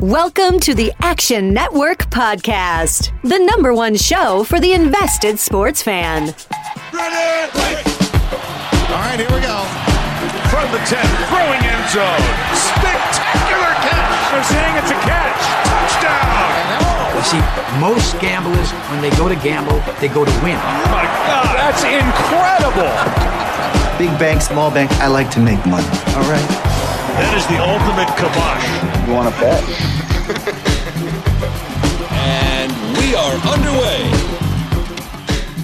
Welcome 0.00 0.60
to 0.60 0.72
the 0.72 0.94
Action 1.00 1.52
Network 1.52 2.08
podcast, 2.08 3.12
the 3.20 3.38
number 3.38 3.74
one 3.74 3.94
show 3.96 4.44
for 4.44 4.58
the 4.58 4.72
invested 4.72 5.38
sports 5.38 5.82
fan. 5.82 6.32
Ready? 6.88 7.84
All 8.88 8.96
right, 8.96 9.20
here 9.20 9.28
we 9.28 9.44
go. 9.44 9.60
From 10.48 10.64
the 10.72 10.80
10, 10.88 11.04
throwing 11.28 11.60
end 11.60 11.84
zone. 11.92 12.24
Spectacular 12.56 13.76
catch. 13.84 14.32
They're 14.32 14.48
saying 14.48 14.72
it's 14.80 14.88
a 14.88 15.00
catch. 15.04 15.68
Touchdown. 15.68 16.48
You 17.12 17.24
see, 17.28 17.42
most 17.76 18.18
gamblers, 18.24 18.72
when 18.88 19.02
they 19.02 19.10
go 19.20 19.28
to 19.28 19.36
gamble, 19.36 19.84
they 20.00 20.08
go 20.08 20.24
to 20.24 20.32
win. 20.40 20.56
Oh 20.56 20.88
my 20.88 21.04
God, 21.28 21.52
that's 21.60 21.84
incredible. 21.84 22.88
Big 23.98 24.08
bank, 24.18 24.40
small 24.40 24.70
bank, 24.70 24.90
I 24.92 25.08
like 25.08 25.30
to 25.32 25.40
make 25.40 25.60
money. 25.66 25.84
All 26.16 26.24
right. 26.24 26.79
That 27.10 27.36
is 27.36 27.44
the 27.48 27.58
ultimate 27.58 28.08
kibosh. 28.16 28.64
You 29.06 29.14
want 29.14 29.34
to 29.34 29.40
bet? 29.40 29.62
And 32.12 32.70
we 32.96 33.14
are 33.16 33.34
underway. 33.50 34.10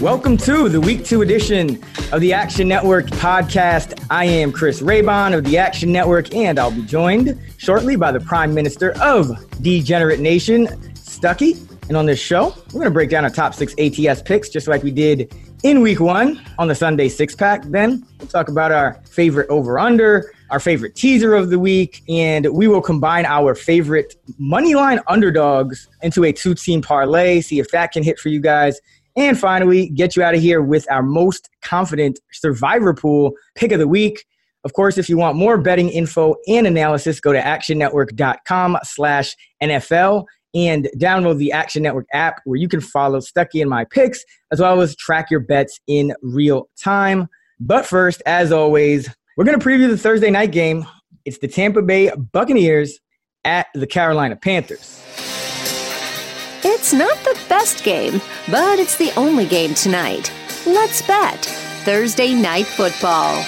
Welcome 0.01 0.37
to 0.39 0.69
the 0.69 0.81
week 0.81 1.05
two 1.05 1.23
edition 1.23 1.83
of 2.13 2.21
the 2.21 2.33
Action 2.33 2.67
Network 2.67 3.07
podcast. 3.07 4.05
I 4.11 4.25
am 4.25 4.51
Chris 4.51 4.83
Raybon 4.83 5.39
of 5.39 5.45
the 5.45 5.57
Action 5.57 5.93
Network, 5.93 6.35
and 6.35 6.59
I'll 6.59 6.73
be 6.73 6.83
joined 6.83 7.41
shortly 7.59 7.95
by 7.95 8.11
the 8.11 8.21
Prime 8.21 8.53
Minister 8.53 8.93
of 9.01 9.31
Degenerate 9.63 10.21
Nation, 10.21 10.67
Stuckey. 10.95 11.63
And 11.89 11.97
on 11.97 12.07
this 12.07 12.19
show, 12.19 12.55
we're 12.67 12.81
going 12.81 12.85
to 12.87 12.91
break 12.91 13.11
down 13.11 13.23
our 13.23 13.31
top 13.31 13.55
six 13.55 13.73
ATS 13.79 14.21
picks, 14.21 14.49
just 14.49 14.67
like 14.67 14.83
we 14.83 14.91
did 14.91 15.33
in 15.63 15.81
week 15.81 16.01
one 16.01 16.45
on 16.59 16.67
the 16.67 16.75
Sunday 16.75 17.09
six 17.09 17.37
pack. 17.37 17.63
Then 17.67 18.05
we'll 18.19 18.29
talk 18.29 18.49
about 18.49 18.73
our 18.73 19.01
favorite 19.09 19.49
over 19.49 19.79
under, 19.79 20.33
our 20.51 20.61
favorite 20.61 20.95
teaser 20.95 21.35
of 21.35 21.51
the 21.51 21.59
week, 21.59 22.03
and 22.09 22.47
we 22.53 22.69
will 22.69 22.81
combine 22.81 23.25
our 23.27 23.55
favorite 23.55 24.15
money 24.39 24.75
line 24.75 25.01
underdogs 25.09 25.89
into 26.03 26.25
a 26.25 26.33
two 26.33 26.55
team 26.55 26.83
parlay, 26.83 27.41
see 27.41 27.59
if 27.59 27.71
that 27.71 27.93
can 27.93 28.03
hit 28.03 28.19
for 28.19 28.29
you 28.29 28.41
guys. 28.41 28.81
And 29.17 29.39
finally, 29.39 29.89
get 29.89 30.15
you 30.15 30.23
out 30.23 30.35
of 30.35 30.41
here 30.41 30.63
with 30.63 30.91
our 30.91 31.03
most 31.03 31.49
confident 31.63 32.21
survivor 32.33 32.93
pool 32.93 33.33
pick 33.55 33.73
of 33.73 33.79
the 33.79 33.89
week. 33.89 34.27
Of 34.65 34.75
course, 34.75 34.99
if 34.99 35.09
you 35.09 35.17
want 35.17 35.37
more 35.37 35.59
betting 35.59 35.89
info 35.89 36.35
and 36.49 36.67
analysis, 36.67 37.21
go 37.21 37.33
to 37.33 37.41
actionnetwork.com 37.41 38.79
slash 38.83 39.35
NFL 39.63 40.27
and 40.55 40.89
download 40.97 41.39
the 41.39 41.53
Action 41.53 41.83
Network 41.83 42.07
app 42.13 42.41
where 42.45 42.59
you 42.59 42.69
can 42.69 42.81
follow 42.81 43.21
Stuckey 43.21 43.61
and 43.61 43.71
my 43.71 43.85
picks, 43.85 44.25
as 44.51 44.61
well 44.61 44.81
as 44.81 44.97
track 44.97 45.31
your 45.31 45.41
bets 45.41 45.81
in 45.87 46.15
real 46.23 46.69
time. 46.83 47.29
But 47.61 47.87
first, 47.87 48.23
as 48.27 48.53
always, 48.53 49.09
we're 49.37 49.45
going 49.45 49.59
to 49.59 49.65
preview 49.65 49.89
the 49.89 49.99
Thursday 49.99 50.31
night 50.31 50.51
game. 50.51 50.87
It's 51.25 51.39
the 51.39 51.49
Tampa 51.49 51.83
Bay 51.83 52.11
Buccaneers 52.33 52.99
at 53.45 53.67
the 53.75 53.87
Carolina 53.87 54.37
Panthers. 54.37 55.03
It's 56.65 56.93
not 56.93 57.17
the 57.19 57.39
best 57.49 57.85
game, 57.85 58.21
but 58.51 58.79
it's 58.79 58.97
the 58.97 59.13
only 59.17 59.47
game 59.47 59.75
tonight. 59.75 60.33
Let's 60.67 61.03
bet 61.03 61.45
Thursday 61.85 62.33
night 62.33 62.67
football. 62.67 63.43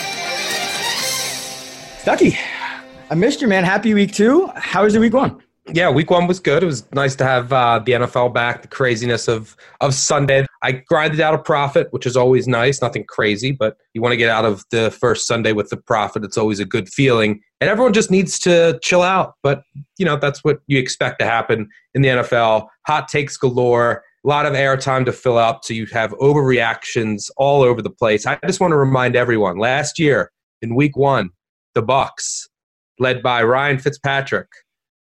Stuckey, 2.05 2.39
I 3.11 3.15
missed 3.15 3.41
you, 3.41 3.49
man. 3.49 3.65
Happy 3.65 3.95
week 3.95 4.13
two. 4.13 4.49
How 4.55 4.85
was 4.85 4.95
your 4.95 5.01
week 5.01 5.15
one? 5.15 5.43
yeah, 5.73 5.91
week 5.91 6.11
one 6.11 6.27
was 6.27 6.41
good. 6.41 6.63
It 6.63 6.67
was 6.67 6.91
nice 6.93 7.15
to 7.17 7.25
have 7.25 7.53
uh, 7.53 7.81
the 7.85 7.93
NFL 7.93 8.33
back. 8.33 8.63
The 8.63 8.69
craziness 8.69 9.29
of 9.29 9.57
of 9.81 9.95
Sunday. 9.95 10.47
I 10.63 10.73
grinded 10.73 11.21
out 11.21 11.35
a 11.35 11.39
profit, 11.39 11.89
which 11.93 12.07
is 12.07 12.17
always 12.17 12.49
nice. 12.49 12.83
Nothing 12.83 13.05
crazy, 13.05 13.53
but 13.53 13.77
you 13.95 14.03
want 14.03 14.13
to 14.13 14.17
get 14.17 14.31
out 14.31 14.45
of 14.45 14.65
the 14.71 14.91
first 14.91 15.27
Sunday 15.27 15.53
with 15.53 15.71
the 15.71 15.77
profit. 15.77 16.25
It's 16.25 16.39
always 16.39 16.59
a 16.59 16.65
good 16.65 16.89
feeling, 16.89 17.41
and 17.61 17.71
everyone 17.71 17.93
just 17.93 18.11
needs 18.11 18.39
to 18.41 18.79
chill 18.83 19.03
out. 19.03 19.35
But 19.43 19.63
you 19.99 20.05
know 20.05 20.17
that's 20.17 20.43
what 20.43 20.61
you 20.67 20.79
expect 20.79 21.21
to 21.21 21.27
happen 21.27 21.69
in 21.95 22.03
the 22.03 22.09
NFL. 22.09 22.67
Hot 22.87 23.09
takes 23.09 23.37
galore. 23.37 24.03
A 24.25 24.29
lot 24.29 24.47
of 24.47 24.53
airtime 24.53 25.05
to 25.05 25.13
fill 25.13 25.39
up, 25.39 25.65
so 25.65 25.73
you 25.75 25.87
have 25.87 26.11
overreactions 26.15 27.31
all 27.37 27.63
over 27.63 27.81
the 27.81 27.91
place. 27.91 28.27
I 28.27 28.37
just 28.45 28.61
want 28.61 28.73
to 28.73 28.77
remind 28.77 29.15
everyone: 29.15 29.59
last 29.59 29.99
year 29.99 30.33
in 30.61 30.75
Week 30.75 30.97
One, 30.97 31.31
the 31.75 31.83
Bucs, 31.83 32.49
led 32.99 33.23
by 33.23 33.45
Ryan 33.45 33.79
Fitzpatrick, 33.79 34.49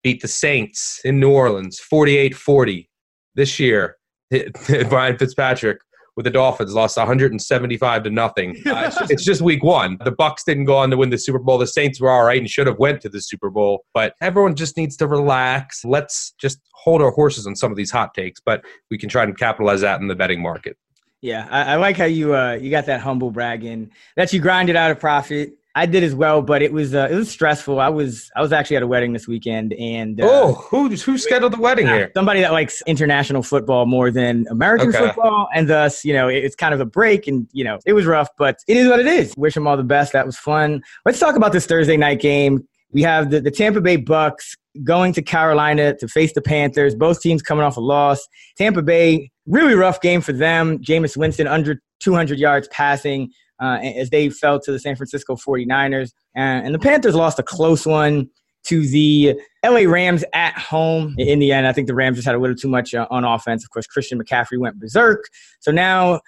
beat 0.04 0.22
the 0.22 0.28
Saints 0.30 1.02
in 1.04 1.20
New 1.20 1.32
Orleans 1.32 1.80
48 1.80 2.34
40. 2.34 2.90
This 3.36 3.60
year, 3.60 3.98
Brian 4.90 5.18
Fitzpatrick 5.18 5.80
with 6.16 6.26
the 6.26 6.32
Dolphins 6.32 6.74
lost 6.74 6.98
175 6.98 8.04
to 8.04 8.10
nothing. 8.10 8.62
Uh, 8.74 8.86
it's, 8.86 8.98
just, 8.98 9.12
it's, 9.12 9.24
just, 9.26 9.42
week 9.42 9.64
one. 9.64 9.98
The 10.04 10.12
Bucs 10.12 10.44
didn't 10.46 10.66
go 10.66 10.78
on 10.78 10.90
to 10.90 10.98
win 10.98 11.10
the 11.10 11.18
Super 11.18 11.38
Bowl. 11.38 11.58
The 11.58 11.68
Saints 11.68 12.00
were 12.00 12.10
all 12.10 12.24
right 12.24 12.40
and 12.40 12.50
should 12.50 12.66
have 12.66 12.80
went 12.80 13.02
to 13.02 13.10
the 13.10 13.22
Super 13.22 13.50
Bowl. 13.50 13.86
But 13.94 14.16
everyone 14.22 14.56
just 14.56 14.78
needs 14.78 14.96
to 14.98 15.08
relax. 15.08 15.84
Let's 15.86 16.34
just 16.40 16.60
hold 16.74 17.02
our 17.02 17.12
horses 17.12 17.46
on 17.46 17.56
some 17.56 17.72
of 17.72 17.78
these 17.78 17.92
hot 17.92 18.14
takes. 18.14 18.40
But 18.40 18.64
we 18.90 18.98
can 18.98 19.10
try 19.10 19.24
and 19.24 19.38
capitalize 19.38 19.82
that 19.82 20.02
in 20.02 20.08
the 20.08 20.16
betting 20.16 20.42
market. 20.42 20.78
Yeah, 21.22 21.48
I, 21.52 21.74
I 21.74 21.76
like 21.76 21.98
how 21.98 22.06
you 22.06 22.36
uh, 22.36 22.54
you 22.54 22.70
got 22.70 22.86
that 22.88 23.02
humble 23.02 23.32
bragging 23.32 23.92
that 24.16 24.34
you 24.34 24.40
grinded 24.40 24.76
out 24.76 24.92
a 24.92 24.96
profit. 24.96 25.54
I 25.76 25.88
did 25.88 26.04
as 26.04 26.14
well, 26.14 26.44
but 26.44 26.62
it 26.62 26.72
was 26.72 26.94
uh, 26.94 27.08
it 27.10 27.16
was 27.16 27.32
stressful. 27.32 27.80
I 27.80 27.90
was 27.90 28.30
I 28.36 28.42
was 28.42 28.54
actually 28.54 28.78
at 28.78 28.84
a 28.84 28.88
wedding 28.88 29.12
this 29.14 29.28
weekend, 29.28 29.74
and 29.74 30.22
uh, 30.22 30.28
oh, 30.30 30.54
who 30.54 30.90
who 30.90 31.18
scheduled 31.18 31.54
the 31.54 31.60
wedding 31.60 31.88
here? 31.88 32.12
Somebody 32.16 32.42
that 32.42 32.52
likes 32.52 32.84
international 32.86 33.42
football 33.42 33.88
more 33.88 34.12
than 34.12 34.46
American 34.52 34.90
okay. 34.90 35.00
football, 35.00 35.50
and 35.54 35.68
thus 35.68 36.06
you 36.06 36.14
know 36.14 36.28
it's 36.28 36.56
kind 36.56 36.76
of 36.76 36.80
a 36.80 36.86
break, 36.86 37.28
and 37.28 37.48
you 37.54 37.64
know 37.64 37.80
it 37.88 37.94
was 37.94 38.06
rough, 38.06 38.30
but 38.38 38.60
it 38.68 38.78
is 38.78 38.88
what 38.88 39.00
it 39.00 39.08
is. 39.08 39.34
Wish 39.36 39.56
them 39.56 39.66
all 39.66 39.76
the 39.76 39.84
best. 39.84 40.14
That 40.14 40.28
was 40.28 40.38
fun. 40.38 40.84
Let's 41.06 41.20
talk 41.20 41.36
about 41.36 41.54
this 41.54 41.66
Thursday 41.66 41.98
night 41.98 42.22
game. 42.22 42.68
We 42.92 43.02
have 43.02 43.32
the, 43.32 43.42
the 43.42 43.50
Tampa 43.50 43.82
Bay 43.82 43.98
Bucs 43.98 44.56
going 44.84 45.14
to 45.14 45.24
Carolina 45.24 45.96
to 45.98 46.08
face 46.08 46.34
the 46.34 46.42
Panthers. 46.42 46.94
Both 46.94 47.22
teams 47.22 47.42
coming 47.42 47.64
off 47.64 47.78
a 47.78 47.82
loss. 47.82 48.28
Tampa 48.58 48.84
Bay 48.84 49.32
really 49.48 49.74
rough 49.74 50.02
game 50.02 50.22
for 50.22 50.34
them. 50.34 50.78
Jameis 50.80 51.18
Winston 51.18 51.48
under 51.48 51.82
200 52.00 52.38
yards 52.38 52.68
passing 52.70 53.32
uh, 53.62 53.80
as 53.82 54.10
they 54.10 54.30
fell 54.30 54.60
to 54.60 54.72
the 54.72 54.80
San 54.80 54.96
Francisco 54.96 55.36
49ers. 55.36 56.12
And, 56.36 56.66
and 56.66 56.76
the 56.76 56.80
Panthers 56.80 57.16
lost 57.16 57.40
a 57.40 57.44
close 57.44 57.86
one 57.86 58.30
to 58.66 58.88
the 58.88 59.36
LA 59.66 59.82
Rams 59.82 60.24
at 60.34 60.58
home. 60.58 61.16
In 61.18 61.40
the 61.40 61.52
end, 61.52 61.68
I 61.68 61.74
think 61.74 61.88
the 61.88 61.96
Rams 61.96 62.18
just 62.18 62.26
had 62.26 62.36
a 62.36 62.40
little 62.40 62.56
too 62.56 62.70
much 62.70 62.94
uh, 62.94 63.08
on 63.12 63.24
offense. 63.26 63.64
Of 63.64 63.70
course, 63.70 63.86
Christian 63.88 64.22
McCaffrey 64.22 64.58
went 64.58 64.80
berserk. 64.80 65.26
So 65.60 65.72
now 65.72 66.22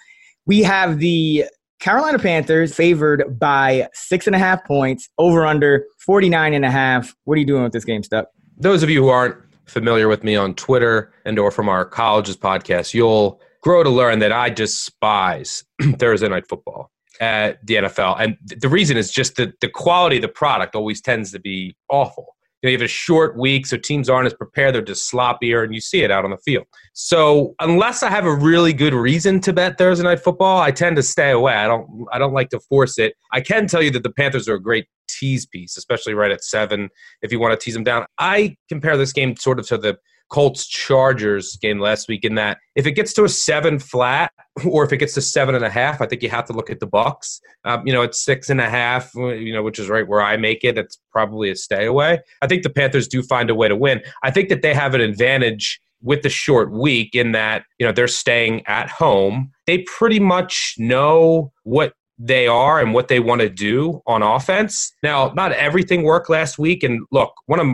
we 0.46 0.62
have 0.62 0.98
the 0.98 1.44
Carolina 1.80 2.18
Panthers 2.18 2.74
favored 2.74 3.38
by 3.38 3.88
six 3.92 4.26
and 4.26 4.34
a 4.34 4.38
half 4.38 4.64
points, 4.64 5.08
over 5.18 5.46
under 5.46 5.84
49 5.98 6.54
and 6.54 6.64
a 6.64 6.70
half. 6.70 7.14
What 7.24 7.36
are 7.36 7.40
you 7.40 7.46
doing 7.46 7.62
with 7.62 7.72
this 7.72 7.84
game, 7.84 8.02
Stuck? 8.02 8.28
Those 8.56 8.82
of 8.82 8.90
you 8.90 9.02
who 9.02 9.08
aren't 9.08 9.36
familiar 9.66 10.08
with 10.08 10.24
me 10.24 10.36
on 10.36 10.54
Twitter 10.54 11.12
and 11.24 11.38
or 11.38 11.50
from 11.50 11.68
our 11.68 11.84
colleges 11.84 12.36
podcast, 12.36 12.94
you'll 12.94 13.40
grow 13.62 13.82
to 13.82 13.90
learn 13.90 14.20
that 14.20 14.32
I 14.32 14.48
despise 14.48 15.64
Thursday 15.98 16.28
night 16.28 16.46
football 16.48 16.90
at 17.20 17.64
the 17.66 17.74
NFL. 17.74 18.20
And 18.20 18.36
the 18.42 18.68
reason 18.68 18.96
is 18.96 19.10
just 19.10 19.36
that 19.36 19.60
the 19.60 19.68
quality 19.68 20.16
of 20.16 20.22
the 20.22 20.28
product 20.28 20.74
always 20.74 21.00
tends 21.00 21.32
to 21.32 21.40
be 21.40 21.76
awful. 21.88 22.36
You, 22.62 22.68
know, 22.68 22.70
you 22.70 22.78
have 22.78 22.84
a 22.84 22.88
short 22.88 23.36
week, 23.36 23.66
so 23.66 23.76
teams 23.76 24.08
aren't 24.08 24.26
as 24.26 24.34
prepared. 24.34 24.74
They're 24.74 24.82
just 24.82 25.10
sloppier, 25.12 25.62
and 25.62 25.74
you 25.74 25.80
see 25.80 26.02
it 26.02 26.10
out 26.10 26.24
on 26.24 26.30
the 26.30 26.38
field. 26.38 26.64
So 26.94 27.54
unless 27.60 28.02
I 28.02 28.10
have 28.10 28.24
a 28.24 28.34
really 28.34 28.72
good 28.72 28.94
reason 28.94 29.40
to 29.40 29.52
bet 29.52 29.76
Thursday 29.76 30.04
night 30.04 30.20
football, 30.20 30.60
I 30.60 30.70
tend 30.70 30.96
to 30.96 31.02
stay 31.02 31.30
away. 31.30 31.52
I 31.52 31.66
don't. 31.66 32.06
I 32.12 32.18
don't 32.18 32.32
like 32.32 32.48
to 32.50 32.60
force 32.60 32.98
it. 32.98 33.14
I 33.32 33.40
can 33.40 33.66
tell 33.66 33.82
you 33.82 33.90
that 33.92 34.02
the 34.02 34.10
Panthers 34.10 34.48
are 34.48 34.54
a 34.54 34.60
great 34.60 34.86
tease 35.08 35.46
piece, 35.46 35.76
especially 35.76 36.14
right 36.14 36.30
at 36.30 36.42
seven. 36.42 36.88
If 37.22 37.30
you 37.30 37.38
want 37.38 37.58
to 37.58 37.62
tease 37.62 37.74
them 37.74 37.84
down, 37.84 38.06
I 38.18 38.56
compare 38.68 38.96
this 38.96 39.12
game 39.12 39.36
sort 39.36 39.58
of 39.58 39.66
to 39.68 39.78
the 39.78 39.98
Colts 40.28 40.66
Chargers 40.66 41.56
game 41.56 41.78
last 41.78 42.08
week 42.08 42.24
in 42.24 42.34
that 42.34 42.58
if 42.74 42.86
it 42.86 42.92
gets 42.92 43.12
to 43.14 43.24
a 43.24 43.28
seven 43.28 43.78
flat 43.78 44.32
or 44.64 44.84
if 44.84 44.92
it 44.92 44.96
gets 44.98 45.14
to 45.14 45.20
seven 45.20 45.54
and 45.54 45.64
a 45.64 45.70
half, 45.70 46.00
I 46.00 46.06
think 46.06 46.22
you 46.22 46.28
have 46.30 46.46
to 46.46 46.52
look 46.52 46.70
at 46.70 46.80
the 46.80 46.86
Bucs. 46.86 47.40
Um, 47.64 47.86
you 47.86 47.92
know, 47.92 48.02
it's 48.02 48.24
six 48.24 48.50
and 48.50 48.60
a 48.60 48.68
half, 48.68 49.14
you 49.14 49.52
know, 49.52 49.62
which 49.62 49.78
is 49.78 49.88
right 49.88 50.06
where 50.06 50.22
I 50.22 50.36
make 50.36 50.64
it. 50.64 50.78
It's 50.78 50.98
probably 51.12 51.50
a 51.50 51.56
stay 51.56 51.86
away. 51.86 52.20
I 52.42 52.46
think 52.46 52.62
the 52.62 52.70
Panthers 52.70 53.08
do 53.08 53.22
find 53.22 53.50
a 53.50 53.54
way 53.54 53.68
to 53.68 53.76
win. 53.76 54.02
I 54.22 54.30
think 54.30 54.48
that 54.48 54.62
they 54.62 54.74
have 54.74 54.94
an 54.94 55.00
advantage 55.00 55.80
with 56.02 56.22
the 56.22 56.28
short 56.28 56.70
week 56.72 57.14
in 57.14 57.32
that, 57.32 57.64
you 57.78 57.86
know, 57.86 57.92
they're 57.92 58.08
staying 58.08 58.66
at 58.66 58.90
home. 58.90 59.50
They 59.66 59.78
pretty 59.78 60.20
much 60.20 60.74
know 60.78 61.52
what 61.64 61.94
they 62.18 62.46
are 62.46 62.80
and 62.80 62.94
what 62.94 63.08
they 63.08 63.20
want 63.20 63.40
to 63.42 63.48
do 63.48 64.00
on 64.06 64.22
offense. 64.22 64.92
Now, 65.02 65.32
not 65.34 65.52
everything 65.52 66.02
worked 66.02 66.30
last 66.30 66.58
week. 66.58 66.82
And 66.82 67.04
look, 67.10 67.32
one 67.46 67.60
of 67.60 67.66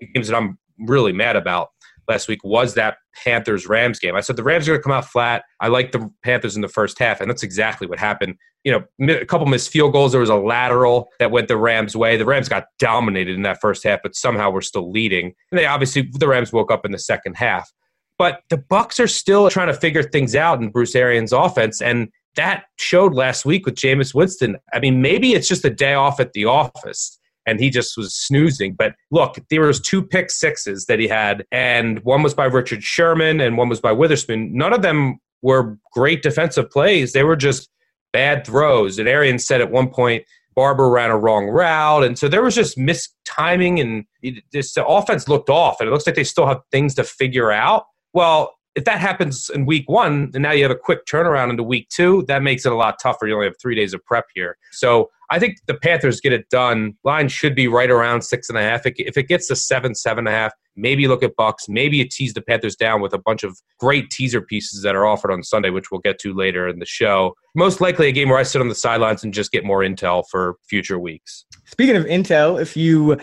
the 0.00 0.06
games 0.14 0.28
that 0.28 0.36
I'm 0.36 0.58
really 0.78 1.12
mad 1.12 1.36
about 1.36 1.70
last 2.08 2.28
week 2.28 2.42
was 2.44 2.74
that 2.74 2.96
Panthers 3.24 3.66
Rams 3.66 3.98
game. 3.98 4.14
I 4.16 4.20
said 4.20 4.36
the 4.36 4.42
Rams 4.42 4.68
are 4.68 4.72
going 4.72 4.80
to 4.80 4.82
come 4.82 4.92
out 4.92 5.04
flat. 5.04 5.44
I 5.60 5.68
like 5.68 5.92
the 5.92 6.10
Panthers 6.22 6.56
in 6.56 6.62
the 6.62 6.68
first 6.68 6.98
half, 6.98 7.20
and 7.20 7.30
that's 7.30 7.42
exactly 7.42 7.86
what 7.86 7.98
happened. 7.98 8.36
You 8.64 8.72
know, 8.98 9.14
a 9.14 9.24
couple 9.24 9.46
missed 9.46 9.70
field 9.70 9.92
goals. 9.92 10.12
There 10.12 10.20
was 10.20 10.30
a 10.30 10.36
lateral 10.36 11.08
that 11.18 11.30
went 11.30 11.48
the 11.48 11.56
Rams' 11.56 11.96
way. 11.96 12.16
The 12.16 12.26
Rams 12.26 12.48
got 12.48 12.66
dominated 12.78 13.34
in 13.34 13.42
that 13.42 13.60
first 13.60 13.84
half, 13.84 14.00
but 14.02 14.14
somehow 14.14 14.50
we're 14.50 14.60
still 14.60 14.90
leading. 14.90 15.34
And 15.50 15.58
they 15.58 15.66
obviously 15.66 16.10
the 16.12 16.28
Rams 16.28 16.52
woke 16.52 16.70
up 16.70 16.84
in 16.84 16.92
the 16.92 16.98
second 16.98 17.36
half. 17.36 17.72
But 18.18 18.42
the 18.50 18.58
Bucs 18.58 19.00
are 19.02 19.08
still 19.08 19.48
trying 19.48 19.68
to 19.68 19.74
figure 19.74 20.02
things 20.02 20.34
out 20.36 20.60
in 20.60 20.68
Bruce 20.68 20.94
Arians' 20.94 21.32
offense, 21.32 21.80
and 21.80 22.08
that 22.36 22.64
showed 22.76 23.14
last 23.14 23.44
week 23.44 23.66
with 23.66 23.74
Jameis 23.74 24.14
Winston. 24.14 24.56
I 24.72 24.80
mean, 24.80 25.00
maybe 25.00 25.32
it's 25.32 25.48
just 25.48 25.64
a 25.64 25.70
day 25.70 25.94
off 25.94 26.20
at 26.20 26.32
the 26.32 26.44
office 26.44 27.18
and 27.50 27.58
he 27.58 27.68
just 27.68 27.96
was 27.96 28.14
snoozing. 28.14 28.74
But 28.74 28.94
look, 29.10 29.36
there 29.50 29.62
was 29.62 29.80
two 29.80 30.02
pick 30.02 30.30
sixes 30.30 30.86
that 30.86 31.00
he 31.00 31.08
had, 31.08 31.44
and 31.50 31.98
one 32.04 32.22
was 32.22 32.32
by 32.32 32.44
Richard 32.44 32.84
Sherman 32.84 33.40
and 33.40 33.58
one 33.58 33.68
was 33.68 33.80
by 33.80 33.90
Witherspoon. 33.90 34.56
None 34.56 34.72
of 34.72 34.82
them 34.82 35.18
were 35.42 35.76
great 35.92 36.22
defensive 36.22 36.70
plays. 36.70 37.12
They 37.12 37.24
were 37.24 37.36
just 37.36 37.68
bad 38.12 38.46
throws. 38.46 38.98
And 38.98 39.08
Arians 39.08 39.44
said 39.44 39.60
at 39.60 39.70
one 39.70 39.88
point, 39.88 40.24
Barber 40.54 40.88
ran 40.90 41.10
a 41.10 41.18
wrong 41.18 41.46
route. 41.48 42.04
And 42.04 42.18
so 42.18 42.28
there 42.28 42.42
was 42.42 42.54
just 42.54 42.78
mistiming 42.78 43.80
and 43.80 44.04
it, 44.22 44.44
this, 44.52 44.74
the 44.74 44.86
offense 44.86 45.28
looked 45.28 45.48
off. 45.48 45.80
And 45.80 45.88
it 45.88 45.92
looks 45.92 46.06
like 46.06 46.16
they 46.16 46.24
still 46.24 46.46
have 46.46 46.60
things 46.70 46.94
to 46.96 47.04
figure 47.04 47.50
out. 47.50 47.84
Well, 48.12 48.54
if 48.74 48.84
that 48.84 49.00
happens 49.00 49.50
in 49.52 49.66
week 49.66 49.88
one, 49.88 50.30
and 50.34 50.42
now 50.42 50.52
you 50.52 50.62
have 50.62 50.70
a 50.70 50.76
quick 50.76 51.04
turnaround 51.06 51.50
into 51.50 51.62
week 51.62 51.88
two, 51.88 52.24
that 52.28 52.42
makes 52.42 52.64
it 52.64 52.72
a 52.72 52.76
lot 52.76 52.98
tougher. 53.02 53.26
You 53.26 53.34
only 53.34 53.46
have 53.46 53.56
three 53.60 53.74
days 53.74 53.92
of 53.92 54.04
prep 54.04 54.26
here. 54.34 54.56
So 54.72 55.10
I 55.30 55.38
think 55.38 55.58
the 55.66 55.74
Panthers 55.74 56.20
get 56.20 56.32
it 56.32 56.48
done. 56.50 56.96
Line 57.04 57.28
should 57.28 57.54
be 57.54 57.68
right 57.68 57.90
around 57.90 58.22
six 58.22 58.48
and 58.48 58.58
a 58.58 58.62
half. 58.62 58.82
If 58.84 59.16
it 59.16 59.28
gets 59.28 59.48
to 59.48 59.56
seven, 59.56 59.94
seven 59.94 60.26
and 60.26 60.34
a 60.34 60.38
half, 60.38 60.52
maybe 60.76 61.06
look 61.08 61.22
at 61.22 61.36
Bucs. 61.36 61.68
Maybe 61.68 61.98
you 61.98 62.08
tease 62.08 62.34
the 62.34 62.42
Panthers 62.42 62.76
down 62.76 63.00
with 63.00 63.12
a 63.12 63.18
bunch 63.18 63.42
of 63.42 63.56
great 63.78 64.10
teaser 64.10 64.40
pieces 64.40 64.82
that 64.82 64.94
are 64.94 65.06
offered 65.06 65.32
on 65.32 65.42
Sunday, 65.42 65.70
which 65.70 65.90
we'll 65.90 66.00
get 66.00 66.18
to 66.20 66.34
later 66.34 66.68
in 66.68 66.78
the 66.78 66.86
show. 66.86 67.34
Most 67.54 67.80
likely 67.80 68.08
a 68.08 68.12
game 68.12 68.28
where 68.28 68.38
I 68.38 68.44
sit 68.44 68.60
on 68.60 68.68
the 68.68 68.74
sidelines 68.74 69.24
and 69.24 69.34
just 69.34 69.52
get 69.52 69.64
more 69.64 69.80
intel 69.80 70.24
for 70.30 70.56
future 70.68 70.98
weeks. 70.98 71.44
Speaking 71.66 71.96
of 71.96 72.04
intel, 72.04 72.60
if 72.60 72.76
you 72.76 73.18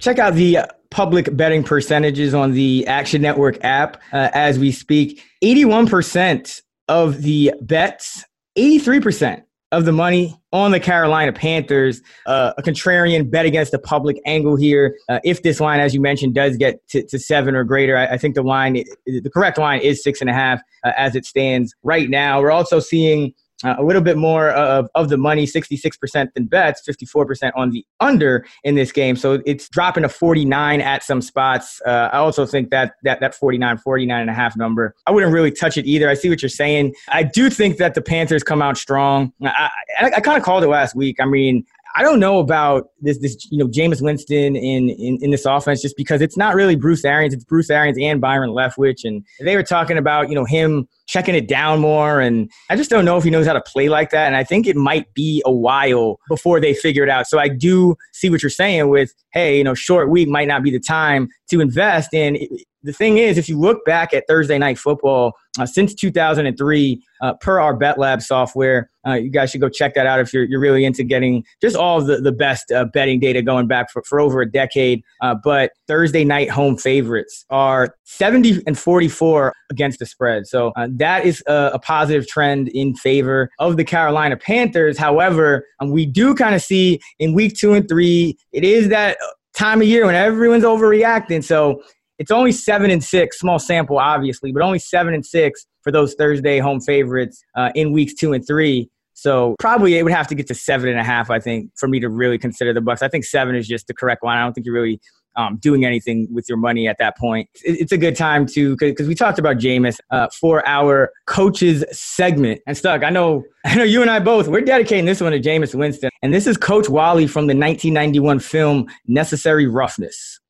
check 0.00 0.18
out 0.18 0.34
the 0.34 0.58
public 0.90 1.34
betting 1.36 1.62
percentages 1.62 2.34
on 2.34 2.52
the 2.52 2.86
Action 2.86 3.22
Network 3.22 3.62
app 3.62 4.00
uh, 4.12 4.30
as 4.32 4.58
we 4.58 4.72
speak. 4.72 5.22
81% 5.44 6.60
of 6.88 7.22
the 7.22 7.52
bets, 7.60 8.24
83% 8.58 9.42
of 9.72 9.84
the 9.84 9.92
money 9.92 10.36
on 10.52 10.72
the 10.72 10.80
Carolina 10.80 11.32
Panthers. 11.32 12.02
Uh, 12.26 12.52
a 12.58 12.62
contrarian 12.62 13.30
bet 13.30 13.46
against 13.46 13.70
the 13.70 13.78
public 13.78 14.16
angle 14.26 14.56
here. 14.56 14.96
Uh, 15.08 15.20
if 15.22 15.42
this 15.42 15.60
line, 15.60 15.78
as 15.78 15.94
you 15.94 16.00
mentioned, 16.00 16.34
does 16.34 16.56
get 16.56 16.86
to, 16.88 17.06
to 17.06 17.18
seven 17.18 17.54
or 17.54 17.62
greater, 17.62 17.96
I, 17.96 18.14
I, 18.14 18.18
think 18.18 18.34
the 18.34 18.42
line, 18.42 18.82
the 19.06 19.30
correct 19.32 19.58
line 19.58 19.80
is 19.80 20.02
six 20.02 20.20
and 20.20 20.28
a 20.28 20.32
half 20.32 20.60
uh, 20.82 20.90
as 20.96 21.14
it 21.14 21.24
stands 21.24 21.72
right 21.84 22.10
now. 22.10 22.40
We're 22.40 22.50
also 22.50 22.80
seeing 22.80 23.32
uh, 23.64 23.76
a 23.78 23.82
little 23.82 24.02
bit 24.02 24.16
more 24.16 24.50
of, 24.50 24.88
of 24.94 25.08
the 25.08 25.16
money, 25.16 25.46
66% 25.46 26.28
than 26.34 26.46
bets, 26.46 26.82
54% 26.88 27.52
on 27.54 27.70
the 27.70 27.84
under 28.00 28.46
in 28.64 28.74
this 28.74 28.92
game. 28.92 29.16
So 29.16 29.40
it's 29.46 29.68
dropping 29.68 30.02
to 30.02 30.08
49 30.08 30.80
at 30.80 31.02
some 31.02 31.22
spots. 31.22 31.80
Uh, 31.86 32.10
I 32.12 32.18
also 32.18 32.46
think 32.46 32.70
that, 32.70 32.94
that 33.02 33.20
that 33.20 33.34
49, 33.34 33.78
49 33.78 34.20
and 34.20 34.30
a 34.30 34.34
half 34.34 34.56
number, 34.56 34.94
I 35.06 35.10
wouldn't 35.10 35.32
really 35.32 35.52
touch 35.52 35.76
it 35.76 35.86
either. 35.86 36.08
I 36.08 36.14
see 36.14 36.28
what 36.28 36.42
you're 36.42 36.48
saying. 36.48 36.94
I 37.08 37.22
do 37.22 37.50
think 37.50 37.78
that 37.78 37.94
the 37.94 38.02
Panthers 38.02 38.42
come 38.42 38.62
out 38.62 38.76
strong. 38.76 39.32
I, 39.42 39.70
I, 39.98 40.06
I 40.16 40.20
kind 40.20 40.36
of 40.36 40.42
called 40.42 40.64
it 40.64 40.68
last 40.68 40.94
week. 40.94 41.16
I 41.20 41.26
mean, 41.26 41.64
I 41.96 42.02
don't 42.02 42.20
know 42.20 42.38
about 42.38 42.90
this, 43.00 43.18
this 43.18 43.36
you 43.50 43.58
know, 43.58 43.66
Jameis 43.66 44.00
Winston 44.00 44.56
in, 44.56 44.90
in, 44.90 45.18
in 45.20 45.30
this 45.30 45.44
offense 45.44 45.82
just 45.82 45.96
because 45.96 46.20
it's 46.20 46.36
not 46.36 46.54
really 46.54 46.76
Bruce 46.76 47.04
Arians. 47.04 47.34
It's 47.34 47.44
Bruce 47.44 47.70
Arians 47.70 47.98
and 48.00 48.20
Byron 48.20 48.50
Leftwich. 48.50 49.04
And 49.04 49.24
they 49.40 49.56
were 49.56 49.62
talking 49.62 49.98
about, 49.98 50.28
you 50.28 50.34
know, 50.34 50.44
him 50.44 50.88
checking 51.10 51.34
it 51.34 51.48
down 51.48 51.80
more. 51.80 52.20
And 52.20 52.48
I 52.70 52.76
just 52.76 52.88
don't 52.88 53.04
know 53.04 53.16
if 53.16 53.24
he 53.24 53.30
knows 53.30 53.44
how 53.44 53.52
to 53.52 53.60
play 53.60 53.88
like 53.88 54.10
that. 54.10 54.28
And 54.28 54.36
I 54.36 54.44
think 54.44 54.68
it 54.68 54.76
might 54.76 55.12
be 55.12 55.42
a 55.44 55.50
while 55.50 56.20
before 56.28 56.60
they 56.60 56.72
figure 56.72 57.02
it 57.02 57.10
out. 57.10 57.26
So 57.26 57.40
I 57.40 57.48
do 57.48 57.96
see 58.12 58.30
what 58.30 58.44
you're 58.44 58.50
saying 58.50 58.88
with, 58.88 59.12
hey, 59.32 59.58
you 59.58 59.64
know, 59.64 59.74
short 59.74 60.08
week 60.08 60.28
might 60.28 60.46
not 60.46 60.62
be 60.62 60.70
the 60.70 60.78
time 60.78 61.28
to 61.50 61.60
invest 61.60 62.14
in 62.14 62.38
the 62.82 62.92
thing 62.92 63.18
is, 63.18 63.36
if 63.36 63.48
you 63.48 63.58
look 63.58 63.84
back 63.84 64.14
at 64.14 64.24
Thursday 64.26 64.56
night 64.56 64.78
football 64.78 65.34
uh, 65.58 65.66
since 65.66 65.94
2003, 65.94 67.02
uh, 67.20 67.34
per 67.34 67.60
our 67.60 67.76
Bet 67.76 67.98
Lab 67.98 68.22
software, 68.22 68.90
uh, 69.06 69.12
you 69.12 69.28
guys 69.30 69.50
should 69.50 69.60
go 69.60 69.68
check 69.68 69.94
that 69.94 70.06
out 70.06 70.20
if 70.20 70.32
you're, 70.32 70.44
you're 70.44 70.60
really 70.60 70.84
into 70.84 71.04
getting 71.04 71.44
just 71.60 71.76
all 71.76 72.02
the, 72.02 72.18
the 72.18 72.32
best 72.32 72.72
uh, 72.72 72.86
betting 72.86 73.20
data 73.20 73.42
going 73.42 73.66
back 73.66 73.90
for, 73.90 74.02
for 74.02 74.20
over 74.20 74.40
a 74.40 74.50
decade. 74.50 75.02
Uh, 75.20 75.34
but 75.34 75.72
Thursday 75.86 76.24
night 76.24 76.48
home 76.48 76.76
favorites 76.78 77.44
are 77.50 77.94
70 78.04 78.62
and 78.66 78.78
44 78.78 79.52
against 79.70 79.98
the 79.98 80.06
spread. 80.06 80.46
So 80.46 80.72
uh, 80.76 80.88
that 81.00 81.24
is 81.24 81.42
a, 81.46 81.72
a, 81.74 81.78
positive 81.78 82.26
trend 82.28 82.68
in 82.68 82.94
favor 82.94 83.50
of 83.58 83.76
the 83.76 83.84
Carolina 83.84 84.36
Panthers. 84.36 84.98
However, 84.98 85.66
um, 85.80 85.90
we 85.90 86.06
do 86.06 86.34
kind 86.34 86.54
of 86.54 86.62
see 86.62 87.00
in 87.18 87.34
week 87.34 87.54
two 87.56 87.72
and 87.72 87.88
three, 87.88 88.36
it 88.52 88.64
is 88.64 88.88
that 88.90 89.18
time 89.54 89.80
of 89.80 89.88
year 89.88 90.06
when 90.06 90.14
everyone's 90.14 90.64
overreacting. 90.64 91.42
So 91.42 91.82
it's 92.18 92.30
only 92.30 92.52
seven 92.52 92.90
and 92.90 93.02
six, 93.02 93.38
small 93.38 93.58
sample, 93.58 93.98
obviously, 93.98 94.52
but 94.52 94.62
only 94.62 94.78
seven 94.78 95.14
and 95.14 95.24
six 95.24 95.66
for 95.82 95.90
those 95.90 96.14
Thursday 96.14 96.58
home 96.58 96.80
favorites 96.80 97.42
uh, 97.56 97.70
in 97.74 97.92
weeks 97.92 98.14
two 98.14 98.32
and 98.32 98.46
three. 98.46 98.88
So 99.14 99.54
probably 99.58 99.98
it 99.98 100.02
would 100.02 100.12
have 100.12 100.28
to 100.28 100.34
get 100.34 100.46
to 100.48 100.54
seven 100.54 100.88
and 100.88 100.98
a 100.98 101.04
half, 101.04 101.30
I 101.30 101.38
think, 101.38 101.70
for 101.76 101.88
me 101.88 102.00
to 102.00 102.08
really 102.08 102.38
consider 102.38 102.72
the 102.72 102.80
Bucs. 102.80 103.02
I 103.02 103.08
think 103.08 103.24
seven 103.24 103.54
is 103.54 103.68
just 103.68 103.86
the 103.86 103.94
correct 103.94 104.24
line. 104.24 104.38
I 104.38 104.42
don't 104.42 104.52
think 104.52 104.64
you're 104.64 104.74
really 104.74 105.00
um, 105.36 105.56
doing 105.58 105.84
anything 105.84 106.28
with 106.32 106.48
your 106.48 106.58
money 106.58 106.88
at 106.88 106.98
that 106.98 107.16
point. 107.16 107.48
It's 107.62 107.92
a 107.92 107.98
good 107.98 108.16
time 108.16 108.46
to 108.46 108.76
because 108.76 109.06
we 109.06 109.14
talked 109.14 109.38
about 109.38 109.58
Jameis 109.58 109.98
uh, 110.10 110.28
for 110.28 110.66
our 110.66 111.12
coaches 111.26 111.84
segment. 111.92 112.60
And 112.66 112.76
Stuck, 112.76 113.02
I 113.02 113.10
know, 113.10 113.44
I 113.64 113.74
know 113.76 113.84
you 113.84 114.02
and 114.02 114.10
I 114.10 114.18
both. 114.20 114.48
We're 114.48 114.60
dedicating 114.60 115.04
this 115.04 115.20
one 115.20 115.32
to 115.32 115.40
Jameis 115.40 115.74
Winston, 115.74 116.10
and 116.22 116.34
this 116.34 116.46
is 116.46 116.56
Coach 116.56 116.88
Wally 116.88 117.26
from 117.26 117.46
the 117.46 117.54
1991 117.54 118.40
film 118.40 118.86
Necessary 119.06 119.66
Roughness. 119.66 120.40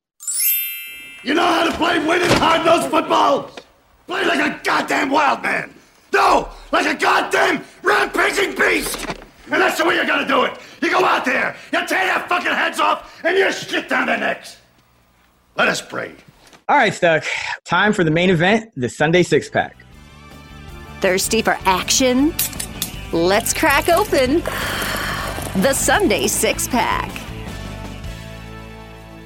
You 1.23 1.35
know 1.35 1.45
how 1.45 1.65
to 1.65 1.71
play 1.73 1.99
winning 1.99 2.29
hard-nosed 2.29 2.89
football? 2.89 3.51
Play 4.07 4.25
like 4.25 4.39
a 4.39 4.59
goddamn 4.63 5.11
wild 5.11 5.43
man. 5.43 5.71
No, 6.11 6.49
like 6.71 6.87
a 6.87 6.99
goddamn 6.99 7.63
rampaging 7.83 8.55
beast. 8.55 9.05
And 9.51 9.61
that's 9.61 9.77
the 9.77 9.85
way 9.85 9.95
you 9.95 10.05
gotta 10.05 10.27
do 10.27 10.43
it. 10.43 10.57
You 10.81 10.89
go 10.89 11.03
out 11.05 11.25
there, 11.25 11.55
you 11.71 11.85
tear 11.85 12.05
their 12.05 12.27
fucking 12.27 12.51
heads 12.51 12.79
off, 12.79 13.23
and 13.23 13.37
you 13.37 13.51
shit 13.51 13.87
down 13.87 14.07
their 14.07 14.17
necks. 14.17 14.57
Let 15.57 15.67
us 15.67 15.81
pray. 15.81 16.15
All 16.69 16.77
right, 16.77 16.93
Stuck. 16.93 17.25
Time 17.65 17.93
for 17.93 18.03
the 18.03 18.11
main 18.11 18.29
event, 18.29 18.71
the 18.75 18.89
Sunday 18.89 19.23
six 19.23 19.49
pack. 19.49 19.75
Thirsty 21.01 21.41
for 21.41 21.57
action? 21.65 22.33
Let's 23.11 23.53
crack 23.53 23.89
open 23.89 24.39
the 25.61 25.73
Sunday 25.73 26.27
six 26.27 26.67
pack. 26.67 27.09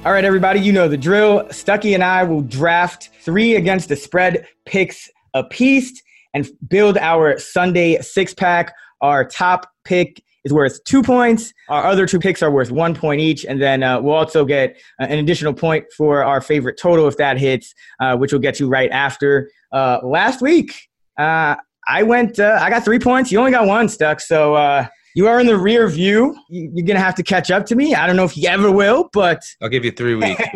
All 0.04 0.12
right, 0.12 0.24
everybody, 0.24 0.60
you 0.60 0.72
know 0.72 0.88
the 0.88 0.96
drill. 0.96 1.44
Stuckey 1.46 1.94
and 1.94 2.02
I 2.02 2.24
will 2.24 2.42
draft 2.42 3.10
three 3.22 3.56
against 3.56 3.88
the 3.88 3.96
spread 3.96 4.46
picks 4.64 5.08
a 5.34 5.44
piece 5.44 6.02
and 6.34 6.48
build 6.68 6.96
our 6.98 7.38
Sunday 7.38 8.00
six 8.00 8.34
pack. 8.34 8.74
Our 9.00 9.24
top 9.24 9.70
pick 9.84 10.22
is 10.46 10.52
worth 10.52 10.82
two 10.84 11.02
points. 11.02 11.52
Our 11.68 11.84
other 11.84 12.06
two 12.06 12.20
picks 12.20 12.40
are 12.40 12.50
worth 12.52 12.70
one 12.70 12.94
point 12.94 13.20
each. 13.20 13.44
And 13.44 13.60
then 13.60 13.82
uh, 13.82 14.00
we'll 14.00 14.14
also 14.14 14.44
get 14.44 14.76
uh, 15.00 15.06
an 15.06 15.18
additional 15.18 15.52
point 15.52 15.84
for 15.94 16.22
our 16.22 16.40
favorite 16.40 16.78
total 16.78 17.08
if 17.08 17.16
that 17.16 17.36
hits, 17.36 17.74
uh, 18.00 18.16
which 18.16 18.32
we'll 18.32 18.40
get 18.40 18.54
to 18.56 18.68
right 18.68 18.90
after. 18.92 19.50
Uh, 19.72 19.98
last 20.04 20.40
week, 20.40 20.88
uh, 21.18 21.56
I 21.88 22.04
went, 22.04 22.38
uh, 22.38 22.58
I 22.62 22.70
got 22.70 22.84
three 22.84 23.00
points. 23.00 23.32
You 23.32 23.40
only 23.40 23.50
got 23.50 23.66
one 23.66 23.88
stuck. 23.88 24.20
So, 24.20 24.86
you 25.16 25.26
are 25.26 25.40
in 25.40 25.46
the 25.46 25.56
rear 25.56 25.88
view. 25.88 26.36
You're 26.50 26.84
going 26.84 26.98
to 26.98 27.02
have 27.02 27.14
to 27.14 27.22
catch 27.22 27.50
up 27.50 27.64
to 27.66 27.74
me. 27.74 27.94
I 27.94 28.06
don't 28.06 28.16
know 28.16 28.24
if 28.24 28.36
you 28.36 28.50
ever 28.50 28.70
will, 28.70 29.08
but. 29.14 29.42
I'll 29.62 29.70
give 29.70 29.82
you 29.82 29.90
three 29.90 30.14
weeks. 30.14 30.42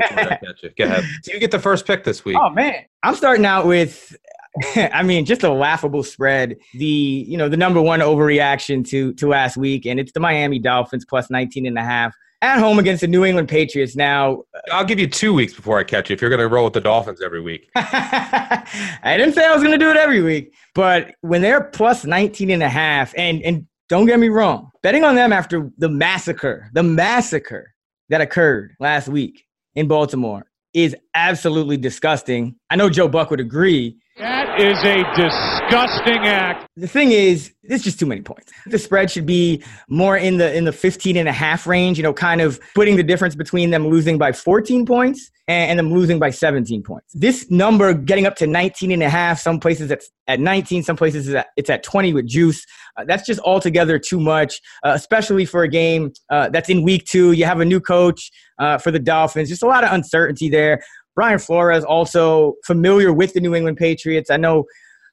Go 0.76 0.85
ahead. 0.85 1.02
So 1.23 1.32
you 1.32 1.40
get 1.40 1.50
the 1.50 1.59
first 1.59 1.87
pick 1.87 2.04
this 2.04 2.26
week. 2.26 2.37
Oh, 2.38 2.50
man. 2.50 2.85
I'm 3.02 3.14
starting 3.14 3.47
out 3.47 3.66
with 3.66 4.14
I 4.75 5.02
mean, 5.02 5.25
just 5.25 5.42
a 5.42 5.52
laughable 5.52 6.02
spread. 6.02 6.57
The 6.75 6.85
you 6.85 7.37
know 7.37 7.49
the 7.49 7.57
number 7.57 7.80
one 7.80 8.00
overreaction 8.00 8.87
to 8.88 9.12
to 9.14 9.28
last 9.28 9.57
week, 9.57 9.87
and 9.87 10.00
it's 10.00 10.12
the 10.12 10.21
Miami 10.21 10.59
Dolphins 10.59 11.04
plus 11.04 11.30
19 11.30 11.66
and 11.66 11.78
a 11.78 11.83
half 11.83 12.14
at 12.42 12.59
home 12.59 12.78
against 12.78 13.02
the 13.02 13.07
New 13.07 13.25
England 13.25 13.49
Patriots. 13.49 13.95
Now, 13.95 14.45
uh, 14.54 14.61
I'll 14.73 14.85
give 14.85 14.99
you 14.99 15.07
two 15.07 15.35
weeks 15.35 15.52
before 15.52 15.78
I 15.78 15.85
catch 15.85 16.11
you 16.11 16.14
if 16.14 16.21
you're 16.21 16.30
going 16.30 16.40
to 16.40 16.49
roll 16.49 16.64
with 16.64 16.73
the 16.73 16.80
Dolphins 16.80 17.21
every 17.21 17.40
week. 17.40 17.69
I 17.76 18.64
didn't 19.04 19.35
say 19.35 19.47
I 19.47 19.52
was 19.52 19.62
going 19.62 19.78
to 19.78 19.85
do 19.85 19.90
it 19.90 19.97
every 19.97 20.23
week, 20.23 20.54
but 20.75 21.14
when 21.21 21.42
they're 21.42 21.62
plus 21.62 22.04
19 22.04 22.50
and 22.50 22.62
a 22.62 22.69
half, 22.69 23.14
and 23.16 23.42
and 23.42 23.66
don't 23.88 24.07
get 24.07 24.19
me 24.19 24.28
wrong, 24.28 24.71
betting 24.83 25.04
on 25.04 25.14
them 25.14 25.33
after 25.33 25.71
the 25.78 25.88
massacre, 25.88 26.71
the 26.73 26.83
massacre 26.83 27.75
that 28.09 28.21
occurred 28.21 28.75
last 28.80 29.09
week 29.09 29.45
in 29.75 29.87
Baltimore 29.87 30.47
is 30.75 30.95
absolutely 31.14 31.76
disgusting. 31.76 32.54
I 32.71 32.76
know 32.76 32.88
Joe 32.88 33.09
Buck 33.09 33.30
would 33.30 33.40
agree. 33.40 33.97
That 34.20 34.60
is 34.60 34.76
a 34.84 35.02
disgusting 35.16 36.26
act. 36.26 36.66
The 36.76 36.86
thing 36.86 37.10
is, 37.12 37.54
it's 37.62 37.82
just 37.82 37.98
too 37.98 38.04
many 38.04 38.20
points. 38.20 38.52
The 38.66 38.78
spread 38.78 39.10
should 39.10 39.24
be 39.24 39.64
more 39.88 40.14
in 40.14 40.36
the 40.36 40.54
in 40.54 40.66
the 40.66 40.72
15 40.72 41.16
and 41.16 41.26
a 41.26 41.32
half 41.32 41.66
range, 41.66 41.96
you 41.96 42.02
know, 42.02 42.12
kind 42.12 42.42
of 42.42 42.60
putting 42.74 42.96
the 42.96 43.02
difference 43.02 43.34
between 43.34 43.70
them 43.70 43.88
losing 43.88 44.18
by 44.18 44.32
14 44.32 44.84
points 44.84 45.30
and, 45.48 45.70
and 45.70 45.78
them 45.78 45.94
losing 45.94 46.18
by 46.18 46.28
17 46.28 46.82
points. 46.82 47.12
This 47.14 47.50
number 47.50 47.94
getting 47.94 48.26
up 48.26 48.36
to 48.36 48.46
19 48.46 48.92
and 48.92 49.02
a 49.02 49.08
half, 49.08 49.40
some 49.40 49.58
places 49.58 49.90
it's 49.90 50.10
at 50.28 50.38
19, 50.38 50.82
some 50.82 50.96
places 50.96 51.26
it's 51.26 51.36
at, 51.36 51.46
it's 51.56 51.70
at 51.70 51.82
20 51.82 52.12
with 52.12 52.26
juice. 52.26 52.66
Uh, 52.98 53.04
that's 53.04 53.26
just 53.26 53.40
altogether 53.40 53.98
too 53.98 54.20
much, 54.20 54.60
uh, 54.84 54.92
especially 54.94 55.46
for 55.46 55.62
a 55.62 55.68
game 55.68 56.12
uh, 56.28 56.50
that's 56.50 56.68
in 56.68 56.82
week 56.82 57.06
two. 57.06 57.32
You 57.32 57.46
have 57.46 57.60
a 57.60 57.64
new 57.64 57.80
coach 57.80 58.30
uh, 58.61 58.79
for 58.79 58.90
the 58.93 58.99
Dolphins, 58.99 59.49
just 59.49 59.62
a 59.62 59.67
lot 59.67 59.83
of 59.83 59.93
uncertainty 59.93 60.49
there. 60.49 60.81
Brian 61.17 61.38
Flores 61.38 61.83
also 61.83 62.55
familiar 62.64 63.12
with 63.12 63.33
the 63.35 63.40
New 63.40 63.55
England 63.55 63.76
Patriots. 63.76 64.31
I 64.31 64.37
know 64.37 64.64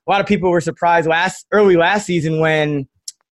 a 0.08 0.12
lot 0.12 0.22
of 0.22 0.28
people 0.28 0.52
were 0.52 0.62
surprised 0.62 1.08
last 1.08 1.48
early 1.52 1.76
last 1.76 2.06
season 2.06 2.40
when 2.40 2.88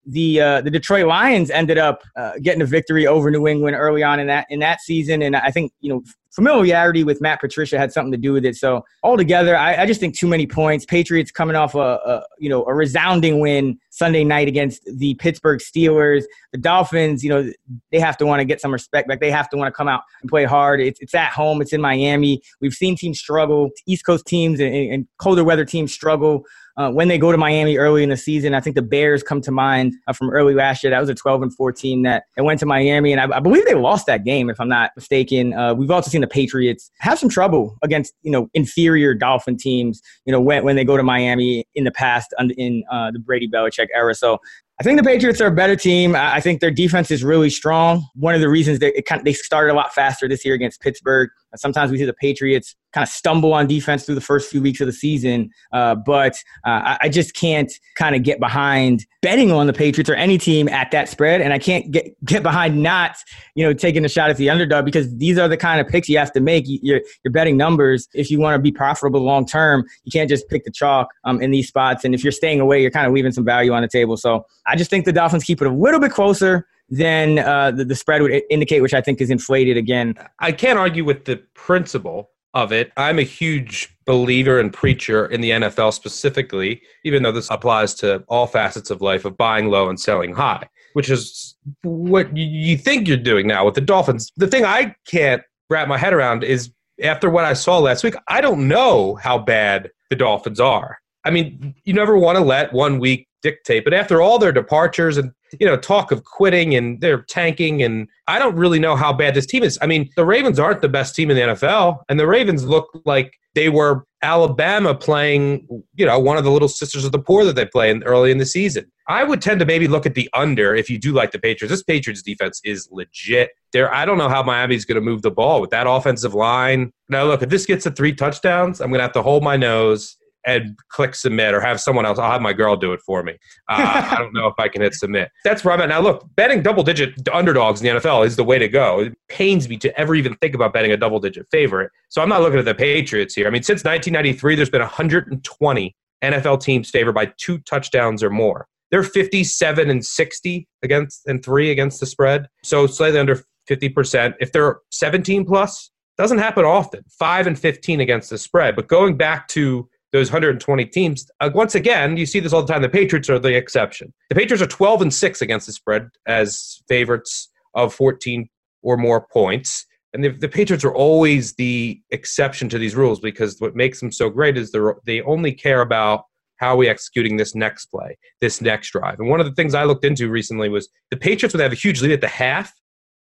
the 0.06 0.42
uh, 0.42 0.62
the 0.62 0.72
Detroit 0.72 1.08
Lions 1.08 1.50
ended 1.50 1.78
up 1.78 2.02
uh, 2.16 2.34
getting 2.42 2.62
a 2.62 2.66
victory 2.66 3.08
over 3.08 3.32
New 3.32 3.48
England 3.48 3.76
early 3.76 4.04
on 4.04 4.20
in 4.20 4.28
that 4.28 4.48
in 4.50 4.60
that 4.60 4.82
season, 4.82 5.22
and 5.22 5.36
I 5.36 5.52
think 5.52 5.72
you 5.82 5.94
know 5.94 6.04
familiarity 6.36 7.04
with 7.04 7.22
Matt 7.22 7.40
Patricia 7.40 7.78
had 7.78 7.92
something 7.92 8.12
to 8.12 8.18
do 8.18 8.34
with 8.34 8.46
it. 8.46 8.56
So 8.56 8.84
altogether, 9.04 9.56
I, 9.56 9.84
I 9.84 9.86
just 9.86 10.00
think 10.00 10.18
too 10.18 10.28
many 10.28 10.46
points. 10.46 10.86
Patriots 10.86 11.32
coming 11.32 11.56
off 11.56 11.76
a, 11.76 11.80
a, 11.80 12.24
you 12.38 12.50
know 12.50 12.66
a 12.66 12.74
resounding 12.74 13.40
win 13.40 13.80
Sunday 13.90 14.24
night 14.24 14.48
against 14.48 14.82
the 14.86 15.14
Pittsburgh 15.16 15.60
Steelers. 15.60 16.24
The 16.52 16.58
Dolphins, 16.58 17.24
you 17.24 17.30
know, 17.30 17.50
they 17.92 18.00
have 18.00 18.18
to 18.18 18.26
want 18.26 18.42
to 18.42 18.46
get 18.46 18.60
some 18.60 18.74
respect 18.74 19.08
back. 19.08 19.22
They 19.22 19.32
have 19.32 19.50
to 19.50 19.58
want 19.58 19.74
to 19.74 19.76
come 19.76 19.88
out 19.88 20.02
and 20.22 20.30
play 20.30 20.44
hard. 20.44 20.82
It's, 20.82 21.00
it's 21.00 21.16
at 21.16 21.32
home. 21.32 21.62
It's 21.62 21.74
in 21.74 21.82
Miami. 21.82 22.42
We've 22.60 22.74
seen 22.74 22.96
teams 22.96 23.20
struggle. 23.20 23.70
East 23.86 24.06
Coast 24.06 24.26
teams 24.26 24.60
and, 24.60 24.76
and 24.76 25.08
colder 25.18 25.44
weather 25.44 25.66
teams 25.66 25.94
struggle 25.94 26.46
uh, 26.78 26.92
when 26.92 27.08
they 27.08 27.18
go 27.18 27.32
to 27.32 27.38
Miami 27.38 27.78
early 27.78 28.04
in 28.04 28.10
the 28.10 28.18
season. 28.18 28.54
I 28.54 28.60
think 28.60 28.76
the 28.76 28.82
Bears 28.82 29.24
come 29.24 29.42
to 29.42 29.52
mind 29.52 29.94
uh, 30.08 30.14
from 30.14 30.30
early 30.30 30.54
last 30.54 30.84
year. 30.84 30.92
That 30.92 31.00
was 31.00 31.10
a 31.10 31.16
12 31.16 31.44
and 31.44 31.56
14 31.56 32.04
that 32.04 32.26
it 32.38 32.42
went 32.42 32.60
to 32.60 32.66
Miami, 32.66 33.14
and 33.14 33.22
I, 33.22 33.38
I, 33.38 33.40
believe 33.40 33.66
they 33.66 33.76
lost 33.76 34.06
that 34.08 34.24
game, 34.24 34.50
if 34.50 34.60
I'm 34.60 34.70
not 34.70 34.92
mistaken. 34.96 35.54
Uh, 35.54 35.74
we've 35.74 35.92
also 35.92 36.10
seen 36.10 36.22
the 36.26 36.34
Patriots 36.34 36.92
have 37.00 37.20
some 37.20 37.30
trouble 37.30 37.78
against 37.84 38.14
you 38.24 38.32
know 38.32 38.50
inferior 38.54 39.14
Dolphin 39.14 39.58
teams. 39.58 40.02
You 40.26 40.32
know 40.32 40.42
when 40.42 40.64
when 40.64 40.76
they 40.76 40.84
go 40.84 40.98
to 40.98 41.04
Miami 41.04 41.66
in 41.76 41.84
the 41.84 41.92
past 41.92 42.34
in 42.58 42.84
uh, 42.92 43.12
the 43.12 43.20
Brady 43.20 43.48
Belichick 43.48 43.88
era. 43.94 44.16
So 44.16 44.40
I 44.78 44.84
think 44.84 44.98
the 44.98 45.06
Patriots 45.06 45.40
are 45.40 45.48
a 45.48 45.52
better 45.52 45.78
team. 45.78 46.16
I 46.18 46.42
think 46.42 46.60
their 46.60 46.72
defense 46.72 47.10
is 47.10 47.24
really 47.24 47.50
strong. 47.50 48.06
One 48.14 48.36
of 48.36 48.42
the 48.42 48.50
reasons 48.50 48.80
it 48.82 49.06
kind 49.06 49.20
of, 49.20 49.26
they 49.26 49.32
started 49.32 49.72
a 49.72 49.76
lot 49.76 49.94
faster 49.94 50.28
this 50.28 50.44
year 50.44 50.54
against 50.54 50.82
Pittsburgh. 50.82 51.30
Sometimes 51.56 51.92
we 51.92 51.98
see 51.98 52.04
the 52.04 52.14
Patriots 52.14 52.76
kind 52.92 53.04
of 53.04 53.10
stumble 53.10 53.54
on 53.54 53.68
defense 53.68 54.06
through 54.06 54.16
the 54.16 54.22
first 54.22 54.50
few 54.50 54.62
weeks 54.62 54.82
of 54.82 54.88
the 54.88 54.94
season, 54.94 55.50
uh, 55.72 55.96
but 55.96 56.36
uh, 56.66 56.98
I 57.00 57.08
just 57.08 57.36
can't 57.36 57.72
kind 57.96 58.16
of 58.16 58.24
get 58.24 58.42
behind 58.42 59.06
betting 59.22 59.52
on 59.52 59.66
the 59.66 59.74
Patriots 59.74 60.10
or 60.10 60.16
any 60.16 60.38
team 60.38 60.70
at 60.70 60.92
that 60.92 61.10
spread, 61.10 61.42
and 61.42 61.54
I 61.54 61.60
can't 61.60 61.92
get 61.92 62.14
get 62.26 62.44
behind 62.44 62.82
not 62.82 63.18
you 63.56 63.66
know 63.66 63.74
taking 63.74 64.06
a 64.06 64.10
shot 64.10 64.30
at 64.30 64.38
the 64.38 64.50
underdog 64.50 64.86
because 64.86 65.16
these 65.18 65.38
are 65.38 65.48
the 65.48 65.58
kind 65.58 65.82
of 65.82 65.88
picks 65.88 66.08
you 66.10 66.18
have 66.18 66.32
to 66.34 66.42
make. 66.42 66.66
You're, 66.68 67.02
you're 67.24 67.32
betting 67.32 67.58
numbers 67.58 68.08
if 68.14 68.30
you 68.30 68.40
want 68.40 68.56
to 68.56 68.60
be 68.60 68.72
profitable 68.72 69.22
long 69.22 69.46
term. 69.46 69.86
You 70.04 70.12
can't 70.12 70.30
just 70.30 70.48
pick 70.50 70.64
the 70.64 70.72
chalk 70.72 71.08
um, 71.24 71.42
in 71.42 71.52
these 71.52 71.68
spots, 71.68 72.04
and 72.04 72.14
if 72.14 72.24
you're 72.24 72.32
staying 72.32 72.60
away, 72.60 72.82
you're 72.82 72.92
kind 72.92 73.08
of 73.08 73.14
leaving 73.14 73.32
some 73.32 73.46
value 73.46 73.74
on 73.74 73.82
the 73.82 73.88
table. 73.88 74.18
So 74.18 74.46
I 74.68 74.76
just 74.76 74.90
think 74.90 75.06
the 75.06 75.14
Dolphins 75.14 75.44
keep 75.44 75.62
it 75.62 75.68
a 75.68 75.72
little 75.72 76.00
bit 76.00 76.12
closer 76.12 76.68
than 76.90 77.40
uh, 77.40 77.72
the, 77.72 77.86
the 77.86 77.96
spread 77.96 78.22
would 78.22 78.42
indicate, 78.50 78.82
which 78.82 78.94
I 78.94 79.02
think 79.02 79.22
is 79.22 79.30
inflated 79.30 79.78
again. 79.78 80.16
I 80.40 80.52
can't 80.52 80.78
argue 80.78 81.04
with 81.04 81.26
the 81.26 81.38
principle 81.54 82.30
of 82.54 82.72
it. 82.72 82.92
I'm 82.96 83.20
a 83.20 83.24
huge 83.24 83.96
believer 84.06 84.60
and 84.60 84.72
preacher 84.72 85.26
in 85.26 85.42
the 85.42 85.52
NFL 85.52 85.94
specifically, 85.94 86.82
even 87.04 87.24
though 87.24 87.32
this 87.32 87.50
applies 87.50 87.94
to 87.96 88.24
all 88.28 88.48
facets 88.48 88.90
of 88.90 89.02
life 89.02 89.26
of 89.26 89.36
buying 89.36 89.70
low 89.70 89.90
and 89.90 90.00
selling 90.00 90.34
high, 90.34 90.68
which 90.94 91.10
is 91.10 91.56
what 91.84 92.36
you 92.36 92.78
think 92.78 93.08
you're 93.08 93.18
doing 93.18 93.48
now 93.48 93.66
with 93.66 93.76
the 93.76 93.82
Dolphins. 93.82 94.32
The 94.38 94.48
thing 94.48 94.64
I 94.64 94.96
can't 95.06 95.42
wrap 95.70 95.88
my 95.88 95.98
head 95.98 96.14
around 96.14 96.44
is 96.44 96.72
after 97.04 97.30
what 97.30 97.46
I 97.46 97.54
saw 97.54 97.80
last 97.80 98.04
week, 98.04 98.16
I 98.28 98.42
don't 98.42 98.68
know 98.68 99.16
how 99.16 99.38
bad 99.38 99.92
the 100.10 100.16
Dolphins 100.16 100.60
are. 100.60 101.00
I 101.26 101.32
mean, 101.32 101.76
you 101.84 101.94
never 101.94 102.18
want 102.18 102.38
to 102.38 102.44
let 102.44 102.72
one 102.72 103.00
week 103.00 103.28
dictate, 103.46 103.84
but 103.84 103.94
after 103.94 104.24
all 104.24 104.40
their 104.40 104.52
departures 104.52 105.18
and 105.18 105.32
you 105.60 105.68
know 105.68 105.78
talk 105.78 106.12
of 106.12 106.24
quitting 106.24 106.76
and 106.76 107.00
they're 107.00 107.22
tanking 107.22 107.84
and 107.84 108.08
I 108.28 108.40
don't 108.40 108.56
really 108.56 108.80
know 108.80 108.96
how 108.96 109.14
bad 109.14 109.36
this 109.36 109.46
team 109.46 109.62
is. 109.62 109.78
I 109.84 109.86
mean, 109.86 110.10
the 110.16 110.26
Ravens 110.26 110.58
aren't 110.58 110.82
the 110.82 110.90
best 110.90 111.16
team 111.16 111.30
in 111.30 111.38
the 111.38 111.54
NFL, 111.54 112.00
and 112.10 112.20
the 112.20 112.26
Ravens 112.26 112.66
look 112.66 112.90
like 113.06 113.40
they 113.54 113.70
were 113.70 114.06
Alabama 114.24 114.96
playing, 114.96 115.68
you 115.96 116.06
know, 116.06 116.18
one 116.20 116.38
of 116.38 116.44
the 116.44 116.50
little 116.50 116.68
sisters 116.68 117.06
of 117.06 117.12
the 117.12 117.20
poor 117.20 117.46
that 117.46 117.56
they 117.56 117.66
play 117.66 117.92
in, 117.92 118.04
early 118.04 118.32
in 118.32 118.40
the 118.40 118.46
season. 118.46 118.92
I 119.08 119.24
would 119.24 119.40
tend 119.40 119.60
to 119.60 119.66
maybe 119.68 119.88
look 119.88 120.08
at 120.08 120.16
the 120.16 120.28
under 120.34 120.76
if 120.76 120.90
you 120.90 120.98
do 120.98 121.14
like 121.14 121.32
the 121.32 121.38
Patriots. 121.38 121.72
This 121.72 121.84
Patriots 121.84 122.24
defense 122.24 122.60
is 122.66 122.90
legit. 122.92 123.52
There, 123.72 123.94
I 123.94 124.04
don't 124.04 124.18
know 124.18 124.30
how 124.30 124.42
Miami's 124.42 124.84
going 124.84 124.96
to 124.96 125.02
move 125.02 125.22
the 125.22 125.30
ball 125.32 125.62
with 125.62 125.70
that 125.70 125.86
offensive 125.88 126.34
line. 126.34 126.92
Now, 127.08 127.26
look, 127.26 127.44
if 127.44 127.50
this 127.50 127.68
gets 127.68 127.84
to 127.84 127.92
three 127.92 128.14
touchdowns, 128.14 128.82
I'm 128.82 128.90
going 128.90 129.00
to 129.00 129.04
have 129.04 129.14
to 129.14 129.22
hold 129.22 129.44
my 129.44 129.58
nose 129.58 130.18
and 130.46 130.78
click 130.90 131.16
submit 131.16 131.54
or 131.54 131.60
have 131.60 131.82
someone 131.82 132.06
else. 132.06 132.20
I'll 132.20 132.32
have 132.32 132.42
my 132.42 132.54
girl 132.54 132.76
do 132.76 132.94
it 132.94 133.02
for 133.02 133.24
me. 133.24 133.34
Uh, 133.70 134.06
I 134.12 134.18
don't 134.18 134.34
know 134.34 134.48
if 134.48 134.56
I 134.58 134.68
can 134.68 134.82
hit 134.82 134.94
submit. 134.94 135.30
That's 135.44 135.64
where 135.64 135.74
I'm 135.74 135.82
at. 135.82 135.90
Now, 135.90 136.02
look, 136.02 136.28
betting 136.36 136.62
double 136.62 136.84
digit 136.84 137.28
underdogs 137.30 137.82
in 137.82 137.94
the 137.94 138.00
NFL 138.00 138.26
is 138.26 138.36
the 138.36 138.44
way 138.44 138.60
to 138.60 138.68
go. 138.68 139.02
It 139.02 139.18
pains 139.28 139.68
me 139.68 139.78
to 139.78 140.00
ever 140.00 140.16
even 140.16 140.36
think 140.36 140.56
about 140.56 140.74
betting 140.74 140.92
a 140.92 140.98
double 140.98 141.20
digit 141.20 141.48
favorite. 141.52 141.92
So 142.10 142.22
I'm 142.22 142.30
not 142.30 142.42
looking 142.42 142.60
at 142.60 142.66
the 142.66 142.76
Patriots 142.76 143.34
here. 143.34 143.48
I 143.48 143.50
mean, 143.50 143.64
since 143.64 143.84
1993, 143.84 144.56
there's 144.56 144.70
been 144.70 144.82
120 144.82 145.96
NFL 146.24 146.62
teams 146.62 146.90
favored 146.90 147.14
by 147.14 147.32
two 147.38 147.60
touchdowns 147.60 148.24
or 148.24 148.30
more. 148.30 148.68
They're 148.92 149.04
57 149.04 149.90
and 149.90 150.06
60 150.06 150.68
against 150.84 151.28
and 151.28 151.44
three 151.44 151.72
against 151.72 152.00
the 152.00 152.06
spread. 152.06 152.48
So 152.64 152.88
slightly 152.88 153.20
under 153.20 153.44
50%. 153.70 154.36
If 154.40 154.52
they're 154.52 154.80
17 154.92 155.46
plus, 155.46 155.92
doesn't 156.18 156.38
happen 156.38 156.66
often. 156.66 157.04
Five 157.10 157.48
and 157.48 157.60
15 157.60 158.00
against 158.00 158.30
the 158.30 158.38
spread. 158.38 158.76
But 158.76 158.88
going 158.88 159.18
back 159.18 159.48
to 159.50 159.90
those 160.16 160.32
120 160.32 160.86
teams. 160.86 161.30
Uh, 161.40 161.50
once 161.54 161.76
again, 161.76 162.18
you 162.18 162.26
see 162.26 162.40
this 162.40 162.54
all 162.54 162.64
the 162.64 162.72
time. 162.72 162.82
The 162.82 162.90
Patriots 162.90 163.30
are 163.30 163.40
the 163.40 163.56
exception. 163.56 164.14
The 164.30 164.36
Patriots 164.36 164.62
are 164.62 164.68
12 164.68 165.02
and 165.04 165.14
6 165.14 165.42
against 165.42 165.68
the 165.68 165.74
spread 165.74 166.10
as 166.26 166.80
favorites 166.88 167.52
of 167.74 167.94
14 167.94 168.48
or 168.82 168.98
more 168.98 169.28
points. 169.32 169.86
And 170.14 170.24
the, 170.24 170.30
the 170.30 170.48
Patriots 170.48 170.86
are 170.86 170.94
always 170.94 171.54
the 171.56 172.00
exception 172.12 172.70
to 172.70 172.78
these 172.78 172.96
rules 172.96 173.20
because 173.20 173.58
what 173.60 173.76
makes 173.76 174.00
them 174.00 174.12
so 174.12 174.30
great 174.30 174.58
is 174.58 174.74
they 175.06 175.22
only 175.22 175.52
care 175.52 175.82
about 175.82 176.24
how 176.58 176.70
are 176.70 176.78
we 176.78 176.88
executing 176.88 177.36
this 177.36 177.54
next 177.54 177.88
play, 177.88 178.18
this 178.40 178.62
next 178.62 178.92
drive. 178.92 179.20
And 179.20 179.30
one 179.30 179.42
of 179.42 179.46
the 179.46 179.54
things 179.54 179.76
I 179.76 179.84
looked 179.84 180.06
into 180.06 180.30
recently 180.30 180.70
was 180.70 180.88
the 181.12 181.18
Patriots 181.18 181.54
would 181.54 181.62
have 181.62 181.74
a 181.74 181.76
huge 181.76 182.02
lead 182.02 182.12
at 182.12 182.22
the 182.22 182.30
half 182.30 182.72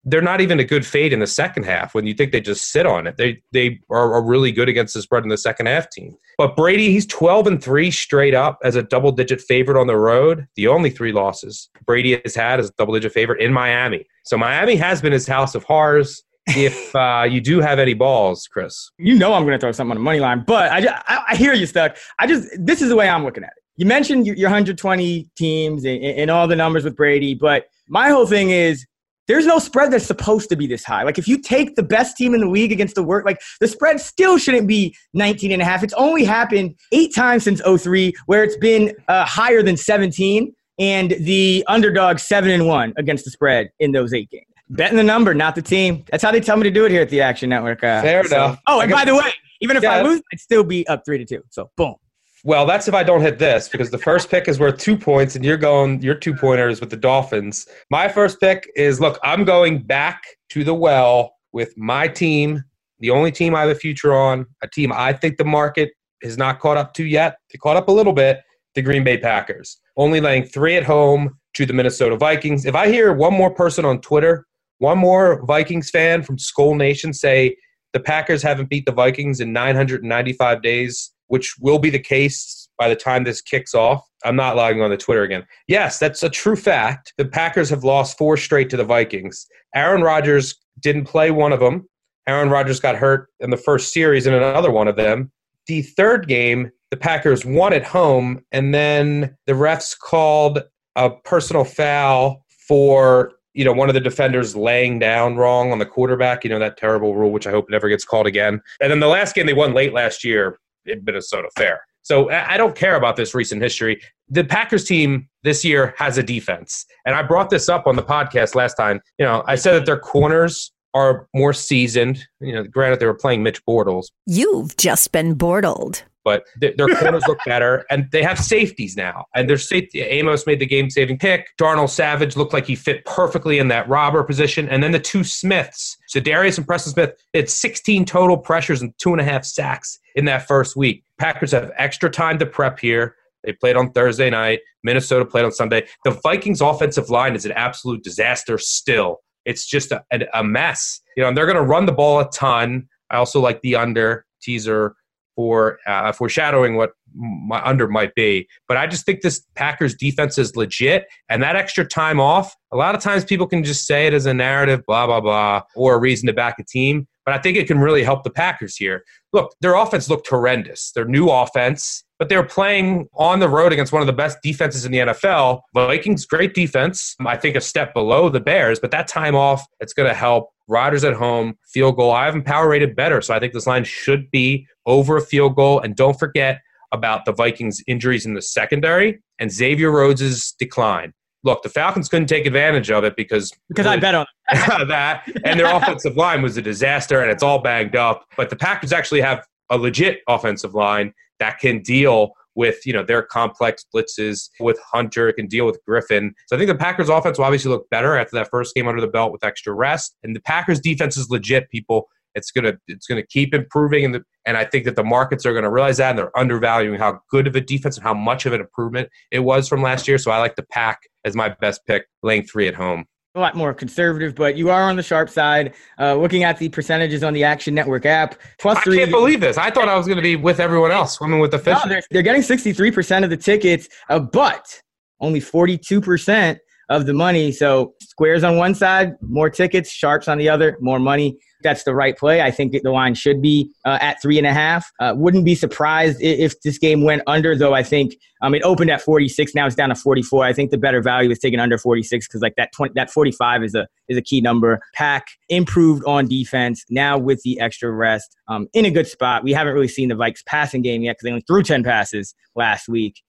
they're 0.05 0.21
not 0.21 0.41
even 0.41 0.59
a 0.59 0.63
good 0.63 0.85
fade 0.85 1.13
in 1.13 1.19
the 1.19 1.27
second 1.27 1.63
half 1.63 1.95
when 1.95 2.05
you 2.05 2.13
think 2.13 2.31
they 2.31 2.41
just 2.41 2.71
sit 2.71 2.85
on 2.85 3.07
it. 3.07 3.17
They 3.17 3.41
they 3.51 3.79
are, 3.89 4.13
are 4.13 4.23
really 4.23 4.51
good 4.51 4.67
against 4.67 4.93
the 4.93 5.01
spread 5.01 5.23
in 5.23 5.29
the 5.29 5.37
second 5.37 5.67
half 5.67 5.89
team. 5.89 6.15
But 6.37 6.55
Brady, 6.55 6.91
he's 6.91 7.05
12 7.05 7.47
and 7.47 7.63
3 7.63 7.91
straight 7.91 8.33
up 8.33 8.59
as 8.63 8.75
a 8.75 8.83
double 8.83 9.11
digit 9.11 9.41
favorite 9.41 9.79
on 9.79 9.87
the 9.87 9.97
road. 9.97 10.47
The 10.55 10.67
only 10.67 10.89
three 10.89 11.11
losses 11.11 11.69
Brady 11.85 12.19
has 12.23 12.35
had 12.35 12.59
as 12.59 12.69
a 12.69 12.73
double 12.77 12.93
digit 12.93 13.13
favorite 13.13 13.41
in 13.41 13.53
Miami. 13.53 14.05
So 14.25 14.37
Miami 14.37 14.75
has 14.75 15.01
been 15.01 15.13
his 15.13 15.27
house 15.27 15.55
of 15.55 15.63
horrors. 15.63 16.23
if 16.47 16.93
uh, 16.95 17.25
you 17.29 17.39
do 17.39 17.61
have 17.61 17.79
any 17.79 17.93
balls, 17.93 18.47
Chris, 18.51 18.91
you 18.97 19.15
know 19.15 19.33
I'm 19.33 19.43
going 19.43 19.53
to 19.53 19.59
throw 19.59 19.71
something 19.71 19.91
on 19.91 19.97
the 19.97 20.03
money 20.03 20.19
line. 20.19 20.43
But 20.45 20.71
I, 20.71 20.81
just, 20.81 21.03
I, 21.07 21.23
I 21.29 21.35
hear 21.35 21.53
you, 21.53 21.65
Stuck. 21.65 21.95
I 22.19 22.27
just 22.27 22.49
this 22.59 22.81
is 22.81 22.89
the 22.89 22.95
way 22.97 23.07
I'm 23.07 23.23
looking 23.23 23.43
at 23.43 23.51
it. 23.55 23.63
You 23.77 23.85
mentioned 23.85 24.27
your 24.27 24.49
120 24.49 25.29
teams 25.35 25.85
and, 25.85 26.03
and 26.03 26.29
all 26.29 26.47
the 26.47 26.55
numbers 26.55 26.83
with 26.83 26.95
Brady, 26.95 27.33
but 27.33 27.67
my 27.87 28.09
whole 28.09 28.27
thing 28.27 28.49
is 28.49 28.85
there's 29.27 29.45
no 29.45 29.59
spread 29.59 29.91
that's 29.91 30.05
supposed 30.05 30.49
to 30.49 30.55
be 30.55 30.67
this 30.67 30.83
high. 30.83 31.03
Like 31.03 31.17
if 31.17 31.27
you 31.27 31.37
take 31.37 31.75
the 31.75 31.83
best 31.83 32.17
team 32.17 32.33
in 32.33 32.41
the 32.41 32.49
league 32.49 32.71
against 32.71 32.95
the 32.95 33.03
work, 33.03 33.25
like 33.25 33.39
the 33.59 33.67
spread 33.67 33.99
still 33.99 34.37
shouldn't 34.37 34.67
be 34.67 34.95
19 35.13 35.51
and 35.51 35.61
a 35.61 35.65
half. 35.65 35.83
It's 35.83 35.93
only 35.93 36.23
happened 36.23 36.75
eight 36.91 37.13
times 37.15 37.43
since 37.43 37.61
03 37.61 38.13
where 38.25 38.43
it's 38.43 38.57
been 38.57 38.93
uh, 39.07 39.25
higher 39.25 39.63
than 39.63 39.77
17 39.77 40.53
and 40.79 41.11
the 41.19 41.63
underdog 41.67 42.19
seven 42.19 42.51
and 42.51 42.67
one 42.67 42.93
against 42.97 43.25
the 43.25 43.31
spread 43.31 43.69
in 43.79 43.91
those 43.91 44.13
eight 44.13 44.29
games. 44.29 44.45
Betting 44.69 44.97
the 44.97 45.03
number, 45.03 45.33
not 45.33 45.55
the 45.55 45.61
team. 45.61 46.03
That's 46.09 46.23
how 46.23 46.31
they 46.31 46.39
tell 46.39 46.57
me 46.57 46.63
to 46.63 46.71
do 46.71 46.85
it 46.85 46.91
here 46.91 47.01
at 47.01 47.09
the 47.09 47.21
Action 47.21 47.49
Network. 47.49 47.83
Uh, 47.83 48.01
Fair 48.01 48.23
so. 48.23 48.35
enough. 48.35 48.59
Oh, 48.65 48.81
and 48.81 48.91
by 48.91 49.05
the 49.05 49.13
way, 49.13 49.31
even 49.61 49.77
if 49.77 49.83
yeah. 49.83 49.91
I 49.91 50.01
lose, 50.01 50.21
I'd 50.31 50.39
still 50.39 50.63
be 50.63 50.87
up 50.87 51.03
three 51.05 51.17
to 51.19 51.25
two. 51.25 51.43
So 51.49 51.69
boom. 51.77 51.95
Well, 52.45 52.65
that's 52.65 52.89
if 52.89 52.93
I 52.93 53.03
don't 53.03 53.21
hit 53.21 53.39
this 53.39 53.69
because 53.69 53.89
the 53.89 53.97
first 53.97 54.29
pick 54.29 54.49
is 54.49 54.59
worth 54.59 54.77
two 54.77 54.97
points, 54.97 55.37
and 55.37 55.45
you're 55.45 55.55
going 55.55 56.01
your 56.01 56.15
two 56.15 56.33
pointers 56.33 56.81
with 56.81 56.89
the 56.89 56.97
Dolphins. 56.97 57.67
My 57.89 58.09
first 58.09 58.41
pick 58.41 58.69
is 58.75 58.99
look, 58.99 59.17
I'm 59.23 59.45
going 59.45 59.83
back 59.83 60.23
to 60.49 60.65
the 60.65 60.73
well 60.73 61.35
with 61.53 61.73
my 61.77 62.09
team, 62.09 62.61
the 62.99 63.11
only 63.11 63.31
team 63.31 63.55
I 63.55 63.61
have 63.61 63.69
a 63.69 63.75
future 63.75 64.13
on, 64.13 64.45
a 64.61 64.67
team 64.67 64.91
I 64.91 65.13
think 65.13 65.37
the 65.37 65.45
market 65.45 65.91
has 66.21 66.37
not 66.37 66.59
caught 66.59 66.75
up 66.75 66.93
to 66.95 67.05
yet. 67.05 67.37
They 67.51 67.57
caught 67.57 67.77
up 67.77 67.87
a 67.87 67.93
little 67.93 68.13
bit, 68.13 68.41
the 68.75 68.81
Green 68.81 69.05
Bay 69.05 69.17
Packers. 69.17 69.79
Only 69.95 70.19
laying 70.19 70.43
three 70.43 70.75
at 70.75 70.83
home 70.83 71.39
to 71.53 71.65
the 71.65 71.73
Minnesota 71.73 72.17
Vikings. 72.17 72.65
If 72.65 72.75
I 72.75 72.89
hear 72.89 73.13
one 73.13 73.33
more 73.33 73.53
person 73.53 73.85
on 73.85 74.01
Twitter, 74.01 74.45
one 74.79 74.97
more 74.97 75.45
Vikings 75.45 75.89
fan 75.89 76.23
from 76.23 76.35
Skol 76.35 76.75
Nation 76.75 77.13
say 77.13 77.55
the 77.93 78.01
Packers 78.01 78.43
haven't 78.43 78.69
beat 78.69 78.85
the 78.85 78.91
Vikings 78.91 79.39
in 79.39 79.53
995 79.53 80.61
days 80.61 81.12
which 81.27 81.55
will 81.59 81.79
be 81.79 81.89
the 81.89 81.99
case 81.99 82.69
by 82.77 82.89
the 82.89 82.95
time 82.95 83.23
this 83.23 83.41
kicks 83.41 83.73
off. 83.73 84.07
I'm 84.25 84.35
not 84.35 84.55
logging 84.55 84.81
on 84.81 84.89
the 84.89 84.97
Twitter 84.97 85.23
again. 85.23 85.45
Yes, 85.67 85.99
that's 85.99 86.23
a 86.23 86.29
true 86.29 86.55
fact. 86.55 87.13
The 87.17 87.25
Packers 87.25 87.69
have 87.69 87.83
lost 87.83 88.17
four 88.17 88.37
straight 88.37 88.69
to 88.71 88.77
the 88.77 88.83
Vikings. 88.83 89.47
Aaron 89.75 90.01
Rodgers 90.01 90.55
didn't 90.79 91.05
play 91.05 91.31
one 91.31 91.53
of 91.53 91.59
them. 91.59 91.87
Aaron 92.27 92.49
Rodgers 92.49 92.79
got 92.79 92.95
hurt 92.95 93.29
in 93.39 93.49
the 93.49 93.57
first 93.57 93.93
series 93.93 94.27
in 94.27 94.33
another 94.33 94.71
one 94.71 94.87
of 94.87 94.95
them. 94.95 95.31
The 95.67 95.81
third 95.81 96.27
game, 96.27 96.71
the 96.89 96.97
Packers 96.97 97.45
won 97.45 97.73
at 97.73 97.83
home, 97.83 98.43
and 98.51 98.73
then 98.73 99.35
the 99.45 99.53
refs 99.53 99.97
called 99.97 100.63
a 100.95 101.09
personal 101.09 101.63
foul 101.63 102.45
for 102.67 103.33
you 103.53 103.63
know 103.63 103.71
one 103.71 103.89
of 103.89 103.93
the 103.93 104.01
defenders 104.01 104.55
laying 104.55 104.99
down 104.99 105.35
wrong 105.35 105.71
on 105.71 105.79
the 105.79 105.85
quarterback. 105.85 106.43
You 106.43 106.49
know 106.49 106.59
that 106.59 106.77
terrible 106.77 107.15
rule, 107.15 107.31
which 107.31 107.47
I 107.47 107.51
hope 107.51 107.69
never 107.69 107.89
gets 107.89 108.05
called 108.05 108.27
again. 108.27 108.61
And 108.81 108.91
then 108.91 108.99
the 108.99 109.07
last 109.07 109.35
game 109.35 109.45
they 109.45 109.53
won 109.53 109.73
late 109.73 109.93
last 109.93 110.23
year 110.23 110.59
in 110.85 111.03
Minnesota 111.03 111.49
fair. 111.55 111.81
So 112.01 112.29
I 112.29 112.57
don't 112.57 112.75
care 112.75 112.95
about 112.95 113.15
this 113.15 113.33
recent 113.33 113.61
history. 113.61 114.01
The 114.27 114.43
Packers 114.43 114.83
team 114.83 115.29
this 115.43 115.63
year 115.63 115.93
has 115.97 116.17
a 116.17 116.23
defense. 116.23 116.85
And 117.05 117.15
I 117.15 117.23
brought 117.23 117.49
this 117.49 117.69
up 117.69 117.87
on 117.87 117.95
the 117.95 118.03
podcast 118.03 118.55
last 118.55 118.73
time. 118.73 118.99
You 119.17 119.25
know, 119.25 119.43
I 119.47 119.55
said 119.55 119.73
that 119.73 119.85
their 119.85 119.99
corners 119.99 120.73
are 120.93 121.27
more 121.33 121.53
seasoned. 121.53 122.25
You 122.41 122.53
know, 122.53 122.63
granted 122.65 122.99
they 122.99 123.05
were 123.05 123.13
playing 123.13 123.41
Mitch 123.41 123.65
Bortles. 123.65 124.07
You've 124.25 124.75
just 124.75 125.13
been 125.13 125.35
bortled 125.35 126.03
but 126.23 126.45
th- 126.61 126.75
their 126.77 126.87
corners 126.87 127.23
look 127.27 127.39
better, 127.45 127.85
and 127.89 128.09
they 128.11 128.23
have 128.23 128.39
safeties 128.39 128.95
now. 128.95 129.25
And 129.35 129.49
their 129.49 129.57
safety, 129.57 130.01
Amos 130.01 130.45
made 130.45 130.59
the 130.59 130.65
game-saving 130.65 131.19
pick. 131.19 131.47
Darnell 131.57 131.87
Savage 131.87 132.35
looked 132.35 132.53
like 132.53 132.65
he 132.65 132.75
fit 132.75 133.05
perfectly 133.05 133.59
in 133.59 133.67
that 133.69 133.87
robber 133.87 134.23
position, 134.23 134.67
and 134.69 134.83
then 134.83 134.91
the 134.91 134.99
two 134.99 135.23
Smiths, 135.23 135.97
so 136.07 136.19
Darius 136.19 136.57
and 136.57 136.67
Preston 136.67 136.93
Smith, 136.93 137.11
had 137.33 137.49
16 137.49 138.05
total 138.05 138.37
pressures 138.37 138.81
and 138.81 138.93
two 138.97 139.11
and 139.11 139.21
a 139.21 139.23
half 139.23 139.45
sacks 139.45 139.99
in 140.15 140.25
that 140.25 140.47
first 140.47 140.75
week. 140.75 141.03
Packers 141.19 141.51
have 141.51 141.71
extra 141.77 142.09
time 142.09 142.39
to 142.39 142.45
prep 142.45 142.79
here. 142.79 143.15
They 143.43 143.53
played 143.53 143.75
on 143.75 143.91
Thursday 143.91 144.29
night. 144.29 144.59
Minnesota 144.83 145.25
played 145.25 145.45
on 145.45 145.51
Sunday. 145.51 145.87
The 146.05 146.11
Vikings' 146.11 146.61
offensive 146.61 147.09
line 147.09 147.35
is 147.35 147.45
an 147.45 147.51
absolute 147.53 148.03
disaster 148.03 148.57
still. 148.57 149.19
It's 149.45 149.65
just 149.65 149.91
a, 149.91 150.03
a 150.33 150.43
mess. 150.43 151.01
You 151.17 151.23
know, 151.23 151.29
and 151.29 151.37
they're 151.37 151.45
going 151.45 151.57
to 151.57 151.63
run 151.63 151.85
the 151.85 151.91
ball 151.91 152.19
a 152.19 152.29
ton. 152.29 152.87
I 153.09 153.17
also 153.17 153.39
like 153.39 153.61
the 153.61 153.75
under 153.75 154.25
teaser 154.41 154.95
for 155.35 155.79
uh, 155.87 156.11
foreshadowing 156.11 156.75
what 156.75 156.91
my 157.15 157.63
under 157.63 157.87
might 157.87 158.15
be. 158.15 158.47
But 158.67 158.77
I 158.77 158.87
just 158.87 159.05
think 159.05 159.21
this 159.21 159.45
Packers 159.55 159.95
defense 159.95 160.37
is 160.37 160.55
legit, 160.55 161.05
and 161.29 161.41
that 161.43 161.55
extra 161.55 161.85
time 161.85 162.19
off. 162.19 162.55
A 162.71 162.77
lot 162.77 162.95
of 162.95 163.01
times 163.01 163.23
people 163.23 163.47
can 163.47 163.63
just 163.63 163.85
say 163.85 164.07
it 164.07 164.13
as 164.13 164.25
a 164.25 164.33
narrative, 164.33 164.81
blah 164.87 165.05
blah 165.05 165.21
blah, 165.21 165.61
or 165.75 165.95
a 165.95 165.99
reason 165.99 166.27
to 166.27 166.33
back 166.33 166.55
a 166.59 166.63
team. 166.63 167.07
But 167.25 167.35
I 167.35 167.37
think 167.37 167.57
it 167.57 167.67
can 167.67 167.79
really 167.79 168.03
help 168.03 168.23
the 168.23 168.29
Packers 168.29 168.75
here. 168.75 169.03
Look, 169.31 169.55
their 169.61 169.75
offense 169.75 170.09
looked 170.09 170.27
horrendous. 170.27 170.91
Their 170.91 171.05
new 171.05 171.29
offense, 171.29 172.03
but 172.19 172.29
they're 172.29 172.43
playing 172.43 173.07
on 173.15 173.39
the 173.39 173.49
road 173.49 173.73
against 173.73 173.93
one 173.93 174.01
of 174.01 174.07
the 174.07 174.13
best 174.13 174.37
defenses 174.43 174.85
in 174.85 174.91
the 174.91 174.99
NFL. 174.99 175.61
Vikings, 175.73 176.25
great 176.25 176.53
defense. 176.53 177.15
I 177.25 177.37
think 177.37 177.55
a 177.55 177.61
step 177.61 177.93
below 177.93 178.29
the 178.29 178.39
Bears, 178.39 178.79
but 178.79 178.91
that 178.91 179.07
time 179.07 179.35
off, 179.35 179.65
it's 179.79 179.93
going 179.93 180.07
to 180.09 180.15
help. 180.15 180.49
Riders 180.67 181.03
at 181.03 181.13
home, 181.13 181.57
field 181.65 181.97
goal. 181.97 182.11
I 182.11 182.25
have 182.25 182.33
them 182.33 182.43
power 182.43 182.69
rated 182.69 182.95
better, 182.95 183.21
so 183.21 183.33
I 183.33 183.39
think 183.39 183.53
this 183.53 183.67
line 183.67 183.83
should 183.83 184.31
be 184.31 184.67
over 184.85 185.17
a 185.17 185.21
field 185.21 185.55
goal. 185.55 185.79
And 185.79 185.95
don't 185.95 186.17
forget 186.17 186.61
about 186.91 187.25
the 187.25 187.33
Vikings' 187.33 187.81
injuries 187.87 188.25
in 188.25 188.33
the 188.33 188.41
secondary 188.41 189.19
and 189.39 189.51
Xavier 189.51 189.91
Rhodes' 189.91 190.53
decline. 190.53 191.13
Look, 191.43 191.63
the 191.63 191.69
Falcons 191.69 192.07
couldn't 192.07 192.27
take 192.27 192.45
advantage 192.45 192.89
of 192.89 193.03
it 193.03 193.17
because 193.17 193.51
because 193.67 193.85
I 193.85 193.97
bet 193.97 194.15
on 194.15 194.25
that, 194.87 195.29
and 195.43 195.59
their 195.59 195.75
offensive 195.75 196.15
line 196.15 196.41
was 196.41 196.55
a 196.55 196.61
disaster, 196.61 197.21
and 197.21 197.29
it's 197.29 197.43
all 197.43 197.59
banged 197.59 197.97
up. 197.97 198.25
But 198.37 198.49
the 198.49 198.55
Packers 198.55 198.93
actually 198.93 199.21
have 199.21 199.45
a 199.69 199.77
legit 199.77 200.19
offensive 200.29 200.73
line 200.73 201.13
that 201.39 201.59
can 201.59 201.81
deal 201.81 202.31
with 202.55 202.85
you 202.85 202.93
know 202.93 203.03
their 203.03 203.21
complex 203.21 203.85
blitzes 203.93 204.49
with 204.59 204.79
Hunter, 204.91 205.31
can 205.33 205.47
deal 205.47 205.65
with 205.65 205.79
Griffen. 205.87 206.31
So 206.47 206.55
I 206.55 206.59
think 206.59 206.69
the 206.69 206.75
Packers 206.75 207.09
offense 207.09 207.37
will 207.37 207.45
obviously 207.45 207.69
look 207.69 207.89
better 207.89 208.17
after 208.17 208.35
that 208.37 208.49
first 208.49 208.75
game 208.75 208.87
under 208.87 209.01
the 209.01 209.07
belt 209.07 209.31
with 209.31 209.43
extra 209.43 209.73
rest. 209.73 210.15
And 210.23 210.35
the 210.35 210.41
Packers 210.41 210.79
defense 210.79 211.17
is 211.17 211.29
legit, 211.29 211.69
people. 211.69 212.07
It's 212.35 212.51
gonna 212.51 212.73
it's 212.87 213.05
gonna 213.05 213.25
keep 213.25 213.53
improving, 213.53 214.05
and 214.05 214.15
the, 214.15 214.23
and 214.45 214.57
I 214.57 214.65
think 214.65 214.85
that 214.85 214.95
the 214.95 215.03
markets 215.03 215.45
are 215.45 215.53
gonna 215.53 215.71
realize 215.71 215.97
that, 215.97 216.11
and 216.11 216.19
they're 216.19 216.37
undervaluing 216.37 216.99
how 216.99 217.19
good 217.29 217.47
of 217.47 217.55
a 217.55 217.61
defense 217.61 217.97
and 217.97 218.03
how 218.03 218.13
much 218.13 218.45
of 218.45 218.53
an 218.53 218.61
improvement 218.61 219.09
it 219.31 219.39
was 219.39 219.67
from 219.67 219.81
last 219.81 220.07
year. 220.07 220.17
So 220.17 220.31
I 220.31 220.39
like 220.39 220.55
the 220.55 220.63
Pack 220.63 221.01
as 221.25 221.35
my 221.35 221.49
best 221.49 221.85
pick, 221.85 222.07
laying 222.23 222.43
three 222.43 222.67
at 222.67 222.75
home 222.75 223.05
a 223.35 223.39
lot 223.39 223.55
more 223.55 223.73
conservative, 223.73 224.35
but 224.35 224.55
you 224.55 224.69
are 224.69 224.83
on 224.83 224.95
the 224.95 225.01
sharp 225.01 225.27
side. 225.27 225.73
Uh, 225.99 226.15
looking 226.15 226.43
at 226.43 226.59
the 226.59 226.69
percentages 226.69 227.23
on 227.23 227.33
the 227.33 227.43
Action 227.43 227.73
Network 227.73 228.05
app, 228.05 228.39
plus 228.59 228.79
three. 228.83 228.97
I 228.97 228.99
can't 228.99 229.11
believe 229.11 229.41
this. 229.41 229.57
I 229.57 229.71
thought 229.71 229.89
I 229.89 229.97
was 229.97 230.05
going 230.05 230.17
to 230.17 230.23
be 230.23 230.35
with 230.35 230.59
everyone 230.59 230.91
else, 230.91 231.13
swimming 231.13 231.39
with 231.39 231.51
the 231.51 231.57
fish. 231.57 231.77
No, 231.83 231.89
they're, 231.89 232.03
they're 232.11 232.21
getting 232.21 232.43
63% 232.43 233.23
of 233.23 233.31
the 233.31 233.37
tickets, 233.37 233.89
uh, 234.09 234.19
but 234.19 234.79
only 235.19 235.39
42% 235.41 236.59
of 236.93 237.07
the 237.07 237.13
money. 237.13 237.51
So 237.51 237.95
squares 237.99 238.43
on 238.43 238.57
one 238.57 238.75
side, 238.75 239.15
more 239.21 239.49
tickets, 239.49 239.89
sharps 239.89 240.27
on 240.27 240.37
the 240.37 240.47
other, 240.47 240.77
more 240.79 240.99
money. 240.99 241.39
That's 241.63 241.85
the 241.85 241.95
right 241.95 242.15
play. 242.15 242.41
I 242.41 242.51
think 242.51 242.73
the 242.73 242.91
line 242.91 243.15
should 243.15 243.41
be 243.41 243.71
uh, 243.85 243.97
at 244.01 244.21
three 244.21 244.37
and 244.37 244.45
a 244.45 244.53
half. 244.53 244.91
Uh, 244.99 245.13
wouldn't 245.15 245.45
be 245.45 245.55
surprised 245.55 246.21
if 246.21 246.61
this 246.61 246.77
game 246.77 247.03
went 247.03 247.23
under, 247.25 247.55
though. 247.55 247.73
I 247.73 247.83
think 247.83 248.15
um, 248.41 248.53
it 248.53 248.61
opened 248.63 248.91
at 248.91 249.01
46. 249.01 249.55
Now 249.55 249.65
it's 249.65 249.75
down 249.75 249.89
to 249.89 249.95
44. 249.95 250.43
I 250.43 250.51
think 250.51 250.71
the 250.71 250.77
better 250.77 251.01
value 251.01 251.31
is 251.31 251.39
taking 251.39 251.61
under 251.61 251.77
46 251.77 252.27
because 252.27 252.41
like 252.41 252.55
that 252.57 252.73
20, 252.73 252.93
that 252.95 253.09
45 253.09 253.63
is 253.63 253.75
a 253.75 253.87
is 254.09 254.17
a 254.17 254.21
key 254.21 254.41
number. 254.41 254.81
Pack 254.93 255.27
improved 255.47 256.03
on 256.05 256.27
defense 256.27 256.83
now 256.89 257.17
with 257.17 257.41
the 257.43 257.59
extra 257.61 257.91
rest 257.91 258.35
um, 258.49 258.67
in 258.73 258.83
a 258.83 258.91
good 258.91 259.07
spot. 259.07 259.43
We 259.43 259.53
haven't 259.53 259.73
really 259.73 259.87
seen 259.87 260.09
the 260.09 260.15
Vikes 260.15 260.45
passing 260.45 260.81
game 260.81 261.01
yet 261.01 261.13
because 261.13 261.23
they 261.23 261.31
only 261.31 261.45
threw 261.47 261.63
10 261.63 261.83
passes 261.83 262.35
last 262.55 262.89
week. 262.89 263.23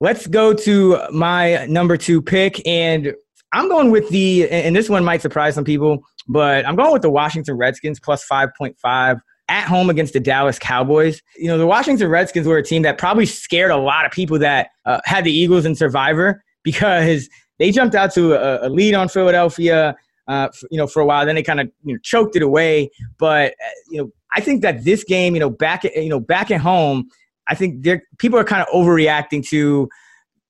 Let's 0.00 0.26
go 0.26 0.52
to 0.52 0.98
my 1.12 1.66
number 1.66 1.96
two 1.96 2.20
pick. 2.20 2.66
And 2.66 3.14
I'm 3.52 3.68
going 3.68 3.90
with 3.90 4.08
the, 4.08 4.48
and 4.50 4.74
this 4.74 4.88
one 4.88 5.04
might 5.04 5.22
surprise 5.22 5.54
some 5.54 5.64
people, 5.64 6.02
but 6.28 6.66
I'm 6.66 6.76
going 6.76 6.92
with 6.92 7.02
the 7.02 7.10
Washington 7.10 7.56
Redskins 7.56 8.00
plus 8.00 8.26
5.5 8.26 9.20
at 9.48 9.66
home 9.66 9.90
against 9.90 10.12
the 10.12 10.20
Dallas 10.20 10.58
Cowboys. 10.58 11.22
You 11.36 11.48
know, 11.48 11.58
the 11.58 11.66
Washington 11.66 12.08
Redskins 12.08 12.46
were 12.46 12.58
a 12.58 12.62
team 12.62 12.82
that 12.82 12.98
probably 12.98 13.26
scared 13.26 13.70
a 13.70 13.76
lot 13.76 14.04
of 14.06 14.12
people 14.12 14.38
that 14.38 14.68
uh, 14.84 15.00
had 15.04 15.24
the 15.24 15.32
Eagles 15.32 15.64
in 15.64 15.74
Survivor 15.74 16.42
because 16.62 17.28
they 17.58 17.70
jumped 17.70 17.94
out 17.94 18.12
to 18.14 18.34
a, 18.34 18.66
a 18.66 18.68
lead 18.68 18.94
on 18.94 19.08
Philadelphia. 19.08 19.96
Uh, 20.26 20.48
you 20.70 20.78
know, 20.78 20.86
for 20.86 21.00
a 21.00 21.06
while, 21.06 21.26
then 21.26 21.34
they 21.34 21.42
kind 21.42 21.60
of 21.60 21.70
you 21.84 21.92
know, 21.92 21.98
choked 22.02 22.34
it 22.34 22.40
away. 22.40 22.90
But 23.18 23.52
uh, 23.52 23.70
you 23.90 24.00
know, 24.00 24.10
I 24.34 24.40
think 24.40 24.62
that 24.62 24.82
this 24.82 25.04
game, 25.04 25.34
you 25.34 25.40
know, 25.40 25.50
back 25.50 25.84
at, 25.84 25.94
you 25.94 26.08
know 26.08 26.18
back 26.18 26.50
at 26.50 26.62
home, 26.62 27.10
I 27.48 27.54
think 27.54 27.86
people 28.18 28.38
are 28.38 28.44
kind 28.44 28.62
of 28.62 28.68
overreacting 28.68 29.46
to 29.48 29.88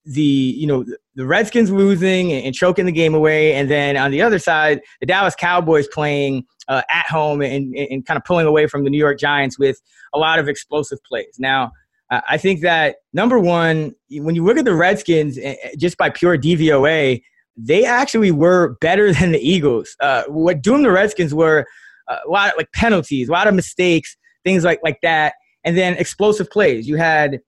the 0.04 0.22
you 0.22 0.66
know 0.66 0.84
the 1.14 1.26
Redskins 1.26 1.70
losing 1.70 2.32
and, 2.32 2.54
choking 2.54 2.86
the 2.86 2.92
game 2.92 3.14
away, 3.14 3.54
and 3.54 3.70
then 3.70 3.96
on 3.96 4.10
the 4.10 4.20
other 4.22 4.38
side, 4.38 4.80
the 5.00 5.06
Dallas 5.06 5.34
Cowboys 5.34 5.88
playing 5.88 6.44
uh, 6.68 6.82
at 6.92 7.06
home 7.06 7.40
and, 7.40 7.74
and 7.74 8.04
kind 8.04 8.16
of 8.16 8.24
pulling 8.24 8.46
away 8.46 8.66
from 8.66 8.84
the 8.84 8.90
New 8.90 8.98
York 8.98 9.18
Giants 9.18 9.58
with 9.58 9.80
a 10.12 10.18
lot 10.18 10.38
of 10.38 10.48
explosive 10.48 10.98
plays. 11.04 11.36
Now, 11.38 11.72
I 12.10 12.36
think 12.36 12.60
that 12.60 12.96
number 13.12 13.38
one, 13.38 13.94
when 14.10 14.34
you 14.34 14.44
look 14.44 14.58
at 14.58 14.64
the 14.64 14.74
Redskins, 14.74 15.38
eh, 15.38 15.56
eh, 15.62 15.70
just 15.78 15.96
by 15.96 16.10
pure 16.10 16.36
DVOA, 16.36 17.22
they 17.56 17.84
actually 17.84 18.30
were 18.30 18.76
better 18.80 19.12
than 19.12 19.32
the 19.32 19.40
Eagles. 19.40 19.96
Uh, 20.00 20.24
what 20.28 20.62
doomed 20.62 20.84
the 20.84 20.90
Redskins 20.90 21.34
were 21.34 21.66
uh, 22.08 22.18
a 22.26 22.30
lot 22.30 22.50
of 22.50 22.56
like 22.56 22.70
penalties, 22.72 23.28
a 23.28 23.32
lot 23.32 23.46
of 23.46 23.54
mistakes, 23.54 24.16
things 24.44 24.64
like 24.64 24.80
like 24.82 24.98
that 25.02 25.34
and 25.64 25.76
then 25.76 25.94
explosive 25.94 26.50
plays. 26.50 26.86
You 26.86 26.96
had 26.96 27.40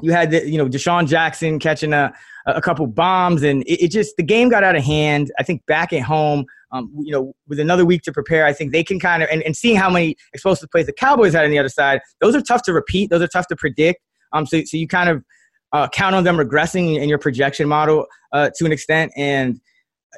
you 0.00 0.12
had 0.12 0.30
the, 0.30 0.48
you 0.48 0.58
know 0.58 0.68
DeSean 0.68 1.08
Jackson 1.08 1.58
catching 1.58 1.92
a 1.92 2.12
a 2.46 2.60
couple 2.60 2.86
bombs, 2.86 3.42
and 3.42 3.62
it, 3.64 3.84
it 3.84 3.90
just 3.90 4.16
the 4.16 4.22
game 4.22 4.48
got 4.48 4.62
out 4.62 4.76
of 4.76 4.82
hand. 4.82 5.30
I 5.38 5.42
think 5.42 5.64
back 5.66 5.92
at 5.92 6.02
home, 6.02 6.46
um, 6.72 6.90
you 6.98 7.12
know, 7.12 7.34
with 7.46 7.60
another 7.60 7.84
week 7.84 8.02
to 8.02 8.12
prepare, 8.12 8.46
I 8.46 8.52
think 8.52 8.72
they 8.72 8.84
can 8.84 9.00
kind 9.00 9.22
of 9.22 9.28
and, 9.30 9.42
and 9.42 9.56
seeing 9.56 9.76
how 9.76 9.90
many 9.90 10.16
explosive 10.32 10.70
plays 10.70 10.86
the 10.86 10.92
Cowboys 10.92 11.32
had 11.34 11.44
on 11.44 11.50
the 11.50 11.58
other 11.58 11.68
side, 11.68 12.00
those 12.20 12.34
are 12.34 12.40
tough 12.40 12.62
to 12.62 12.72
repeat. 12.72 13.10
Those 13.10 13.22
are 13.22 13.28
tough 13.28 13.48
to 13.48 13.56
predict. 13.56 14.00
Um, 14.32 14.46
so 14.46 14.62
so 14.64 14.76
you 14.76 14.86
kind 14.86 15.08
of 15.08 15.24
uh, 15.72 15.88
count 15.88 16.14
on 16.14 16.24
them 16.24 16.36
regressing 16.36 16.96
in 17.00 17.08
your 17.08 17.18
projection 17.18 17.68
model 17.68 18.06
uh, 18.32 18.50
to 18.56 18.64
an 18.64 18.72
extent, 18.72 19.12
and 19.16 19.60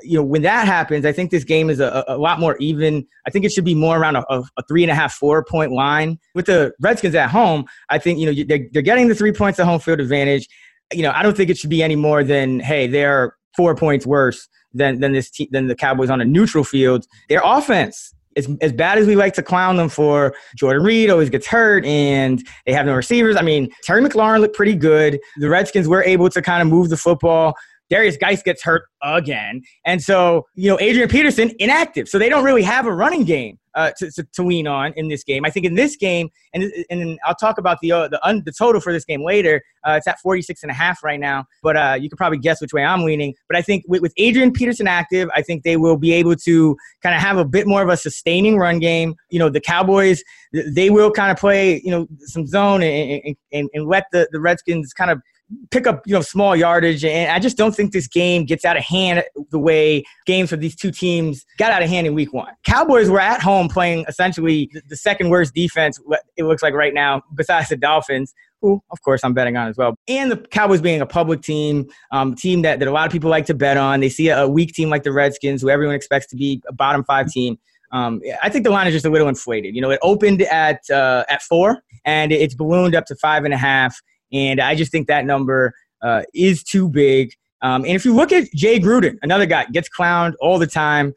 you 0.03 0.17
know, 0.17 0.23
when 0.23 0.43
that 0.43 0.67
happens, 0.67 1.05
I 1.05 1.13
think 1.13 1.31
this 1.31 1.45
game 1.45 1.71
is 1.71 1.81
a, 1.81 2.05
a 2.09 2.19
lot 2.19 2.41
more 2.41 2.57
even. 2.59 3.07
I 3.27 3.31
think 3.31 3.45
it 3.45 3.53
should 3.53 3.65
be 3.65 3.75
more 3.75 3.99
around 3.99 4.17
a, 4.17 4.25
a, 4.29 4.63
three 4.69 4.83
and 4.83 4.91
a 4.91 4.95
half, 4.95 5.13
four 5.15 5.45
point 5.45 5.73
line. 5.73 6.19
With 6.35 6.47
the 6.47 6.73
Redskins 6.81 7.15
at 7.15 7.31
home, 7.31 7.65
I 7.89 7.99
think, 7.99 8.19
you 8.19 8.27
know, 8.27 8.45
they're, 8.47 8.67
they're 8.73 8.83
getting 8.83 9.09
the 9.09 9.15
three 9.15 9.33
points 9.33 9.59
of 9.59 9.67
home 9.67 9.81
field 9.81 10.01
advantage. 10.01 10.49
You 10.93 11.03
know, 11.03 11.13
I 11.15 11.23
don't 11.23 11.37
think 11.37 11.51
it 11.51 11.59
should 11.59 11.71
be 11.71 11.83
any 11.83 11.97
more 11.97 12.25
than, 12.25 12.61
hey, 12.61 12.87
they're 12.87 13.37
four 13.57 13.75
points 13.75 14.07
worse 14.07 14.49
than, 14.73 15.01
than 15.01 15.13
this 15.13 15.31
te- 15.31 15.49
than 15.53 15.67
the 15.67 15.75
Cowboys 15.75 16.11
on 16.11 16.21
a 16.21 16.25
neutral 16.25 16.65
field. 16.65 17.07
Their 17.29 17.43
offense 17.45 18.15
as, 18.37 18.49
as 18.61 18.73
bad 18.73 18.99
as 18.99 19.07
we 19.07 19.17
like 19.17 19.35
to 19.35 19.43
clown 19.43 19.77
them 19.77 19.89
for, 19.89 20.35
Jordan 20.57 20.83
Reed 20.83 21.11
always 21.11 21.31
gets 21.31 21.47
hurt 21.47 21.85
and 21.85 22.47
they 22.67 22.73
have 22.73 22.87
no 22.87 22.95
receivers. 22.95 23.37
I 23.37 23.43
mean, 23.43 23.71
Terry 23.83 24.03
McLaurin 24.03 24.41
looked 24.41 24.57
pretty 24.57 24.75
good. 24.75 25.19
The 25.39 25.49
Redskins 25.49 25.89
were 25.89 26.03
able 26.03 26.29
to 26.31 26.43
kind 26.43 26.63
of 26.63 26.69
move 26.69 26.91
the 26.91 26.97
football. 26.97 27.55
Derrius 27.91 28.19
Guice 28.19 28.43
gets 28.43 28.63
hurt 28.63 28.85
again. 29.03 29.63
And 29.85 30.03
so, 30.03 30.47
you 30.55 30.69
know, 30.69 30.79
Adrian 30.81 31.09
Peterson 31.09 31.53
inactive. 31.59 32.09
So 32.09 32.19
they 32.19 32.29
don't 32.29 32.45
really 32.45 32.63
have 32.63 32.87
a 32.87 32.93
running 32.93 33.25
game 33.25 33.59
uh, 33.75 33.93
to, 33.99 34.11
to, 34.13 34.25
to, 34.33 34.43
lean 34.43 34.67
on 34.67 34.93
in 34.95 35.09
this 35.09 35.23
game. 35.25 35.45
I 35.45 35.51
think 35.51 35.65
in 35.67 35.75
this 35.75 35.97
game, 35.97 36.29
and 36.55 36.73
and 36.91 37.19
I'll 37.25 37.35
talk 37.35 37.59
about 37.59 37.79
the 37.81 37.93
uh, 37.93 38.09
the, 38.09 38.25
un, 38.27 38.43
the 38.45 38.53
total 38.53 38.81
for 38.81 38.93
this 38.93 39.05
game 39.05 39.25
later. 39.25 39.63
Uh, 39.87 39.93
it's 39.93 40.07
at 40.07 40.19
46 40.21 40.63
and 40.63 40.71
a 40.71 40.75
half 40.75 41.03
right 41.03 41.21
now, 41.21 41.45
but 41.63 41.77
uh, 41.77 41.97
you 41.99 42.09
can 42.09 42.17
probably 42.17 42.39
guess 42.39 42.61
which 42.61 42.73
way 42.73 42.85
I'm 42.85 43.03
leaning. 43.03 43.35
But 43.49 43.57
I 43.57 43.63
think 43.63 43.85
with, 43.87 44.03
with 44.03 44.13
Adrian 44.17 44.53
Peterson 44.53 44.87
active, 44.87 45.29
I 45.35 45.43
think 45.43 45.63
they 45.63 45.77
will 45.77 45.97
be 45.97 46.13
able 46.13 46.37
to 46.37 46.77
kind 47.03 47.15
of 47.15 47.21
have 47.21 47.39
a 47.39 47.45
bit 47.45 47.67
more 47.67 47.83
of 47.83 47.89
a 47.89 47.97
sustaining 47.97 48.59
run 48.59 48.79
game. 48.79 49.15
You 49.31 49.39
know, 49.39 49.49
the 49.49 49.61
Cowboys, 49.61 50.23
they 50.53 50.91
will 50.91 51.11
kind 51.11 51.31
of 51.31 51.39
play, 51.39 51.81
you 51.85 51.91
know, 51.91 52.07
some 52.21 52.47
zone 52.47 52.83
and, 52.83 53.37
and, 53.53 53.71
and 53.73 53.87
let 53.87 54.05
the, 54.13 54.29
the 54.33 54.41
Redskins 54.41 54.93
kind 54.93 55.11
of 55.11 55.23
pick 55.71 55.87
up 55.87 56.03
you 56.07 56.15
know 56.15 56.21
small 56.21 56.55
yardage, 56.57 57.05
and 57.05 57.31
I 57.31 57.39
just 57.39 57.57
don't 57.57 57.75
think 57.75 57.93
this 57.93 58.07
game 58.07 58.45
gets 58.45 58.65
out 58.65 58.77
of 58.77 58.83
hand 58.83 59.25
the 59.51 59.59
way 59.59 60.05
games 60.27 60.51
for 60.51 60.57
these 60.57 60.77
two 60.77 60.91
teams 60.91 61.45
got 61.59 61.73
out 61.73 61.83
of 61.83 61.89
hand 61.89 62.07
in 62.07 62.15
Week 62.15 62.33
One. 62.33 62.53
Cowboys 62.65 63.09
were 63.09 63.21
at 63.21 63.41
home 63.41 63.69
playing 63.69 64.05
essentially 64.09 64.71
the 64.87 64.97
second 64.97 65.31
worst 65.31 65.55
defense. 65.55 66.01
It 66.37 66.45
looks 66.45 66.63
like 66.63 66.75
right 66.75 66.95
now, 66.95 67.23
besides 67.35 67.69
the 67.69 67.77
Dolphins 67.77 68.35
who 68.63 68.83
of 68.91 69.01
course 69.03 69.23
I'm 69.25 69.35
betting 69.35 69.57
on 69.57 69.69
as 69.69 69.77
well. 69.77 69.97
And 70.09 70.31
the 70.31 70.37
Cowboys 70.37 70.81
being 70.81 71.01
a 71.01 71.07
public 71.07 71.43
team, 71.43 71.89
um, 72.13 72.35
team 72.35 72.63
that, 72.63 72.79
that 72.79 72.89
a 72.89 72.91
lot 72.91 73.07
of 73.07 73.13
people 73.13 73.31
like 73.31 73.47
to 73.47 73.55
bet 73.55 73.77
on. 73.77 74.01
They 74.01 74.09
see 74.09 74.29
a, 74.29 74.49
weak 74.49 74.73
team 74.73 74.91
like 74.91 75.05
the 75.05 75.13
Redskins, 75.13 75.63
who 75.63 75.71
everyone 75.71 75.95
expects 75.95 76.27
to 76.29 76.37
be 76.37 76.61
a 76.69 76.73
bottom 76.73 77.05
five 77.05 77.29
team. 77.29 77.59
Um, 77.93 78.21
I 78.43 78.49
think 78.49 78.65
the 78.65 78.71
line 78.71 78.87
is 78.87 78.93
just 78.93 79.07
a 79.07 79.11
little 79.11 79.29
inflated. 79.29 79.75
You 79.75 79.81
know, 79.81 79.91
it 79.91 79.99
opened 80.03 80.43
at 80.43 80.89
uh, 80.91 81.25
at 81.29 81.43
four, 81.43 81.83
and 82.05 82.31
it's 82.31 82.55
ballooned 82.55 82.95
up 82.95 83.07
to 83.07 83.17
five 83.17 83.45
and 83.45 83.55
a 83.55 83.57
half. 83.57 84.01
And 84.33 84.61
I 84.61 84.75
just 84.75 84.93
think 84.93 85.09
that 85.09 85.25
number 85.25 85.73
uh, 86.03 86.23
is 86.35 86.63
too 86.63 86.89
big. 86.89 87.33
Um, 87.63 87.85
and 87.85 87.95
if 87.95 88.05
you 88.05 88.15
look 88.15 88.33
at 88.33 88.51
Jay 88.55 88.81
Gruden, 88.81 89.19
another 89.23 89.47
guy 89.47 89.67
gets 89.67 89.89
clowned 89.89 90.35
all 90.41 90.59
the 90.59 90.67
time, 90.67 91.13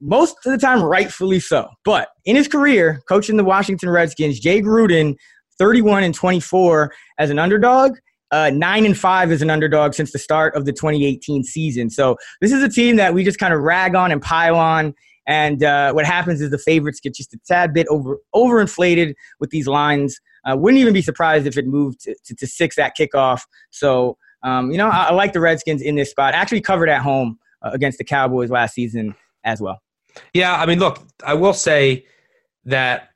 most 0.00 0.36
of 0.44 0.52
the 0.52 0.58
time 0.58 0.82
rightfully 0.82 1.40
so. 1.40 1.68
But 1.84 2.08
in 2.24 2.36
his 2.36 2.48
career, 2.48 3.02
coaching 3.08 3.36
the 3.36 3.44
Washington 3.44 3.88
Redskins, 3.88 4.38
Jay 4.38 4.60
Gruden 4.60 5.16
31 5.58 6.04
and 6.04 6.14
24 6.14 6.92
as 7.18 7.30
an 7.30 7.38
underdog. 7.38 7.96
Uh, 8.30 8.48
nine 8.48 8.86
and 8.86 8.96
five 8.96 9.30
as 9.30 9.42
an 9.42 9.50
underdog 9.50 9.92
since 9.92 10.10
the 10.10 10.18
start 10.18 10.56
of 10.56 10.64
the 10.64 10.72
2018 10.72 11.44
season. 11.44 11.90
So 11.90 12.16
this 12.40 12.50
is 12.50 12.62
a 12.62 12.68
team 12.68 12.96
that 12.96 13.12
we 13.12 13.24
just 13.24 13.38
kind 13.38 13.52
of 13.52 13.60
rag 13.60 13.94
on 13.94 14.10
and 14.10 14.22
pile 14.22 14.56
on. 14.56 14.94
And 15.26 15.62
uh, 15.62 15.92
what 15.92 16.06
happens 16.06 16.40
is 16.40 16.50
the 16.50 16.56
favorites 16.56 16.98
get 16.98 17.14
just 17.14 17.34
a 17.34 17.38
tad 17.46 17.74
bit 17.74 17.86
over 17.88 18.18
overinflated 18.34 19.14
with 19.38 19.50
these 19.50 19.68
lines. 19.68 20.18
Uh, 20.44 20.56
wouldn't 20.56 20.80
even 20.80 20.92
be 20.92 21.02
surprised 21.02 21.46
if 21.46 21.56
it 21.56 21.66
moved 21.66 22.00
to, 22.00 22.14
to, 22.24 22.34
to 22.34 22.46
six 22.46 22.78
at 22.78 22.96
kickoff. 22.96 23.42
So 23.70 24.16
um, 24.42 24.70
you 24.70 24.78
know, 24.78 24.88
I, 24.88 25.04
I, 25.04 25.12
like 25.12 25.32
the 25.32 25.40
Redskins 25.40 25.82
in 25.82 25.94
this 25.94 26.10
spot. 26.10 26.34
Actually, 26.34 26.60
covered 26.60 26.88
at 26.88 27.02
home 27.02 27.38
uh, 27.62 27.70
against 27.72 27.98
the 27.98 28.04
Cowboys 28.04 28.50
last 28.50 28.74
season 28.74 29.14
as 29.44 29.60
well. 29.60 29.80
Yeah, 30.34 30.54
I 30.56 30.66
mean, 30.66 30.78
look, 30.78 31.00
I 31.24 31.34
will 31.34 31.54
say 31.54 32.06
that 32.64 33.10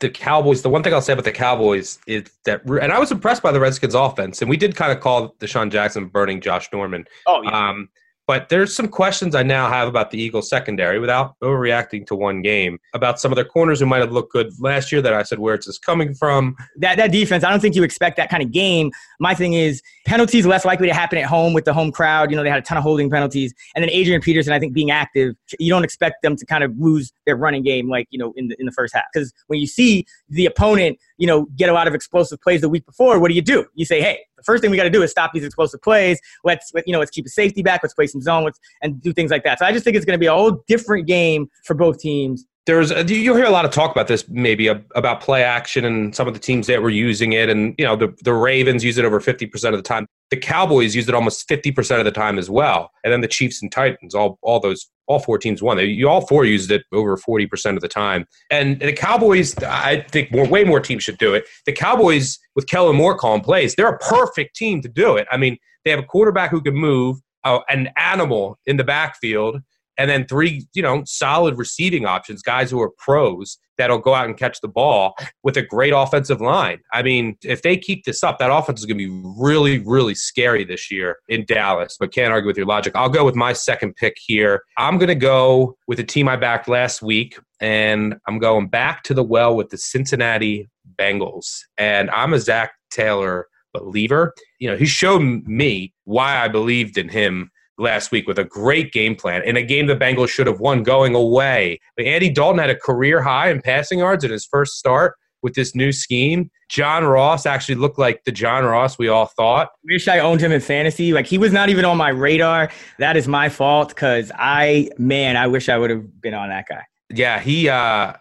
the 0.00 0.10
Cowboys, 0.10 0.62
the 0.62 0.68
one 0.68 0.82
thing 0.82 0.92
I'll 0.92 1.02
say 1.02 1.12
about 1.12 1.24
the 1.24 1.32
Cowboys 1.32 1.98
is 2.06 2.24
that, 2.44 2.64
and 2.64 2.92
I 2.92 2.98
was 2.98 3.12
impressed 3.12 3.42
by 3.42 3.52
the 3.52 3.60
Redskins 3.60 3.94
offense, 3.94 4.40
and 4.40 4.50
we 4.50 4.56
did 4.56 4.74
kind 4.74 4.92
of 4.92 5.00
call 5.00 5.34
DeSean 5.34 5.70
Jackson 5.70 6.06
burning 6.06 6.40
Josh 6.40 6.68
Norman. 6.72 7.04
Oh, 7.26 7.42
yeah. 7.42 7.68
Um, 7.68 7.88
but 8.26 8.48
there's 8.48 8.74
some 8.74 8.88
questions 8.88 9.34
I 9.34 9.42
now 9.42 9.68
have 9.68 9.86
about 9.88 10.10
the 10.10 10.20
Eagles 10.20 10.48
secondary 10.48 10.98
without 10.98 11.38
overreacting 11.40 12.06
to 12.06 12.14
one 12.14 12.42
game 12.42 12.78
about 12.94 13.20
some 13.20 13.30
of 13.30 13.36
their 13.36 13.44
corners 13.44 13.80
who 13.80 13.86
might 13.86 14.00
have 14.00 14.12
looked 14.12 14.32
good 14.32 14.52
last 14.58 14.90
year 14.90 15.00
that 15.02 15.14
I 15.14 15.22
said, 15.22 15.38
where 15.38 15.54
it's 15.54 15.66
this 15.66 15.78
coming 15.78 16.14
from? 16.14 16.56
That, 16.76 16.96
that 16.96 17.12
defense, 17.12 17.44
I 17.44 17.50
don't 17.50 17.60
think 17.60 17.76
you 17.76 17.84
expect 17.84 18.16
that 18.16 18.28
kind 18.28 18.42
of 18.42 18.50
game. 18.50 18.90
My 19.20 19.34
thing 19.34 19.52
is 19.52 19.80
penalties 20.06 20.46
less 20.46 20.64
likely 20.64 20.88
to 20.88 20.94
happen 20.94 21.18
at 21.18 21.26
home 21.26 21.52
with 21.52 21.64
the 21.64 21.72
home 21.72 21.92
crowd. 21.92 22.30
You 22.30 22.36
know, 22.36 22.42
they 22.42 22.50
had 22.50 22.58
a 22.58 22.62
ton 22.62 22.78
of 22.78 22.82
holding 22.82 23.10
penalties. 23.10 23.54
And 23.74 23.82
then 23.82 23.90
Adrian 23.90 24.20
Peterson, 24.20 24.52
I 24.52 24.58
think 24.58 24.72
being 24.72 24.90
active, 24.90 25.34
you 25.58 25.70
don't 25.70 25.84
expect 25.84 26.22
them 26.22 26.36
to 26.36 26.44
kind 26.46 26.64
of 26.64 26.72
lose 26.78 27.12
their 27.26 27.36
running 27.36 27.62
game 27.62 27.88
like, 27.88 28.08
you 28.10 28.18
know, 28.18 28.32
in 28.36 28.48
the, 28.48 28.56
in 28.58 28.66
the 28.66 28.72
first 28.72 28.94
half. 28.94 29.04
Because 29.12 29.32
when 29.46 29.60
you 29.60 29.66
see 29.66 30.04
the 30.28 30.46
opponent, 30.46 30.98
you 31.18 31.26
know, 31.26 31.46
get 31.56 31.68
a 31.68 31.72
lot 31.72 31.86
of 31.86 31.94
explosive 31.94 32.40
plays 32.40 32.60
the 32.60 32.68
week 32.68 32.84
before, 32.86 33.18
what 33.18 33.28
do 33.28 33.34
you 33.34 33.42
do? 33.42 33.66
You 33.74 33.84
say, 33.84 34.00
hey, 34.00 34.20
the 34.36 34.42
first 34.42 34.62
thing 34.62 34.70
we 34.70 34.76
got 34.76 34.84
to 34.84 34.90
do 34.90 35.02
is 35.02 35.10
stop 35.10 35.32
these 35.32 35.44
explosive 35.44 35.80
plays. 35.82 36.20
Let's, 36.44 36.70
you 36.86 36.92
know, 36.92 36.98
let's 36.98 37.10
keep 37.10 37.26
a 37.26 37.30
safety 37.30 37.62
back. 37.62 37.80
Let's 37.82 37.94
play 37.94 38.06
some 38.06 38.20
zone 38.20 38.44
let's, 38.44 38.58
and 38.82 39.00
do 39.00 39.12
things 39.12 39.30
like 39.30 39.44
that. 39.44 39.58
So 39.58 39.66
I 39.66 39.72
just 39.72 39.84
think 39.84 39.96
it's 39.96 40.06
going 40.06 40.18
to 40.18 40.20
be 40.20 40.26
a 40.26 40.34
whole 40.34 40.62
different 40.66 41.06
game 41.06 41.48
for 41.64 41.74
both 41.74 41.98
teams. 41.98 42.44
There's 42.66 42.90
you'll 43.10 43.36
hear 43.36 43.44
a 43.44 43.50
lot 43.50 43.64
of 43.64 43.70
talk 43.70 43.92
about 43.92 44.08
this 44.08 44.28
maybe 44.28 44.66
about 44.66 45.20
play 45.20 45.44
action 45.44 45.84
and 45.84 46.14
some 46.14 46.26
of 46.26 46.34
the 46.34 46.40
teams 46.40 46.66
that 46.66 46.82
were 46.82 46.90
using 46.90 47.32
it 47.32 47.48
and 47.48 47.74
you 47.78 47.84
know 47.84 47.94
the 47.94 48.12
the 48.22 48.34
Ravens 48.34 48.82
use 48.82 48.98
it 48.98 49.04
over 49.04 49.20
50% 49.20 49.52
of 49.68 49.76
the 49.76 49.82
time. 49.82 50.06
The 50.30 50.36
Cowboys 50.36 50.96
used 50.96 51.08
it 51.08 51.14
almost 51.14 51.48
50% 51.48 52.00
of 52.00 52.04
the 52.04 52.10
time 52.10 52.38
as 52.38 52.50
well. 52.50 52.90
And 53.04 53.12
then 53.12 53.20
the 53.20 53.28
Chiefs 53.28 53.62
and 53.62 53.70
Titans 53.70 54.14
all 54.14 54.38
all 54.42 54.58
those 54.58 54.90
all 55.06 55.20
four 55.20 55.38
teams 55.38 55.62
won. 55.62 55.76
They, 55.76 55.84
you 55.84 56.08
all 56.08 56.26
four 56.26 56.44
used 56.44 56.72
it 56.72 56.82
over 56.92 57.16
40% 57.16 57.76
of 57.76 57.80
the 57.80 57.88
time. 57.88 58.26
And 58.50 58.80
the 58.80 58.92
Cowboys 58.92 59.56
I 59.58 60.00
think 60.10 60.32
more 60.32 60.46
way 60.46 60.64
more 60.64 60.80
teams 60.80 61.04
should 61.04 61.18
do 61.18 61.34
it. 61.34 61.44
The 61.66 61.72
Cowboys 61.72 62.38
with 62.56 62.66
Kellen 62.66 62.96
Moore 62.96 63.16
calling 63.16 63.42
plays, 63.42 63.76
they're 63.76 63.88
a 63.88 63.98
perfect 63.98 64.56
team 64.56 64.82
to 64.82 64.88
do 64.88 65.16
it. 65.16 65.28
I 65.30 65.36
mean, 65.36 65.56
they 65.84 65.92
have 65.92 66.00
a 66.00 66.04
quarterback 66.04 66.50
who 66.50 66.60
can 66.60 66.74
move, 66.74 67.18
uh, 67.44 67.60
an 67.68 67.90
animal 67.96 68.58
in 68.66 68.76
the 68.76 68.82
backfield 68.82 69.60
and 69.98 70.10
then 70.10 70.26
three, 70.26 70.66
you 70.74 70.82
know, 70.82 71.02
solid 71.06 71.58
receiving 71.58 72.06
options, 72.06 72.42
guys 72.42 72.70
who 72.70 72.80
are 72.80 72.90
pros 72.90 73.58
that'll 73.78 73.98
go 73.98 74.14
out 74.14 74.26
and 74.26 74.36
catch 74.36 74.60
the 74.60 74.68
ball 74.68 75.14
with 75.42 75.56
a 75.56 75.62
great 75.62 75.92
offensive 75.92 76.40
line. 76.40 76.80
I 76.92 77.02
mean, 77.02 77.36
if 77.42 77.62
they 77.62 77.76
keep 77.76 78.04
this 78.04 78.22
up, 78.24 78.38
that 78.38 78.50
offense 78.50 78.80
is 78.80 78.86
going 78.86 78.98
to 78.98 79.08
be 79.08 79.32
really, 79.38 79.78
really 79.80 80.14
scary 80.14 80.64
this 80.64 80.90
year 80.90 81.18
in 81.28 81.44
Dallas, 81.44 81.96
but 81.98 82.12
can't 82.12 82.32
argue 82.32 82.46
with 82.46 82.56
your 82.56 82.66
logic. 82.66 82.94
I'll 82.96 83.08
go 83.08 83.24
with 83.24 83.34
my 83.34 83.52
second 83.52 83.96
pick 83.96 84.16
here. 84.18 84.62
I'm 84.78 84.98
going 84.98 85.08
to 85.08 85.14
go 85.14 85.76
with 85.86 86.00
a 86.00 86.04
team 86.04 86.28
I 86.28 86.36
backed 86.36 86.68
last 86.68 87.02
week, 87.02 87.38
and 87.60 88.16
I'm 88.26 88.38
going 88.38 88.68
back 88.68 89.02
to 89.04 89.14
the 89.14 89.24
well 89.24 89.54
with 89.54 89.70
the 89.70 89.78
Cincinnati 89.78 90.68
Bengals. 90.98 91.60
And 91.76 92.10
I'm 92.10 92.32
a 92.32 92.40
Zac 92.40 92.72
Taylor 92.90 93.48
believer. 93.74 94.34
You 94.58 94.70
know, 94.70 94.76
he 94.76 94.86
showed 94.86 95.20
me 95.20 95.92
why 96.04 96.38
I 96.38 96.48
believed 96.48 96.96
in 96.96 97.08
him 97.08 97.50
last 97.78 98.10
week 98.10 98.26
with 98.26 98.38
a 98.38 98.44
great 98.44 98.92
game 98.92 99.14
plan 99.14 99.42
in 99.42 99.56
a 99.56 99.62
game 99.62 99.86
the 99.86 99.96
Bengals 99.96 100.28
should 100.28 100.46
have 100.46 100.60
won 100.60 100.82
going 100.82 101.14
away. 101.14 101.80
But 101.96 102.06
Andy 102.06 102.30
Dalton 102.30 102.58
had 102.58 102.70
a 102.70 102.76
career 102.76 103.22
high 103.22 103.50
in 103.50 103.60
passing 103.60 103.98
yards 103.98 104.24
in 104.24 104.30
his 104.30 104.46
first 104.46 104.74
start 104.74 105.16
with 105.42 105.54
this 105.54 105.74
new 105.74 105.92
scheme. 105.92 106.50
John 106.68 107.04
Ross 107.04 107.46
actually 107.46 107.76
looked 107.76 107.98
like 107.98 108.24
the 108.24 108.32
John 108.32 108.64
Ross 108.64 108.98
we 108.98 109.08
all 109.08 109.26
thought. 109.26 109.68
Wish 109.84 110.08
I 110.08 110.18
owned 110.18 110.40
him 110.40 110.50
in 110.50 110.60
fantasy. 110.60 111.12
Like 111.12 111.26
he 111.26 111.38
was 111.38 111.52
not 111.52 111.68
even 111.68 111.84
on 111.84 111.96
my 111.96 112.08
radar. 112.08 112.70
That 112.98 113.16
is 113.16 113.28
my 113.28 113.48
fault 113.48 113.90
because 113.90 114.32
I, 114.34 114.90
man, 114.98 115.36
I 115.36 115.46
wish 115.46 115.68
I 115.68 115.78
would 115.78 115.90
have 115.90 116.20
been 116.20 116.34
on 116.34 116.48
that 116.48 116.66
guy. 116.68 116.82
Yeah, 117.10 117.38
he 117.38 117.68
uh 117.68 118.14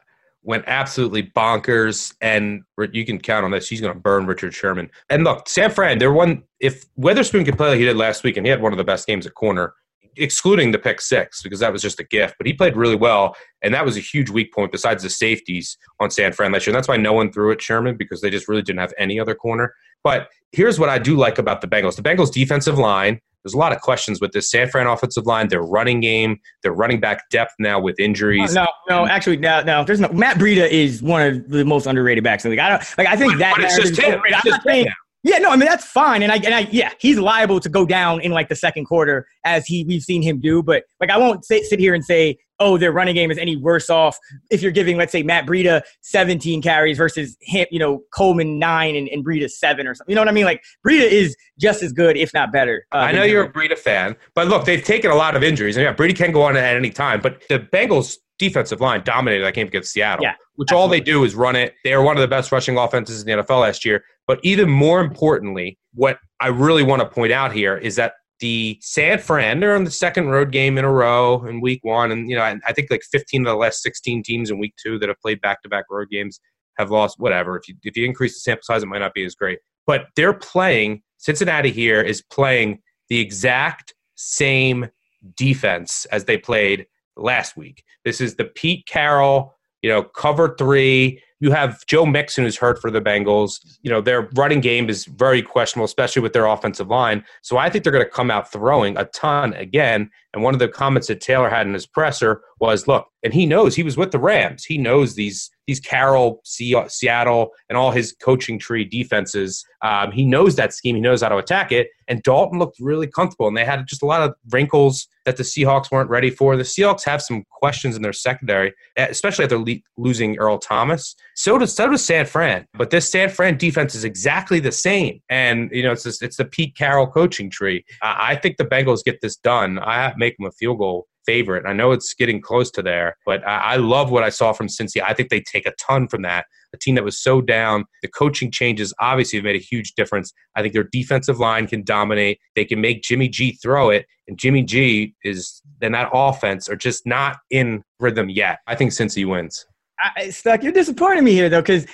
went 0.45 0.63
absolutely 0.67 1.23
bonkers, 1.23 2.13
and 2.21 2.61
you 2.91 3.05
can 3.05 3.19
count 3.19 3.43
on 3.43 3.51
this. 3.51 3.67
He's 3.67 3.81
going 3.81 3.93
to 3.93 3.99
burn 3.99 4.27
Richard 4.27 4.53
Sherman. 4.53 4.89
And 5.09 5.23
look, 5.23 5.49
San 5.49 5.71
Fran, 5.71 5.97
they're 5.97 6.13
one. 6.13 6.43
If 6.59 6.85
Witherspoon 6.95 7.43
could 7.43 7.57
play 7.57 7.69
like 7.69 7.79
he 7.79 7.85
did 7.85 7.97
last 7.97 8.23
week, 8.23 8.37
and 8.37 8.45
he 8.45 8.49
had 8.49 8.61
one 8.61 8.71
of 8.71 8.77
the 8.77 8.83
best 8.83 9.07
games 9.07 9.25
at 9.25 9.33
corner, 9.33 9.73
excluding 10.17 10.71
the 10.71 10.79
pick 10.79 11.01
six 11.01 11.41
because 11.41 11.59
that 11.59 11.73
was 11.73 11.81
just 11.81 11.99
a 11.99 12.03
gift, 12.05 12.35
but 12.37 12.47
he 12.47 12.53
played 12.53 12.77
really 12.77 12.95
well, 12.95 13.35
and 13.63 13.73
that 13.73 13.83
was 13.83 13.97
a 13.97 14.01
huge 14.01 14.29
weak 14.29 14.53
point 14.53 14.71
besides 14.71 15.03
the 15.03 15.09
safeties 15.09 15.77
on 15.99 16.11
San 16.11 16.31
Fran 16.31 16.51
last 16.51 16.65
year. 16.65 16.73
And 16.73 16.77
that's 16.77 16.87
why 16.87 16.97
no 16.97 17.13
one 17.13 17.31
threw 17.31 17.51
at 17.51 17.61
Sherman 17.61 17.97
because 17.97 18.21
they 18.21 18.29
just 18.29 18.47
really 18.47 18.61
didn't 18.61 18.79
have 18.79 18.93
any 18.97 19.19
other 19.19 19.35
corner. 19.35 19.73
But 20.03 20.29
here's 20.51 20.79
what 20.79 20.89
I 20.89 20.99
do 20.99 21.17
like 21.17 21.39
about 21.39 21.61
the 21.61 21.67
Bengals: 21.67 21.95
the 21.95 22.03
Bengals' 22.03 22.31
defensive 22.31 22.77
line 22.77 23.19
there's 23.45 23.53
a 23.53 23.59
lot 23.59 23.71
of 23.71 23.79
questions 23.79 24.19
with 24.19 24.31
this 24.31 24.49
San 24.49 24.67
Fran 24.67 24.87
offensive 24.87 25.27
line, 25.27 25.49
their 25.49 25.61
running 25.61 25.99
game, 25.99 26.39
their 26.63 26.73
running 26.73 26.99
back 26.99 27.29
depth 27.29 27.53
now 27.59 27.79
with 27.79 27.99
injuries. 27.99 28.55
No, 28.55 28.65
no, 28.89 29.05
actually, 29.05 29.37
no, 29.37 29.61
no. 29.61 29.83
There's 29.83 29.99
no 29.99 30.09
Matt 30.09 30.37
Breida 30.37 30.67
is 30.67 31.03
one 31.03 31.21
of 31.21 31.49
the 31.49 31.63
most 31.63 31.85
underrated 31.85 32.23
backs 32.23 32.43
in 32.43 32.49
the 32.49 32.53
league. 32.53 32.59
I 32.59 32.69
don't 32.69 32.97
like. 32.97 33.07
I 33.07 33.15
think 33.15 33.33
but, 33.33 33.39
that. 33.39 33.53
But 33.55 33.65
it's 33.65 33.77
just 33.77 34.01
him. 34.01 34.19
It's 34.25 34.43
just 34.43 34.67
him 34.67 34.87
yeah, 35.25 35.39
no, 35.39 35.49
I 35.49 35.55
mean 35.55 35.67
that's 35.67 35.85
fine, 35.85 36.21
and 36.21 36.31
I 36.31 36.35
and 36.35 36.53
I 36.53 36.67
yeah, 36.71 36.91
he's 36.99 37.17
liable 37.17 37.59
to 37.59 37.67
go 37.67 37.83
down 37.83 38.21
in 38.21 38.31
like 38.31 38.47
the 38.47 38.55
second 38.55 38.85
quarter 38.85 39.27
as 39.43 39.65
he 39.65 39.83
we've 39.83 40.03
seen 40.03 40.21
him 40.21 40.39
do. 40.39 40.61
But 40.61 40.83
like 41.01 41.09
I 41.09 41.17
won't 41.17 41.43
sit, 41.43 41.65
sit 41.65 41.79
here 41.79 41.95
and 41.95 42.05
say 42.05 42.37
oh 42.59 42.77
their 42.77 42.91
running 42.91 43.15
game 43.15 43.31
is 43.31 43.39
any 43.39 43.57
worse 43.57 43.89
off 43.89 44.17
if 44.51 44.61
you're 44.61 44.71
giving 44.71 44.97
let's 44.97 45.11
say 45.11 45.23
Matt 45.23 45.47
Breida 45.47 45.81
17 46.01 46.61
carries 46.61 46.97
versus 46.97 47.35
him, 47.41 47.65
you 47.71 47.79
know 47.79 48.03
Coleman 48.13 48.59
nine 48.59 48.95
and, 48.95 49.09
and 49.09 49.25
Breida 49.25 49.49
seven 49.49 49.87
or 49.87 49.95
something. 49.95 50.11
You 50.11 50.15
know 50.15 50.21
what 50.21 50.29
I 50.29 50.31
mean? 50.31 50.45
Like 50.45 50.63
Breida 50.87 51.09
is 51.09 51.35
just 51.59 51.81
as 51.81 51.91
good, 51.91 52.17
if 52.17 52.31
not 52.31 52.51
better. 52.51 52.85
Uh, 52.93 52.97
I 52.97 53.11
know 53.11 53.23
you're 53.23 53.45
a 53.45 53.51
Breida 53.51 53.79
fan, 53.79 54.15
but 54.35 54.47
look, 54.47 54.65
they've 54.65 54.83
taken 54.83 55.09
a 55.09 55.15
lot 55.15 55.35
of 55.35 55.41
injuries, 55.41 55.75
and 55.75 55.83
yeah, 55.85 55.93
Breida 55.95 56.15
can 56.15 56.33
go 56.33 56.43
on 56.43 56.55
at 56.55 56.75
any 56.75 56.91
time. 56.91 57.19
But 57.19 57.41
the 57.49 57.57
Bengals 57.57 58.17
defensive 58.37 58.79
line 58.79 59.01
dominated 59.03 59.43
that 59.43 59.55
game 59.55 59.67
against 59.67 59.91
Seattle. 59.91 60.23
Yeah, 60.23 60.35
which 60.55 60.67
absolutely. 60.67 60.81
all 60.81 60.87
they 60.87 60.99
do 60.99 61.23
is 61.23 61.33
run 61.33 61.55
it. 61.55 61.73
They 61.83 61.93
are 61.93 62.03
one 62.03 62.15
of 62.15 62.21
the 62.21 62.27
best 62.27 62.51
rushing 62.51 62.77
offenses 62.77 63.23
in 63.23 63.27
the 63.27 63.43
NFL 63.43 63.61
last 63.61 63.85
year. 63.85 64.03
But 64.27 64.39
even 64.43 64.69
more 64.69 65.01
importantly, 65.01 65.77
what 65.93 66.19
I 66.39 66.47
really 66.47 66.83
want 66.83 67.01
to 67.01 67.07
point 67.07 67.31
out 67.31 67.53
here 67.53 67.77
is 67.77 67.95
that 67.95 68.13
the 68.39 68.77
San 68.81 69.19
Fran, 69.19 69.59
they're 69.59 69.75
on 69.75 69.85
the 69.85 69.91
second 69.91 70.27
road 70.27 70.51
game 70.51 70.77
in 70.77 70.85
a 70.85 70.91
row 70.91 71.45
in 71.45 71.61
week 71.61 71.79
one. 71.83 72.11
And, 72.11 72.29
you 72.29 72.35
know, 72.35 72.41
I, 72.41 72.73
think 72.73 72.91
like 72.91 73.03
15 73.11 73.41
of 73.41 73.51
the 73.51 73.55
last 73.55 73.81
16 73.81 74.23
teams 74.23 74.51
in 74.51 74.59
week 74.59 74.73
two 74.81 74.99
that 74.99 75.09
have 75.09 75.19
played 75.21 75.41
back 75.41 75.61
to 75.63 75.69
back 75.69 75.85
road 75.89 76.09
games 76.09 76.39
have 76.77 76.91
lost 76.91 77.19
whatever. 77.19 77.57
If 77.57 77.67
you, 77.67 77.75
if 77.83 77.95
you 77.95 78.05
increase 78.05 78.33
the 78.33 78.39
sample 78.39 78.63
size, 78.63 78.83
it 78.83 78.87
might 78.87 78.99
not 78.99 79.13
be 79.13 79.25
as 79.25 79.35
great. 79.35 79.59
But 79.87 80.07
they're 80.15 80.33
playing, 80.33 81.03
Cincinnati 81.17 81.71
here 81.71 82.01
is 82.01 82.21
playing 82.23 82.81
the 83.09 83.19
exact 83.19 83.93
same 84.15 84.89
defense 85.35 86.05
as 86.11 86.25
they 86.25 86.37
played 86.37 86.87
last 87.15 87.55
week. 87.55 87.83
This 88.03 88.19
is 88.19 88.35
the 88.35 88.45
Pete 88.45 88.85
Carroll, 88.87 89.55
you 89.81 89.89
know, 89.89 90.03
cover 90.03 90.55
three. 90.57 91.21
You 91.39 91.51
have 91.51 91.85
Joe 91.85 92.05
Mixon, 92.05 92.45
who's 92.45 92.57
hurt 92.57 92.79
for 92.79 92.89
the 92.89 93.01
Bengals. 93.01 93.59
You 93.81 93.91
know, 93.91 94.01
their 94.01 94.29
running 94.35 94.61
game 94.61 94.89
is 94.89 95.05
very 95.05 95.41
questionable, 95.41 95.85
especially 95.85 96.21
with 96.21 96.33
their 96.33 96.45
offensive 96.45 96.87
line. 96.87 97.23
So 97.41 97.57
I 97.57 97.69
think 97.69 97.83
they're 97.83 97.93
going 97.93 98.05
to 98.05 98.09
come 98.09 98.31
out 98.31 98.51
throwing 98.51 98.97
a 98.97 99.05
ton 99.05 99.53
again. 99.53 100.09
And 100.35 100.43
one 100.43 100.53
of 100.53 100.59
the 100.59 100.67
comments 100.67 101.07
that 101.07 101.21
Taylor 101.21 101.49
had 101.49 101.65
in 101.65 101.73
his 101.73 101.87
presser 101.87 102.41
was, 102.59 102.87
"Look, 102.87 103.07
and 103.23 103.33
he 103.33 103.47
knows 103.47 103.73
he 103.75 103.81
was 103.81 103.97
with 103.97 104.11
the 104.11 104.19
Rams. 104.19 104.63
He 104.65 104.77
knows 104.77 105.15
these 105.15 105.49
these 105.67 105.79
Carroll, 105.79 106.41
Seattle, 106.43 107.49
and 107.69 107.77
all 107.77 107.89
his 107.89 108.15
coaching 108.21 108.59
tree 108.59 108.85
defenses. 108.85 109.65
Um, 109.81 110.11
he 110.11 110.23
knows 110.23 110.55
that 110.57 110.75
scheme. 110.75 110.95
He 110.95 111.01
knows 111.01 111.23
how 111.23 111.29
to 111.29 111.37
attack 111.37 111.71
it. 111.71 111.87
And 112.07 112.21
Dalton 112.21 112.59
looked 112.59 112.79
really 112.79 113.07
comfortable, 113.07 113.47
and 113.47 113.57
they 113.57 113.65
had 113.65 113.87
just 113.87 114.03
a 114.03 114.05
lot 114.05 114.21
of 114.21 114.35
wrinkles 114.51 115.07
that 115.25 115.37
the 115.37 115.43
Seahawks 115.43 115.89
weren't 115.89 116.09
ready 116.11 116.29
for. 116.29 116.55
The 116.55 116.61
Seahawks 116.61 117.03
have 117.05 117.19
some 117.19 117.45
questions 117.49 117.95
in 117.95 118.03
their 118.03 118.13
secondary, 118.13 118.73
especially 118.95 119.45
after 119.45 119.57
le- 119.57 119.81
losing 119.97 120.37
Earl 120.37 120.59
Thomas. 120.59 121.15
So 121.33 121.57
does 121.57 121.75
so 121.75 121.89
does 121.89 122.05
San 122.05 122.27
Fran. 122.27 122.67
But 122.75 122.91
this 122.91 123.09
San 123.09 123.29
Fran 123.29 123.57
defense 123.57 123.95
is 123.95 124.03
exactly 124.03 124.59
the 124.59 124.71
same, 124.71 125.19
and 125.29 125.71
you 125.71 125.81
know 125.81 125.93
it's 125.93 126.03
this, 126.03 126.21
it's 126.21 126.37
the 126.37 126.45
Pete 126.45 126.75
Carroll 126.77 127.07
coaching 127.07 127.49
tree. 127.49 127.83
I, 128.03 128.33
I 128.33 128.35
think 128.35 128.57
the 128.57 128.65
Bengals 128.65 129.03
get 129.03 129.21
this 129.21 129.35
done. 129.35 129.79
I 129.79 130.13
make 130.25 130.37
them 130.37 130.47
a 130.47 130.51
field 130.51 130.79
goal 130.79 131.07
favorite. 131.25 131.65
I 131.65 131.73
know 131.73 131.91
it's 131.91 132.13
getting 132.13 132.41
close 132.41 132.71
to 132.71 132.81
there, 132.81 133.17
but 133.25 133.45
I, 133.47 133.77
love 133.77 134.11
what 134.11 134.23
I 134.23 134.29
saw 134.29 134.53
from 134.53 134.67
Cincy. 134.67 135.01
I 135.01 135.13
think 135.13 135.29
they 135.29 135.41
take 135.41 135.65
a 135.65 135.73
ton 135.79 136.07
from 136.07 136.21
that. 136.21 136.45
A 136.73 136.77
team 136.77 136.95
that 136.95 137.03
was 137.03 137.21
so 137.21 137.41
down, 137.41 137.85
the 138.01 138.07
coaching 138.07 138.51
changes 138.51 138.93
obviously 138.99 139.37
have 139.37 139.43
made 139.43 139.55
a 139.55 139.59
huge 139.59 139.93
difference. 139.93 140.33
I 140.55 140.61
think 140.61 140.73
their 140.73 140.87
defensive 140.91 141.39
line 141.39 141.67
can 141.67 141.83
dominate. 141.83 142.39
They 142.55 142.65
can 142.65 142.81
make 142.81 143.01
Jimmy 143.01 143.29
G 143.29 143.57
throw 143.61 143.89
it, 143.89 144.05
and 144.27 144.37
Jimmy 144.37 144.63
G 144.63 145.15
is 145.23 145.61
then 145.79 145.93
that 145.93 146.09
offense 146.13 146.69
are 146.69 146.75
just 146.75 147.05
not 147.05 147.37
in 147.49 147.83
rhythm 147.99 148.29
yet. 148.29 148.59
I 148.67 148.75
think 148.75 148.91
Cincy 148.91 149.27
wins. 149.27 149.65
I, 149.99 150.29
Stuck, 150.29 150.63
you're 150.63 150.73
disappointing 150.73 151.23
me 151.23 151.31
here 151.31 151.49
though, 151.49 151.61
because 151.61 151.85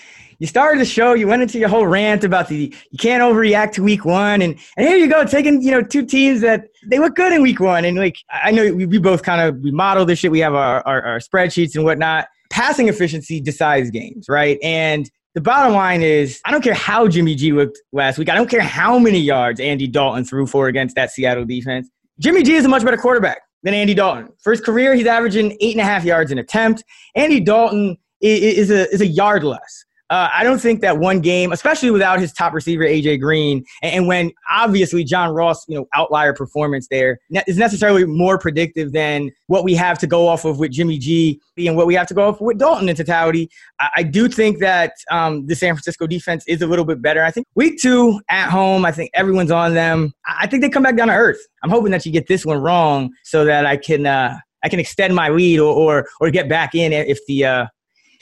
you 0.41 0.47
started 0.47 0.82
the 0.82 0.86
show, 0.86 1.13
you 1.13 1.27
went 1.27 1.43
into 1.43 1.60
your 1.60 1.69
whole 1.69 1.86
rant 1.86 2.23
about 2.23 2.47
the 2.47 2.73
you 2.89 2.97
can't 2.97 3.21
overreact 3.21 3.73
to 3.73 3.84
week 3.84 4.06
one, 4.06 4.41
and 4.41 4.58
and 4.75 4.88
here 4.88 4.97
you 4.97 5.08
go 5.08 5.23
taking 5.23 5.62
you 5.62 5.69
know 5.69 5.84
two 5.84 6.04
teams 6.04 6.41
that 6.41 6.63
they 6.88 6.97
look 6.97 7.15
good 7.15 7.32
in 7.32 7.43
week 7.43 7.60
one, 7.60 7.86
and 7.86 7.95
like 7.95 8.17
I 8.32 8.49
know 8.49 8.73
we, 8.73 8.88
we 8.88 8.97
both 8.97 9.21
kind 9.21 9.39
of 9.39 9.62
we 9.62 9.69
model 9.69 10.04
this 10.04 10.17
shit, 10.17 10.32
we 10.32 10.39
have 10.39 10.56
our, 10.56 10.82
our, 10.88 10.99
our 11.04 11.19
spreadsheets 11.19 11.75
and 11.75 11.86
whatnot. 11.86 12.27
Passing 12.49 12.88
efficiency 12.88 13.39
decides 13.39 13.91
games, 13.91 14.25
right? 14.27 14.58
And 14.63 15.08
the 15.36 15.41
bottom 15.41 15.75
line 15.75 16.01
is, 16.01 16.41
I 16.43 16.49
don't 16.49 16.63
care 16.63 16.73
how 16.73 17.08
Jimmy 17.08 17.36
G 17.36 17.51
looked 17.51 17.80
last 17.91 18.17
week. 18.17 18.27
I 18.27 18.34
don't 18.34 18.49
care 18.49 18.62
how 18.62 18.97
many 18.97 19.19
yards 19.19 19.60
Andy 19.60 19.88
Dalton 19.88 20.25
threw 20.25 20.47
for 20.47 20.67
against 20.67 20.95
that 20.95 21.12
Seattle 21.12 21.45
defense. 21.45 21.88
Jimmy 22.19 22.41
G 22.41 22.56
is 22.56 22.65
a 22.65 22.67
much 22.67 22.84
better 22.84 22.97
quarterback 22.97 23.41
than 23.62 23.75
Andy 23.75 23.93
Dalton. 23.93 24.30
For 24.39 24.49
his 24.49 24.60
career, 24.60 24.95
he's 24.95 25.06
averaging 25.06 25.56
eight 25.62 25.75
and 25.75 25.82
a 25.82 25.86
half 25.86 26.04
yards 26.04 26.32
an 26.32 26.39
attempt. 26.39 26.84
Andy 27.13 27.39
Dalton 27.39 27.95
is 28.21 28.71
a, 28.71 28.89
is 28.89 29.01
a 29.01 29.08
yard 29.08 29.43
less. 29.43 29.86
Uh, 30.12 30.30
I 30.34 30.43
don't 30.43 30.60
think 30.60 30.82
that 30.82 30.97
one 30.97 31.21
game, 31.21 31.54
especially 31.54 31.89
without 31.89 32.19
his 32.19 32.34
top 32.34 32.52
receiver 32.54 32.84
AJ 32.84 33.21
Green, 33.21 33.63
and, 33.82 34.08
when 34.08 34.32
obviously 34.52 35.06
John 35.06 35.30
Ross, 35.30 35.63
you 35.69 35.76
know, 35.76 35.88
outlier 35.95 36.34
performance 36.34 36.88
there 36.89 37.17
is 37.47 37.58
necessarily 37.58 38.04
more 38.04 38.38
predictive 38.38 38.91
than 38.91 39.32
what 39.47 39.63
we 39.63 39.74
have 39.76 39.97
to 40.00 40.08
go 40.08 40.28
off 40.28 40.43
of 40.43 40.60
with 40.60 40.71
Jimmy 40.71 40.97
G 40.97 41.39
and 41.56 41.78
what 41.78 41.88
we 41.88 41.93
have 41.93 42.08
to 42.08 42.13
go 42.13 42.28
off 42.28 42.41
with 42.41 42.58
Dalton 42.58 42.89
in 42.89 42.95
totality. 42.95 43.50
I, 43.95 44.04
do 44.04 44.28
think 44.28 44.60
that 44.60 44.93
um, 45.12 45.45
the 45.45 45.56
San 45.56 45.76
Francisco 45.76 46.08
defense 46.08 46.43
is 46.45 46.62
a 46.62 46.67
little 46.67 46.84
bit 46.84 47.02
better. 47.02 47.24
I 47.24 47.32
think 47.32 47.47
week 47.56 47.80
two 47.80 48.19
at 48.30 48.50
home, 48.50 48.84
I 48.84 48.91
think 48.91 49.12
everyone's 49.13 49.52
on 49.52 49.76
them. 49.76 50.12
I, 50.26 50.39
I 50.41 50.47
think 50.47 50.62
they 50.62 50.69
come 50.69 50.84
back 50.84 50.97
down 50.97 51.08
to 51.08 51.13
earth. 51.13 51.39
I'm 51.63 51.69
hoping 51.69 51.91
that 51.91 52.06
you 52.06 52.12
get 52.12 52.28
this 52.28 52.45
one 52.45 52.58
wrong 52.58 53.12
so 53.24 53.45
that 53.45 53.65
I 53.65 53.78
can. 53.78 54.06
Uh, 54.06 54.38
I 54.63 54.69
can 54.69 54.80
extend 54.80 55.15
my 55.15 55.30
lead 55.30 55.58
or, 55.58 55.74
or, 55.74 56.08
or 56.19 56.30
get 56.30 56.47
back 56.47 56.76
in 56.76 56.93
if 56.93 57.17
the 57.26 57.45
uh, 57.45 57.65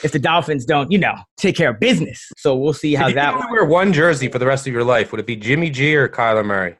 if 0.03 0.11
the 0.11 0.19
Dolphins 0.19 0.65
don't, 0.65 0.91
you 0.91 0.97
know, 0.97 1.15
take 1.37 1.55
care 1.55 1.71
of 1.71 1.79
business. 1.79 2.31
So 2.37 2.55
we'll 2.55 2.73
see 2.73 2.93
how 2.95 3.09
if 3.09 3.15
that. 3.15 3.33
You 3.33 3.51
wear 3.51 3.65
one 3.65 3.93
jersey 3.93 4.27
for 4.29 4.39
the 4.39 4.45
rest 4.45 4.67
of 4.67 4.73
your 4.73 4.83
life. 4.83 5.11
Would 5.11 5.19
it 5.19 5.27
be 5.27 5.35
Jimmy 5.35 5.69
G 5.69 5.95
or 5.95 6.07
Kyler 6.07 6.45
Murray? 6.45 6.75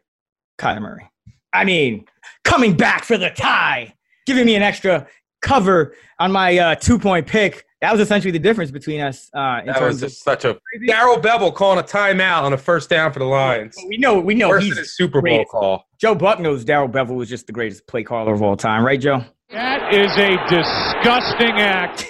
Kyler 0.60 0.82
Murray. 0.82 1.10
I 1.54 1.66
mean, 1.66 2.06
coming 2.44 2.76
back 2.78 3.04
for 3.04 3.18
the 3.18 3.30
tie, 3.30 3.94
giving 4.26 4.46
me 4.46 4.56
an 4.56 4.62
extra 4.62 5.08
cover 5.42 5.96
on 6.20 6.32
my 6.32 6.58
uh, 6.58 6.76
two 6.76 7.00
point 7.00 7.28
pick. 7.28 7.66
That 7.82 7.94
was 7.94 8.02
essentially 8.02 8.32
the 8.32 8.40
difference 8.40 8.72
between 8.72 9.00
us. 9.00 9.30
Uh, 9.34 9.62
that 9.66 9.82
was 9.82 10.02
just 10.02 10.22
such 10.22 10.44
a 10.44 10.60
Darrell 10.86 11.18
Bevell 11.18 11.56
calling 11.56 11.80
a 11.80 11.84
timeout 11.84 12.44
on 12.44 12.52
a 12.52 12.58
first 12.58 12.90
down 12.90 13.14
for 13.14 13.20
the 13.20 13.26
Lions. 13.26 13.78
We 13.88 13.98
know, 13.98 14.20
we 14.20 14.36
know 14.36 14.50
Worse 14.50 14.66
he's 14.66 14.78
a 14.78 14.84
Super 14.84 15.22
Bowl 15.22 15.38
greatest. 15.38 15.52
call. 15.52 15.86
Joe 15.98 16.14
Buck 16.14 16.42
knows 16.42 16.66
Darrell 16.66 16.90
Bevell 16.90 17.16
was 17.16 17.30
just 17.30 17.48
the 17.48 17.54
greatest 17.54 17.88
play 17.88 18.04
caller 18.04 18.34
of 18.34 18.42
all 18.42 18.58
time, 18.58 18.86
right, 18.86 19.00
Joe? 19.00 19.24
That 19.52 19.94
is 19.94 20.12
a 20.18 20.36
disgusting 20.50 21.58
act. 21.58 22.06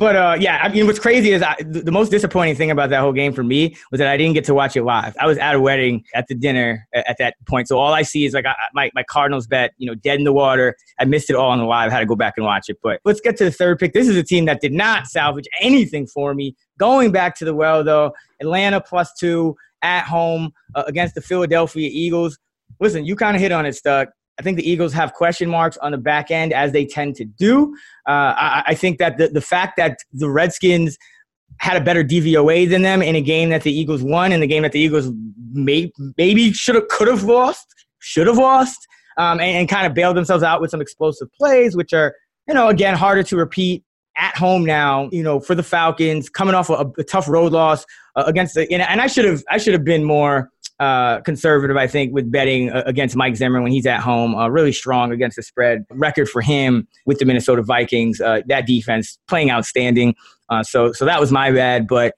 But 0.00 0.16
uh, 0.16 0.36
yeah, 0.40 0.60
I 0.62 0.70
mean, 0.70 0.86
what's 0.86 0.98
crazy 0.98 1.32
is 1.32 1.42
I, 1.42 1.56
the 1.60 1.92
most 1.92 2.10
disappointing 2.10 2.56
thing 2.56 2.70
about 2.70 2.88
that 2.88 3.00
whole 3.00 3.12
game 3.12 3.34
for 3.34 3.44
me 3.44 3.76
was 3.90 3.98
that 3.98 4.08
I 4.08 4.16
didn't 4.16 4.32
get 4.32 4.44
to 4.46 4.54
watch 4.54 4.74
it 4.74 4.82
live. 4.82 5.14
I 5.20 5.26
was 5.26 5.36
at 5.36 5.54
a 5.54 5.60
wedding 5.60 6.04
at 6.14 6.26
the 6.26 6.34
dinner 6.34 6.88
at, 6.94 7.10
at 7.10 7.18
that 7.18 7.34
point, 7.46 7.68
so 7.68 7.78
all 7.78 7.92
I 7.92 8.00
see 8.00 8.24
is 8.24 8.32
like 8.32 8.46
I, 8.46 8.54
my 8.72 8.90
my 8.94 9.02
Cardinals 9.02 9.46
bet, 9.46 9.72
you 9.76 9.86
know, 9.86 9.94
dead 9.94 10.18
in 10.18 10.24
the 10.24 10.32
water. 10.32 10.74
I 10.98 11.04
missed 11.04 11.28
it 11.28 11.36
all 11.36 11.50
on 11.50 11.58
the 11.58 11.66
live. 11.66 11.90
I 11.90 11.92
had 11.92 12.00
to 12.00 12.06
go 12.06 12.16
back 12.16 12.32
and 12.38 12.46
watch 12.46 12.70
it. 12.70 12.78
But 12.82 13.00
let's 13.04 13.20
get 13.20 13.36
to 13.36 13.44
the 13.44 13.50
third 13.50 13.78
pick. 13.78 13.92
This 13.92 14.08
is 14.08 14.16
a 14.16 14.22
team 14.22 14.46
that 14.46 14.62
did 14.62 14.72
not 14.72 15.06
salvage 15.06 15.46
anything 15.60 16.06
for 16.06 16.32
me. 16.32 16.56
Going 16.78 17.12
back 17.12 17.36
to 17.36 17.44
the 17.44 17.54
well 17.54 17.84
though, 17.84 18.14
Atlanta 18.40 18.80
plus 18.80 19.12
two 19.20 19.54
at 19.82 20.04
home 20.04 20.54
uh, 20.74 20.84
against 20.86 21.14
the 21.14 21.20
Philadelphia 21.20 21.90
Eagles. 21.92 22.38
Listen, 22.80 23.04
you 23.04 23.16
kind 23.16 23.36
of 23.36 23.42
hit 23.42 23.52
on 23.52 23.66
it, 23.66 23.74
Stuck. 23.74 24.08
I 24.40 24.42
think 24.42 24.56
the 24.56 24.68
Eagles 24.68 24.94
have 24.94 25.12
question 25.12 25.50
marks 25.50 25.76
on 25.76 25.92
the 25.92 25.98
back 25.98 26.30
end 26.30 26.54
as 26.54 26.72
they 26.72 26.86
tend 26.86 27.14
to 27.16 27.26
do. 27.26 27.76
Uh, 28.08 28.32
I, 28.34 28.62
I, 28.68 28.74
think 28.74 28.98
that 28.98 29.18
the, 29.18 29.28
the 29.28 29.42
fact 29.42 29.76
that 29.76 29.98
the 30.14 30.30
Redskins 30.30 30.96
had 31.58 31.76
a 31.76 31.84
better 31.84 32.02
DVOA 32.02 32.66
than 32.70 32.80
them 32.80 33.02
in 33.02 33.14
a 33.14 33.20
game 33.20 33.50
that 33.50 33.64
the 33.64 33.72
Eagles 33.72 34.02
won, 34.02 34.32
in 34.32 34.40
the 34.40 34.46
game 34.46 34.62
that 34.62 34.72
the 34.72 34.80
Eagles 34.80 35.12
may, 35.52 35.92
maybe 36.16 36.54
should 36.54 36.74
have 36.74 36.88
could 36.88 37.06
have 37.06 37.24
lost, 37.24 37.66
should 37.98 38.26
have 38.26 38.38
lost, 38.38 38.88
um, 39.18 39.40
and, 39.40 39.58
and 39.58 39.68
kind 39.68 39.86
of 39.86 39.92
bailed 39.92 40.16
themselves 40.16 40.42
out 40.42 40.62
with 40.62 40.70
some 40.70 40.80
explosive 40.80 41.30
plays, 41.34 41.76
which 41.76 41.92
are 41.92 42.14
you 42.48 42.54
know 42.54 42.68
again 42.68 42.96
harder 42.96 43.22
to 43.22 43.36
repeat 43.36 43.84
at 44.16 44.34
home 44.38 44.64
now. 44.64 45.10
You 45.12 45.22
know 45.22 45.38
for 45.38 45.54
the 45.54 45.62
Falcons 45.62 46.30
coming 46.30 46.54
off 46.54 46.70
a, 46.70 46.90
a 46.96 47.04
tough 47.04 47.28
road 47.28 47.52
loss 47.52 47.84
uh, 48.16 48.24
against 48.26 48.54
the 48.54 48.62
and, 48.72 48.80
and 48.80 49.02
I 49.02 49.06
should 49.06 49.26
have 49.26 49.42
I 49.50 49.58
should 49.58 49.74
have 49.74 49.84
been 49.84 50.02
more 50.02 50.49
uh, 50.80 51.20
conservative, 51.20 51.76
I 51.76 51.86
think, 51.86 52.14
with 52.14 52.32
betting 52.32 52.70
uh, 52.70 52.82
against 52.86 53.14
Mike 53.14 53.36
Zimmer 53.36 53.60
when 53.60 53.70
he's 53.70 53.84
at 53.84 54.00
home. 54.00 54.34
Uh, 54.34 54.48
really 54.48 54.72
strong 54.72 55.12
against 55.12 55.36
the 55.36 55.42
spread. 55.42 55.84
Record 55.90 56.28
for 56.28 56.40
him 56.40 56.88
with 57.04 57.18
the 57.18 57.26
Minnesota 57.26 57.62
Vikings. 57.62 58.18
Uh, 58.18 58.40
that 58.46 58.66
defense 58.66 59.18
playing 59.28 59.50
outstanding. 59.50 60.14
Uh, 60.48 60.62
so, 60.62 60.92
so 60.92 61.04
that 61.04 61.20
was 61.20 61.30
my 61.30 61.52
bad. 61.52 61.86
But 61.86 62.14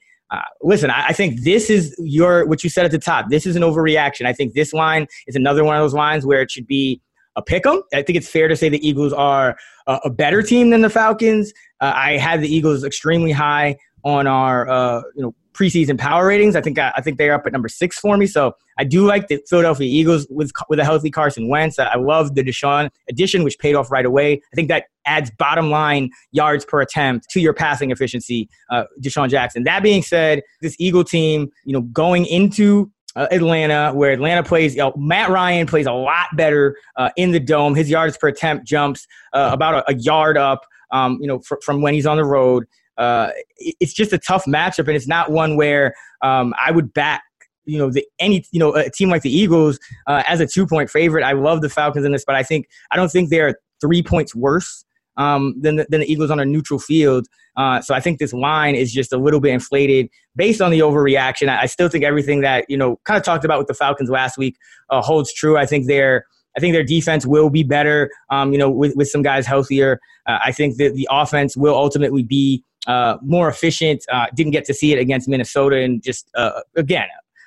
listen, 0.62 0.90
I, 0.90 1.08
I, 1.08 1.12
think 1.12 1.42
this 1.42 1.68
is 1.68 1.94
your 1.98 2.46
what 2.46 2.62
you 2.62 2.70
said 2.70 2.84
at 2.84 2.92
the 2.92 3.00
top. 3.00 3.30
This 3.30 3.46
is 3.46 3.56
an 3.56 3.62
overreaction. 3.62 4.26
I 4.26 4.32
think 4.32 4.54
this 4.54 4.72
line 4.72 5.08
is 5.26 5.34
another 5.34 5.64
one 5.64 5.76
of 5.76 5.82
those 5.82 5.92
lines 5.92 6.24
where 6.24 6.40
it 6.40 6.50
should 6.50 6.66
be 6.66 7.02
a 7.34 7.42
pick 7.42 7.66
'em. 7.66 7.82
I 7.92 8.02
think 8.02 8.16
it's 8.16 8.28
fair 8.28 8.46
to 8.46 8.54
say 8.54 8.68
the 8.68 8.86
Eagles 8.86 9.12
are 9.12 9.56
a, 9.88 9.98
a 10.04 10.10
better 10.10 10.40
team 10.40 10.70
than 10.70 10.82
the 10.82 10.90
Falcons. 10.90 11.52
I 11.80 12.16
had 12.16 12.40
the 12.40 12.54
Eagles 12.54 12.84
extremely 12.84 13.32
high 13.32 13.76
on 14.04 14.28
our 14.28 15.02
you 15.16 15.22
know 15.22 15.34
preseason 15.52 15.98
power 15.98 16.26
ratings. 16.26 16.56
I 16.56 16.60
think 16.60 16.78
I, 16.78 16.92
I, 16.96 17.00
think 17.00 17.18
they're 17.18 17.34
up 17.34 17.46
at 17.46 17.52
number 17.52 17.68
six 17.68 17.98
for 17.98 18.16
me. 18.16 18.26
So 18.26 18.54
I 18.78 18.84
do 18.84 19.06
like 19.06 19.28
the 19.28 19.40
Philadelphia 19.48 19.86
Eagles 19.86 20.26
with 20.30 20.50
with 20.68 20.78
a 20.78 20.84
healthy 20.84 21.10
Carson 21.10 21.48
Wentz. 21.48 21.78
I 21.78 21.96
love 21.96 22.34
the 22.34 22.42
DeSean 22.42 22.90
addition, 23.08 23.44
which 23.44 23.58
paid 23.58 23.74
off 23.74 23.90
right 23.90 24.06
away. 24.06 24.40
I 24.52 24.56
think 24.56 24.68
that 24.68 24.84
adds 25.04 25.30
bottom 25.30 25.70
line 25.70 26.10
yards 26.30 26.64
per 26.64 26.80
attempt 26.80 27.28
to 27.30 27.40
your 27.40 27.52
passing 27.52 27.90
efficiency, 27.90 28.48
uh, 28.70 28.84
DeSean 29.00 29.28
Jackson. 29.28 29.64
That 29.64 29.82
being 29.82 30.02
said, 30.02 30.42
this 30.60 30.76
Eagle 30.78 31.04
team, 31.04 31.50
you 31.64 31.72
know, 31.72 31.82
going 31.82 32.26
into 32.26 32.90
uh, 33.16 33.26
Atlanta, 33.30 33.92
where 33.94 34.12
Atlanta 34.12 34.42
plays, 34.42 34.74
you 34.74 34.80
know, 34.80 34.92
Matt 34.96 35.30
Ryan 35.30 35.66
plays 35.66 35.86
a 35.86 35.92
lot 35.92 36.28
better 36.34 36.76
uh, 36.96 37.10
in 37.16 37.32
the 37.32 37.40
dome. 37.40 37.74
His 37.74 37.90
yards 37.90 38.16
per 38.16 38.28
attempt 38.28 38.66
jumps 38.66 39.06
uh, 39.32 39.50
about 39.52 39.74
a, 39.74 39.90
a, 39.90 39.94
yard 39.96 40.38
up, 40.38 40.66
um, 40.92 41.18
you 41.20 41.26
know, 41.26 41.40
fr- 41.40 41.56
from 41.62 41.82
when 41.82 41.92
he's 41.94 42.06
on 42.06 42.16
the 42.16 42.24
road 42.24 42.64
uh, 42.98 43.30
it's 43.56 43.92
just 43.92 44.12
a 44.12 44.18
tough 44.18 44.44
matchup, 44.44 44.86
and 44.86 44.90
it's 44.90 45.08
not 45.08 45.30
one 45.30 45.56
where 45.56 45.94
um, 46.22 46.54
I 46.62 46.70
would 46.70 46.92
back 46.92 47.22
you 47.64 47.78
know 47.78 47.90
the 47.90 48.04
any 48.18 48.44
you 48.52 48.58
know 48.58 48.74
a 48.74 48.90
team 48.90 49.08
like 49.08 49.22
the 49.22 49.34
Eagles 49.34 49.78
uh, 50.06 50.22
as 50.26 50.40
a 50.40 50.46
two 50.46 50.66
point 50.66 50.90
favorite. 50.90 51.24
I 51.24 51.32
love 51.32 51.60
the 51.60 51.68
Falcons 51.68 52.04
in 52.04 52.12
this, 52.12 52.24
but 52.24 52.34
I 52.34 52.42
think 52.42 52.68
I 52.90 52.96
don't 52.96 53.10
think 53.10 53.30
they're 53.30 53.56
three 53.80 54.02
points 54.02 54.34
worse 54.34 54.84
um, 55.16 55.54
than 55.60 55.76
the, 55.76 55.86
than 55.88 56.00
the 56.00 56.10
Eagles 56.10 56.30
on 56.30 56.40
a 56.40 56.44
neutral 56.44 56.78
field. 56.78 57.26
Uh, 57.56 57.80
so 57.80 57.94
I 57.94 58.00
think 58.00 58.18
this 58.18 58.32
line 58.32 58.74
is 58.74 58.92
just 58.92 59.12
a 59.12 59.18
little 59.18 59.40
bit 59.40 59.52
inflated 59.52 60.08
based 60.34 60.60
on 60.62 60.70
the 60.70 60.80
overreaction. 60.80 61.48
I, 61.48 61.62
I 61.62 61.66
still 61.66 61.88
think 61.88 62.04
everything 62.04 62.40
that 62.40 62.64
you 62.68 62.76
know 62.76 62.98
kind 63.04 63.18
of 63.18 63.24
talked 63.24 63.44
about 63.44 63.58
with 63.58 63.68
the 63.68 63.74
Falcons 63.74 64.10
last 64.10 64.38
week 64.38 64.56
uh, 64.90 65.02
holds 65.02 65.32
true. 65.32 65.56
I 65.56 65.66
think 65.66 65.86
they're 65.86 66.24
I 66.56 66.60
think 66.60 66.74
their 66.74 66.84
defense 66.84 67.26
will 67.26 67.50
be 67.50 67.62
better. 67.62 68.10
Um, 68.30 68.52
you 68.52 68.58
know, 68.58 68.70
with, 68.70 68.94
with 68.96 69.08
some 69.08 69.22
guys 69.22 69.46
healthier. 69.46 70.00
Uh, 70.26 70.38
I 70.44 70.52
think 70.52 70.76
that 70.76 70.94
the 70.94 71.08
offense 71.10 71.56
will 71.56 71.74
ultimately 71.74 72.22
be 72.22 72.64
uh, 72.86 73.16
more 73.22 73.48
efficient. 73.48 74.04
Uh, 74.10 74.26
didn't 74.34 74.52
get 74.52 74.64
to 74.66 74.74
see 74.74 74.92
it 74.92 74.98
against 74.98 75.28
Minnesota, 75.28 75.76
and 75.76 76.02
just 76.02 76.28
uh, 76.34 76.60
again, 76.76 77.06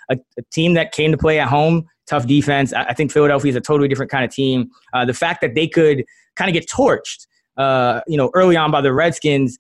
a, 0.10 0.18
a, 0.38 0.42
team 0.52 0.74
that 0.74 0.92
came 0.92 1.12
to 1.12 1.18
play 1.18 1.40
at 1.40 1.48
home, 1.48 1.86
tough 2.08 2.26
defense. 2.26 2.74
I, 2.74 2.84
I 2.84 2.94
think 2.94 3.12
Philadelphia 3.12 3.50
is 3.50 3.56
a 3.56 3.62
totally 3.62 3.88
different 3.88 4.12
kind 4.12 4.24
of 4.24 4.32
team. 4.32 4.70
Uh, 4.94 5.06
the 5.06 5.14
fact 5.14 5.42
that 5.42 5.56
they 5.56 5.68
could 5.68 6.06
kind 6.36 6.50
of 6.50 6.54
get 6.54 6.70
torched, 6.70 7.28
uh, 7.58 8.02
you 8.08 8.18
know, 8.18 8.32
early 8.34 8.56
on 8.56 8.72
by 8.72 8.82
the 8.82 8.94
Redskins. 8.94 9.58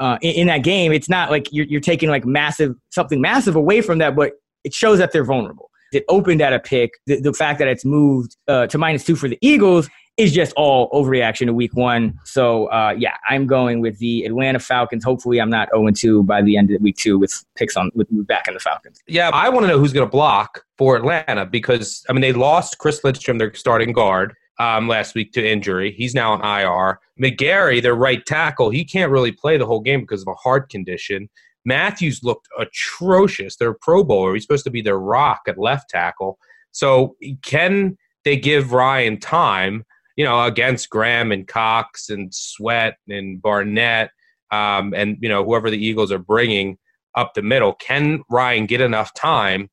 In, 0.00 0.16
in, 0.20 0.46
that 0.46 0.58
game, 0.58 0.92
it's 0.92 1.08
not 1.08 1.28
like 1.28 1.48
you're, 1.50 1.66
you're 1.66 1.80
taking 1.80 2.08
like 2.08 2.24
massive 2.24 2.76
something 2.90 3.20
massive 3.20 3.56
away 3.56 3.80
from 3.80 3.98
that, 3.98 4.14
but 4.14 4.34
it 4.62 4.72
shows 4.72 4.98
that 5.00 5.10
they're 5.10 5.24
vulnerable. 5.24 5.67
It 5.92 6.04
opened 6.08 6.42
at 6.42 6.52
a 6.52 6.58
pick. 6.58 6.92
The, 7.06 7.20
the 7.20 7.32
fact 7.32 7.58
that 7.58 7.68
it's 7.68 7.84
moved 7.84 8.36
to 8.46 8.78
minus 8.78 9.04
two 9.04 9.16
for 9.16 9.28
the 9.28 9.38
Eagles 9.40 9.88
is 10.18 10.32
just 10.32 10.52
all 10.56 10.90
overreaction 10.90 11.46
to 11.46 11.54
week 11.54 11.74
one. 11.74 12.18
So, 12.24 12.66
uh, 12.66 12.94
yeah, 12.98 13.16
I'm 13.28 13.46
going 13.46 13.80
with 13.80 13.98
the 13.98 14.24
Atlanta 14.24 14.58
Falcons. 14.58 15.04
Hopefully, 15.04 15.40
I'm 15.40 15.48
not 15.48 15.68
0 15.72 15.88
2 15.90 16.24
by 16.24 16.42
the 16.42 16.56
end 16.56 16.72
of 16.72 16.82
week 16.82 16.96
two 16.96 17.18
with 17.18 17.44
picks 17.54 17.76
on 17.76 17.90
with, 17.94 18.08
with 18.10 18.26
back 18.26 18.48
in 18.48 18.54
the 18.54 18.60
Falcons. 18.60 19.00
Yeah, 19.06 19.30
I 19.32 19.48
want 19.48 19.64
to 19.64 19.68
know 19.68 19.78
who's 19.78 19.92
going 19.92 20.06
to 20.06 20.10
block 20.10 20.64
for 20.76 20.96
Atlanta 20.96 21.46
because, 21.46 22.04
I 22.08 22.12
mean, 22.12 22.20
they 22.20 22.32
lost 22.32 22.78
Chris 22.78 23.02
Lindstrom, 23.04 23.38
their 23.38 23.54
starting 23.54 23.92
guard. 23.92 24.34
Um, 24.60 24.88
last 24.88 25.14
week 25.14 25.32
to 25.34 25.48
injury. 25.48 25.92
He's 25.92 26.16
now 26.16 26.32
on 26.32 26.40
IR. 26.40 26.98
McGary, 27.22 27.80
their 27.80 27.94
right 27.94 28.26
tackle, 28.26 28.70
he 28.70 28.84
can't 28.84 29.12
really 29.12 29.30
play 29.30 29.56
the 29.56 29.64
whole 29.64 29.78
game 29.78 30.00
because 30.00 30.22
of 30.22 30.26
a 30.26 30.34
heart 30.34 30.68
condition. 30.68 31.28
Matthews 31.68 32.20
looked 32.24 32.48
atrocious. 32.58 33.56
They're 33.56 33.76
Pro 33.80 34.02
Bowler. 34.02 34.34
He's 34.34 34.42
supposed 34.42 34.64
to 34.64 34.70
be 34.70 34.82
their 34.82 34.98
rock 34.98 35.42
at 35.46 35.58
left 35.58 35.90
tackle. 35.90 36.38
So 36.72 37.14
can 37.42 37.96
they 38.24 38.36
give 38.36 38.72
Ryan 38.72 39.20
time? 39.20 39.84
you 40.18 40.24
know, 40.24 40.44
against 40.44 40.90
Graham 40.90 41.30
and 41.30 41.46
Cox 41.46 42.10
and 42.10 42.34
Sweat 42.34 42.96
and 43.08 43.40
Barnett, 43.40 44.10
um, 44.50 44.92
and 44.92 45.16
you 45.20 45.28
know 45.28 45.44
whoever 45.44 45.70
the 45.70 45.78
Eagles 45.78 46.10
are 46.10 46.18
bringing 46.18 46.76
up 47.14 47.34
the 47.34 47.42
middle, 47.42 47.72
can 47.74 48.24
Ryan 48.28 48.66
get 48.66 48.80
enough 48.80 49.14
time 49.14 49.70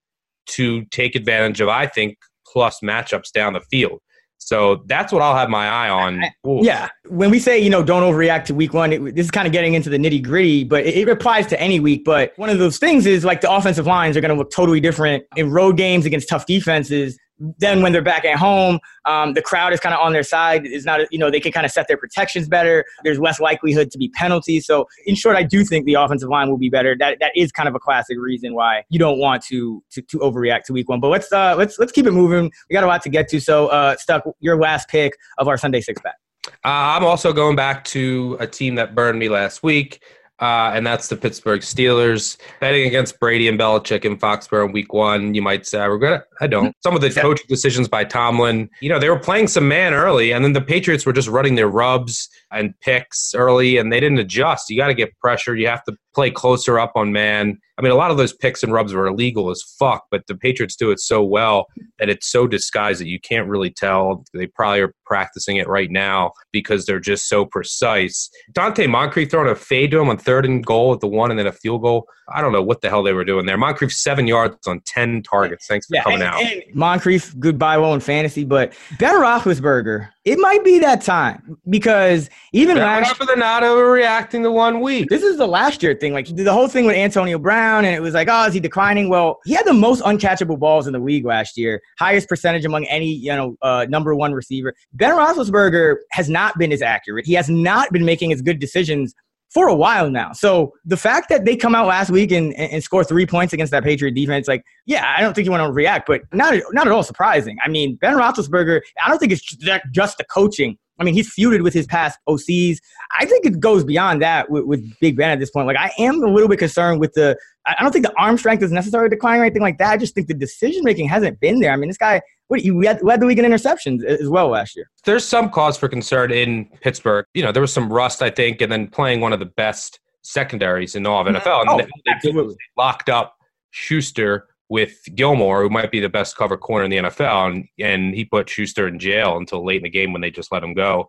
to 0.49 0.85
take 0.85 1.15
advantage 1.15 1.61
of? 1.61 1.67
I 1.67 1.87
think 1.87 2.17
plus 2.45 2.81
matchups 2.81 3.31
down 3.33 3.53
the 3.53 3.61
field. 3.71 3.99
So 4.45 4.83
that's 4.85 5.11
what 5.11 5.23
I'll 5.23 5.35
have 5.35 5.49
my 5.49 5.67
eye 5.67 5.89
on. 5.89 6.23
Yeah. 6.63 6.89
When 7.07 7.31
we 7.31 7.39
say, 7.39 7.57
you 7.57 7.71
know, 7.71 7.83
don't 7.83 8.03
overreact 8.03 8.45
to 8.45 8.53
week 8.53 8.75
one, 8.75 8.93
it, 8.93 9.15
this 9.15 9.25
is 9.25 9.31
kind 9.31 9.47
of 9.47 9.51
getting 9.51 9.73
into 9.73 9.89
the 9.89 9.97
nitty 9.97 10.23
gritty, 10.23 10.63
but 10.63 10.85
it, 10.85 10.95
it, 10.95 11.09
applies 11.09 11.47
to 11.47 11.59
any 11.59 11.79
week. 11.79 12.05
But 12.05 12.31
one 12.37 12.51
of 12.51 12.59
those 12.59 12.77
things 12.77 13.07
is 13.07 13.25
like 13.25 13.41
the 13.41 13.51
offensive 13.51 13.87
lines 13.87 14.15
are 14.15 14.21
going 14.21 14.29
to 14.29 14.37
look 14.37 14.51
totally 14.51 14.79
different 14.79 15.23
in 15.35 15.49
road 15.49 15.77
games 15.77 16.05
against 16.05 16.29
tough 16.29 16.45
defenses 16.45 17.17
then 17.39 17.81
when 17.81 17.91
they're 17.91 18.01
back 18.01 18.25
at 18.25 18.37
home, 18.37 18.79
um, 19.05 19.33
the 19.33 19.41
crowd 19.41 19.73
is 19.73 19.79
kind 19.79 19.93
of 19.93 20.01
on 20.01 20.13
their 20.13 20.23
side. 20.23 20.65
Is 20.65 20.85
not, 20.85 21.01
you 21.11 21.19
know, 21.19 21.29
they 21.29 21.39
can 21.39 21.51
kind 21.51 21.65
of 21.65 21.71
set 21.71 21.87
their 21.87 21.97
protections 21.97 22.47
better. 22.47 22.85
There's 23.03 23.19
less 23.19 23.39
likelihood 23.39 23.91
to 23.91 23.97
be 23.97 24.09
penalties. 24.09 24.65
So, 24.65 24.87
in 25.05 25.15
short, 25.15 25.35
I 25.35 25.43
do 25.43 25.63
think 25.63 25.85
the 25.85 25.95
offensive 25.95 26.29
line 26.29 26.49
will 26.49 26.57
be 26.57 26.69
better. 26.69 26.95
That 26.97 27.17
that 27.19 27.31
is 27.35 27.51
kind 27.51 27.67
of 27.67 27.75
a 27.75 27.79
classic 27.79 28.17
reason 28.19 28.53
why 28.53 28.83
you 28.89 28.99
don't 28.99 29.19
want 29.19 29.43
to 29.45 29.83
to, 29.91 30.01
to 30.01 30.19
overreact 30.19 30.63
to 30.63 30.73
week 30.73 30.89
one. 30.89 30.99
But 30.99 31.09
let's 31.09 31.31
uh, 31.31 31.55
let's 31.57 31.77
let's 31.77 31.91
keep 31.91 32.07
it 32.07 32.11
moving. 32.11 32.51
We 32.69 32.73
got 32.73 32.83
a 32.83 32.87
lot 32.87 33.01
to 33.03 33.09
get 33.09 33.27
to. 33.29 33.39
So, 33.39 33.67
uh, 33.67 33.95
Stuck, 33.97 34.23
your 34.39 34.57
last 34.57 34.87
pick 34.89 35.13
of 35.37 35.47
our 35.47 35.57
Sunday 35.57 35.81
six 35.81 36.01
pack. 36.01 36.15
Uh, 36.47 36.95
I'm 36.95 37.03
also 37.03 37.33
going 37.33 37.55
back 37.55 37.83
to 37.85 38.37
a 38.39 38.47
team 38.47 38.75
that 38.75 38.95
burned 38.95 39.19
me 39.19 39.29
last 39.29 39.63
week 39.63 40.03
uh, 40.39 40.71
and 40.73 40.85
that's 40.85 41.07
the 41.07 41.15
Pittsburgh 41.15 41.61
Steelers. 41.61 42.37
Betting 42.59 42.85
against 42.85 43.19
Brady 43.19 43.47
and 43.47 43.59
Belichick 43.59 44.03
in 44.03 44.17
Foxborough 44.17 44.65
in 44.65 44.71
week 44.73 44.91
one, 44.91 45.33
you 45.33 45.41
might 45.41 45.65
say, 45.65 45.79
I 45.79 45.85
regret 45.85 46.21
it. 46.21 46.27
I 46.41 46.47
don't. 46.47 46.75
Some 46.83 46.95
of 46.95 47.01
the 47.01 47.09
coaching 47.09 47.45
decisions 47.47 47.87
by 47.87 48.03
Tomlin, 48.03 48.69
you 48.81 48.89
know, 48.89 48.99
they 48.99 49.09
were 49.09 49.19
playing 49.19 49.47
some 49.47 49.67
man 49.67 49.93
early, 49.93 50.33
and 50.33 50.43
then 50.43 50.53
the 50.53 50.61
Patriots 50.61 51.05
were 51.05 51.13
just 51.13 51.29
running 51.29 51.55
their 51.55 51.69
rubs 51.69 52.27
and 52.51 52.73
picks 52.81 53.33
early, 53.33 53.77
and 53.77 53.91
they 53.91 53.99
didn't 53.99 54.19
adjust. 54.19 54.69
You 54.69 54.77
got 54.77 54.87
to 54.87 54.93
get 54.93 55.17
pressure. 55.19 55.55
You 55.55 55.67
have 55.67 55.83
to 55.85 55.95
play 56.13 56.31
closer 56.31 56.79
up 56.79 56.93
on 56.95 57.11
man. 57.11 57.59
I 57.77 57.81
mean, 57.81 57.91
a 57.91 57.95
lot 57.95 58.09
of 58.09 58.17
those 58.17 58.33
picks 58.33 58.63
and 58.63 58.71
rubs 58.71 58.93
were 58.93 59.05
illegal 59.05 59.49
as 59.49 59.61
fuck, 59.77 60.05
but 60.09 60.27
the 60.27 60.35
Patriots 60.35 60.77
do 60.77 60.91
it 60.91 60.99
so 60.99 61.21
well 61.21 61.67
that 61.99 62.09
it's 62.09 62.27
so 62.27 62.47
disguised 62.47 63.01
that 63.01 63.07
you 63.07 63.19
can't 63.19 63.49
really 63.49 63.69
tell. 63.69 64.23
They 64.33 64.47
probably 64.47 64.81
are 64.81 64.93
practicing 65.05 65.57
it 65.57 65.67
right 65.67 65.91
now 65.91 66.31
because 66.51 66.85
they're 66.85 66.99
just 66.99 67.27
so 67.27 67.45
precise. 67.45 68.29
Donte 68.53 68.89
Moncrief 68.89 69.29
throwing 69.29 69.49
a 69.49 69.55
fade 69.55 69.91
to 69.91 69.99
him 69.99 70.09
on 70.09 70.17
third 70.17 70.45
and 70.45 70.65
goal 70.65 70.93
at 70.93 70.99
the 70.99 71.07
one 71.07 71.31
and 71.31 71.39
then 71.39 71.47
a 71.47 71.51
field 71.51 71.81
goal. 71.81 72.07
I 72.33 72.41
don't 72.41 72.51
know 72.51 72.63
what 72.63 72.81
the 72.81 72.89
hell 72.89 73.03
they 73.03 73.13
were 73.13 73.25
doing 73.25 73.45
there. 73.45 73.57
Moncrief 73.57 73.93
seven 73.93 74.27
yards 74.27 74.67
on 74.67 74.81
10 74.85 75.23
targets. 75.23 75.67
Thanks 75.67 75.87
for 75.87 75.95
yeah, 75.95 76.03
coming 76.03 76.21
and, 76.21 76.29
out. 76.29 76.41
And 76.41 76.63
Moncrief, 76.73 77.35
goodbye, 77.39 77.77
well 77.77 77.93
in 77.93 77.99
fantasy, 77.99 78.43
but 78.43 78.73
Ben 78.99 79.15
Roethlisberger 79.15 80.09
it 80.25 80.39
might 80.39 80.63
be 80.63 80.79
that 80.79 81.01
time 81.01 81.55
because 81.69 82.31
even 82.51 82.77
last 82.77 83.19
year, 83.19 83.27
they're 83.27 83.37
not 83.37 83.61
overreacting 83.61 84.41
the 84.41 84.51
one 84.51 84.81
week. 84.81 85.07
This 85.07 85.21
is 85.21 85.37
the 85.37 85.47
last 85.47 85.83
year 85.83 85.93
thing. 85.93 86.13
Like 86.13 86.25
the 86.27 86.51
whole 86.51 86.67
thing 86.67 86.85
with 86.85 86.95
Antonio 86.95 87.37
Brown, 87.37 87.85
and 87.85 87.93
it 87.93 88.01
was 88.01 88.15
like, 88.15 88.27
oh, 88.29 88.45
is 88.45 88.53
he 88.55 88.59
declining? 88.59 89.07
Well, 89.07 89.39
he 89.45 89.53
had 89.53 89.67
the 89.67 89.73
most 89.73 90.03
uncatchable 90.03 90.57
balls 90.57 90.87
in 90.87 90.93
the 90.93 90.99
league 90.99 91.25
last 91.25 91.57
year, 91.57 91.79
highest 91.99 92.27
percentage 92.27 92.65
among 92.65 92.85
any 92.85 93.13
you 93.13 93.35
know 93.35 93.55
uh, 93.61 93.85
number 93.87 94.15
one 94.15 94.33
receiver. 94.33 94.73
Ben 94.93 95.11
Roethlisberger 95.11 95.97
has 96.09 96.27
not 96.27 96.57
been 96.57 96.71
as 96.71 96.81
accurate. 96.81 97.27
He 97.27 97.33
has 97.33 97.47
not 97.47 97.91
been 97.91 98.03
making 98.03 98.33
as 98.33 98.41
good 98.41 98.57
decisions 98.57 99.13
for 99.49 99.67
a 99.67 99.75
while 99.75 100.09
now. 100.09 100.33
So 100.33 100.73
the 100.85 100.97
fact 100.97 101.29
that 101.29 101.45
they 101.45 101.55
come 101.55 101.75
out 101.75 101.87
last 101.87 102.09
week 102.09 102.31
and, 102.31 102.53
and 102.55 102.83
score 102.83 103.03
three 103.03 103.25
points 103.25 103.53
against 103.53 103.71
that 103.71 103.83
Patriot 103.83 104.13
defense, 104.13 104.47
like, 104.47 104.63
yeah, 104.85 105.13
I 105.15 105.21
don't 105.21 105.33
think 105.33 105.45
you 105.45 105.51
want 105.51 105.67
to 105.67 105.71
react, 105.71 106.07
but 106.07 106.21
not 106.33 106.53
not 106.71 106.87
at 106.87 106.93
all 106.93 107.03
surprising. 107.03 107.57
I 107.63 107.69
mean, 107.69 107.95
Ben 107.95 108.15
Roethlisberger, 108.15 108.81
I 109.03 109.09
don't 109.09 109.19
think 109.19 109.31
it's 109.31 109.43
just 109.91 110.17
the 110.17 110.25
coaching. 110.25 110.77
I 110.99 111.03
mean, 111.03 111.13
he's 111.13 111.33
feuded 111.33 111.61
with 111.61 111.73
his 111.73 111.85
past 111.85 112.17
OCs. 112.27 112.77
I 113.19 113.25
think 113.25 113.45
it 113.45 113.59
goes 113.59 113.83
beyond 113.83 114.21
that 114.21 114.49
with, 114.49 114.63
with 114.63 114.99
Big 114.99 115.17
Ben 115.17 115.29
at 115.29 115.39
this 115.39 115.51
point. 115.51 115.67
Like, 115.67 115.77
I 115.77 115.91
am 115.99 116.23
a 116.23 116.27
little 116.27 116.49
bit 116.49 116.59
concerned 116.59 116.99
with 116.99 117.13
the. 117.13 117.37
I 117.67 117.81
don't 117.81 117.91
think 117.91 118.05
the 118.05 118.13
arm 118.17 118.37
strength 118.37 118.61
is 118.61 118.71
necessarily 118.71 119.09
declining 119.09 119.41
or 119.41 119.45
anything 119.45 119.63
like 119.63 119.79
that. 119.79 119.91
I 119.91 119.97
just 119.97 120.13
think 120.13 120.27
the 120.27 120.35
decision 120.35 120.83
making 120.83 121.09
hasn't 121.09 121.39
been 121.39 121.61
there. 121.61 121.71
I 121.71 121.77
mean, 121.77 121.89
this 121.89 121.97
guy 121.97 122.21
what 122.47 122.63
you 122.63 122.79
led, 122.79 123.01
led 123.03 123.21
the 123.21 123.25
league 123.25 123.39
in 123.39 123.45
interceptions 123.45 124.03
as 124.03 124.29
well 124.29 124.49
last 124.49 124.75
year. 124.75 124.89
There's 125.03 125.25
some 125.25 125.49
cause 125.49 125.77
for 125.77 125.87
concern 125.87 126.31
in 126.31 126.65
Pittsburgh. 126.81 127.25
You 127.33 127.43
know, 127.43 127.51
there 127.51 127.61
was 127.61 127.73
some 127.73 127.91
rust, 127.91 128.21
I 128.21 128.29
think, 128.29 128.61
and 128.61 128.71
then 128.71 128.87
playing 128.87 129.21
one 129.21 129.33
of 129.33 129.39
the 129.39 129.45
best 129.45 129.99
secondaries 130.21 130.95
in 130.95 131.05
all 131.05 131.21
of 131.21 131.27
mm-hmm. 131.27 131.37
NFL. 131.37 131.61
And 131.61 131.69
oh, 131.69 131.77
they, 131.77 132.11
absolutely. 132.11 132.55
locked 132.77 133.09
up 133.09 133.35
Schuster 133.71 134.47
with 134.69 134.97
Gilmore, 135.13 135.61
who 135.61 135.69
might 135.69 135.91
be 135.91 135.99
the 135.99 136.09
best 136.09 136.35
cover 136.35 136.57
corner 136.57 136.85
in 136.85 136.91
the 136.91 136.97
NFL, 136.97 137.51
and, 137.51 137.67
and 137.79 138.15
he 138.15 138.25
put 138.25 138.49
Schuster 138.49 138.87
in 138.87 138.99
jail 138.99 139.37
until 139.37 139.65
late 139.65 139.77
in 139.77 139.83
the 139.83 139.89
game 139.89 140.11
when 140.11 140.21
they 140.21 140.31
just 140.31 140.51
let 140.51 140.63
him 140.63 140.73
go 140.73 141.07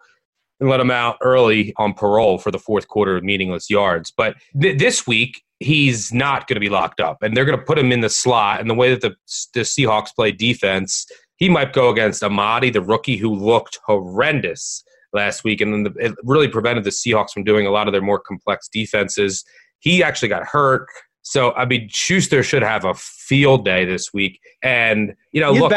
and 0.61 0.69
let 0.69 0.81
him 0.81 0.91
out 0.91 1.17
early 1.23 1.75
on 1.77 1.93
parole 1.93 2.39
for 2.39 2.51
the 2.51 2.59
fourth 2.59 2.89
quarter 2.89 3.17
of 3.17 3.25
meaningless 3.25 3.69
yards. 3.69 4.13
But 4.15 4.37
th- 4.61 4.79
this 4.79 5.07
week, 5.07 5.43
he's 5.61 6.13
not 6.13 6.47
going 6.47 6.57
to 6.57 6.61
be 6.61 6.69
locked 6.69 7.01
up, 7.01 7.23
and 7.23 7.37
they're 7.37 7.45
going 7.45 7.59
to 7.59 7.65
put 7.65 7.79
him 7.79 7.93
in 7.93 8.01
the 8.01 8.11
slot. 8.11 8.61
And 8.61 8.69
the 8.69 8.75
way 8.75 8.91
that 8.91 9.01
the, 9.01 9.15
the 9.55 9.61
Seahawks 9.61 10.15
play 10.15 10.33
defense– 10.33 11.07
he 11.37 11.49
might 11.49 11.73
go 11.73 11.91
against 11.91 12.23
Amadi, 12.23 12.71
the 12.71 12.81
rookie 12.81 13.17
who 13.17 13.35
looked 13.35 13.79
horrendous 13.85 14.83
last 15.13 15.45
week, 15.45 15.61
and 15.61 15.73
then 15.73 15.83
the, 15.85 15.93
it 15.99 16.15
really 16.25 16.49
prevented 16.49 16.85
the 16.85 16.91
Seahawks 16.91 17.31
from 17.31 17.45
doing 17.45 17.67
a 17.67 17.71
lot 17.71 17.87
of 17.89 17.93
their 17.93 18.03
more 18.03 18.21
complex 18.21 18.69
defenses. 18.69 19.45
He 19.81 20.03
actually 20.03 20.29
got 20.29 20.45
hurt. 20.45 20.87
So 21.29 21.53
I 21.55 21.65
mean, 21.65 21.89
Schuster 21.91 22.45
should 22.45 22.63
have 22.63 22.85
a 22.85 22.95
field 22.95 23.65
day 23.65 23.85
this 23.85 24.13
week, 24.15 24.39
and 24.63 25.13
you 25.33 25.41
know, 25.41 25.53
he's 25.53 25.61
look, 25.61 25.73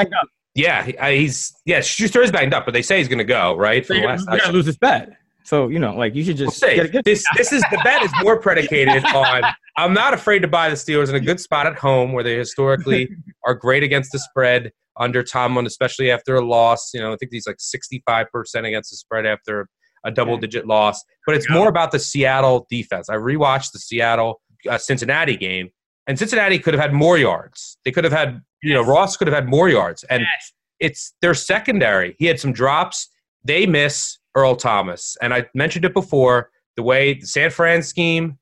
yeah, 0.53 1.09
he's 1.09 1.51
yeah, 1.65 1.81
Schuster 1.81 2.21
is 2.21 2.31
banged 2.31 2.53
up, 2.53 2.65
but 2.65 2.75
they 2.75 2.83
say 2.83 2.99
he's 2.99 3.07
going 3.07 3.17
to 3.17 3.23
go 3.23 3.57
right. 3.57 3.83
So 3.83 3.95
to 4.45 4.51
lose 4.51 4.67
his 4.67 4.77
bet. 4.77 5.09
So 5.43 5.67
you 5.67 5.79
know, 5.79 5.95
like 5.95 6.13
you 6.13 6.23
should 6.23 6.37
just 6.37 6.61
we'll 6.61 6.87
get 6.87 7.03
this. 7.03 7.25
This 7.35 7.51
is 7.51 7.63
the 7.71 7.81
bet 7.83 8.03
is 8.03 8.11
more 8.21 8.39
predicated 8.39 9.03
on. 9.15 9.41
I'm 9.75 9.91
not 9.91 10.13
afraid 10.13 10.39
to 10.39 10.47
buy 10.47 10.69
the 10.69 10.75
Steelers 10.75 11.09
in 11.09 11.15
a 11.15 11.19
good 11.19 11.39
spot 11.39 11.65
at 11.65 11.75
home 11.75 12.13
where 12.13 12.23
they 12.23 12.37
historically 12.37 13.09
are 13.47 13.55
great 13.55 13.81
against 13.81 14.11
the 14.11 14.19
spread 14.19 14.71
under 14.99 15.23
Tomlin, 15.23 15.65
especially 15.65 16.11
after 16.11 16.35
a 16.35 16.45
loss. 16.45 16.91
You 16.93 17.01
know, 17.01 17.11
I 17.11 17.15
think 17.15 17.31
he's 17.31 17.47
like 17.47 17.57
65% 17.57 18.27
against 18.67 18.91
the 18.91 18.97
spread 18.97 19.25
after 19.25 19.67
a 20.05 20.11
double 20.11 20.37
digit 20.37 20.67
loss. 20.67 21.03
But 21.25 21.37
it's 21.37 21.49
more 21.49 21.69
about 21.69 21.91
the 21.91 21.99
Seattle 21.99 22.67
defense. 22.69 23.09
I 23.09 23.15
rewatched 23.15 23.71
the 23.71 23.79
Seattle 23.79 24.41
uh, 24.67 24.77
Cincinnati 24.77 25.37
game, 25.37 25.69
and 26.07 26.17
Cincinnati 26.17 26.57
could 26.57 26.73
have 26.73 26.81
had 26.81 26.93
more 26.93 27.17
yards. 27.17 27.77
They 27.85 27.91
could 27.91 28.03
have 28.03 28.13
had, 28.13 28.41
you 28.63 28.73
know, 28.73 28.81
Ross 28.81 29.15
could 29.15 29.27
have 29.27 29.35
had 29.35 29.47
more 29.47 29.69
yards. 29.69 30.03
And 30.05 30.21
yes. 30.21 30.53
it's 30.79 31.13
their 31.21 31.35
secondary. 31.35 32.15
He 32.17 32.25
had 32.25 32.39
some 32.39 32.51
drops. 32.51 33.09
They 33.43 33.65
miss 33.65 34.17
Earl 34.35 34.55
Thomas. 34.55 35.17
And 35.21 35.33
I 35.33 35.45
mentioned 35.53 35.85
it 35.85 35.93
before 35.93 36.49
the 36.75 36.83
way 36.83 37.13
the 37.13 37.27
San 37.27 37.51
Fran 37.51 37.83
scheme, 37.83 38.37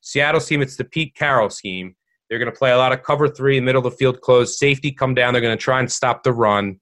Seattle 0.00 0.40
scheme, 0.40 0.62
it's 0.62 0.76
the 0.76 0.84
Pete 0.84 1.14
Carroll 1.14 1.50
scheme. 1.50 1.94
They're 2.28 2.38
going 2.38 2.50
to 2.50 2.58
play 2.58 2.70
a 2.72 2.78
lot 2.78 2.92
of 2.92 3.02
cover 3.02 3.28
three, 3.28 3.60
middle 3.60 3.84
of 3.84 3.92
the 3.92 3.96
field 3.96 4.20
close, 4.20 4.58
safety 4.58 4.90
come 4.90 5.14
down. 5.14 5.34
They're 5.34 5.42
going 5.42 5.56
to 5.56 5.62
try 5.62 5.80
and 5.80 5.90
stop 5.90 6.22
the 6.22 6.32
run. 6.32 6.80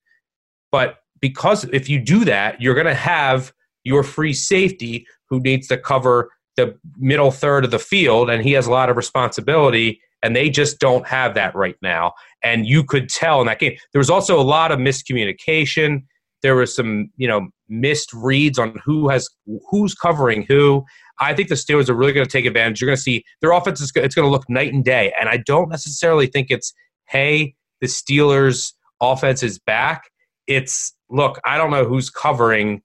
But 0.70 0.98
because 1.20 1.64
if 1.72 1.88
you 1.88 1.98
do 1.98 2.24
that, 2.26 2.60
you're 2.60 2.74
going 2.74 2.86
to 2.86 2.94
have 2.94 3.52
your 3.84 4.02
free 4.02 4.32
safety 4.32 5.06
who 5.28 5.40
needs 5.40 5.66
to 5.68 5.78
cover 5.78 6.30
the 6.56 6.78
middle 6.96 7.30
third 7.30 7.64
of 7.64 7.70
the 7.70 7.78
field, 7.78 8.30
and 8.30 8.42
he 8.42 8.52
has 8.52 8.66
a 8.66 8.70
lot 8.70 8.90
of 8.90 8.96
responsibility, 8.96 10.00
and 10.22 10.36
they 10.36 10.50
just 10.50 10.78
don't 10.78 11.06
have 11.06 11.34
that 11.34 11.54
right 11.54 11.76
now. 11.82 12.12
And 12.42 12.66
you 12.66 12.84
could 12.84 13.08
tell 13.08 13.40
in 13.40 13.46
that 13.46 13.58
game. 13.58 13.76
There 13.92 14.00
was 14.00 14.10
also 14.10 14.38
a 14.38 14.42
lot 14.42 14.72
of 14.72 14.78
miscommunication. 14.78 16.04
There 16.42 16.56
was 16.56 16.74
some, 16.74 17.10
you 17.16 17.28
know, 17.28 17.48
missed 17.68 18.12
reads 18.12 18.58
on 18.58 18.78
who 18.84 19.08
has 19.08 19.28
who's 19.70 19.94
covering 19.94 20.44
who. 20.48 20.84
I 21.20 21.34
think 21.34 21.48
the 21.48 21.54
Steelers 21.54 21.88
are 21.88 21.94
really 21.94 22.12
going 22.12 22.26
to 22.26 22.30
take 22.30 22.46
advantage. 22.46 22.80
You're 22.80 22.88
going 22.88 22.96
to 22.96 23.02
see 23.02 23.24
their 23.40 23.52
offense 23.52 23.80
is 23.80 23.92
it's 23.94 24.14
going 24.14 24.26
to 24.26 24.30
look 24.30 24.48
night 24.48 24.72
and 24.72 24.84
day, 24.84 25.12
and 25.18 25.28
I 25.28 25.38
don't 25.38 25.68
necessarily 25.68 26.26
think 26.26 26.48
it's 26.50 26.72
hey 27.08 27.54
the 27.80 27.86
Steelers 27.86 28.72
offense 29.00 29.42
is 29.42 29.58
back. 29.58 30.04
It's 30.46 30.94
look, 31.10 31.40
I 31.44 31.56
don't 31.58 31.70
know 31.70 31.84
who's 31.84 32.10
covering 32.10 32.82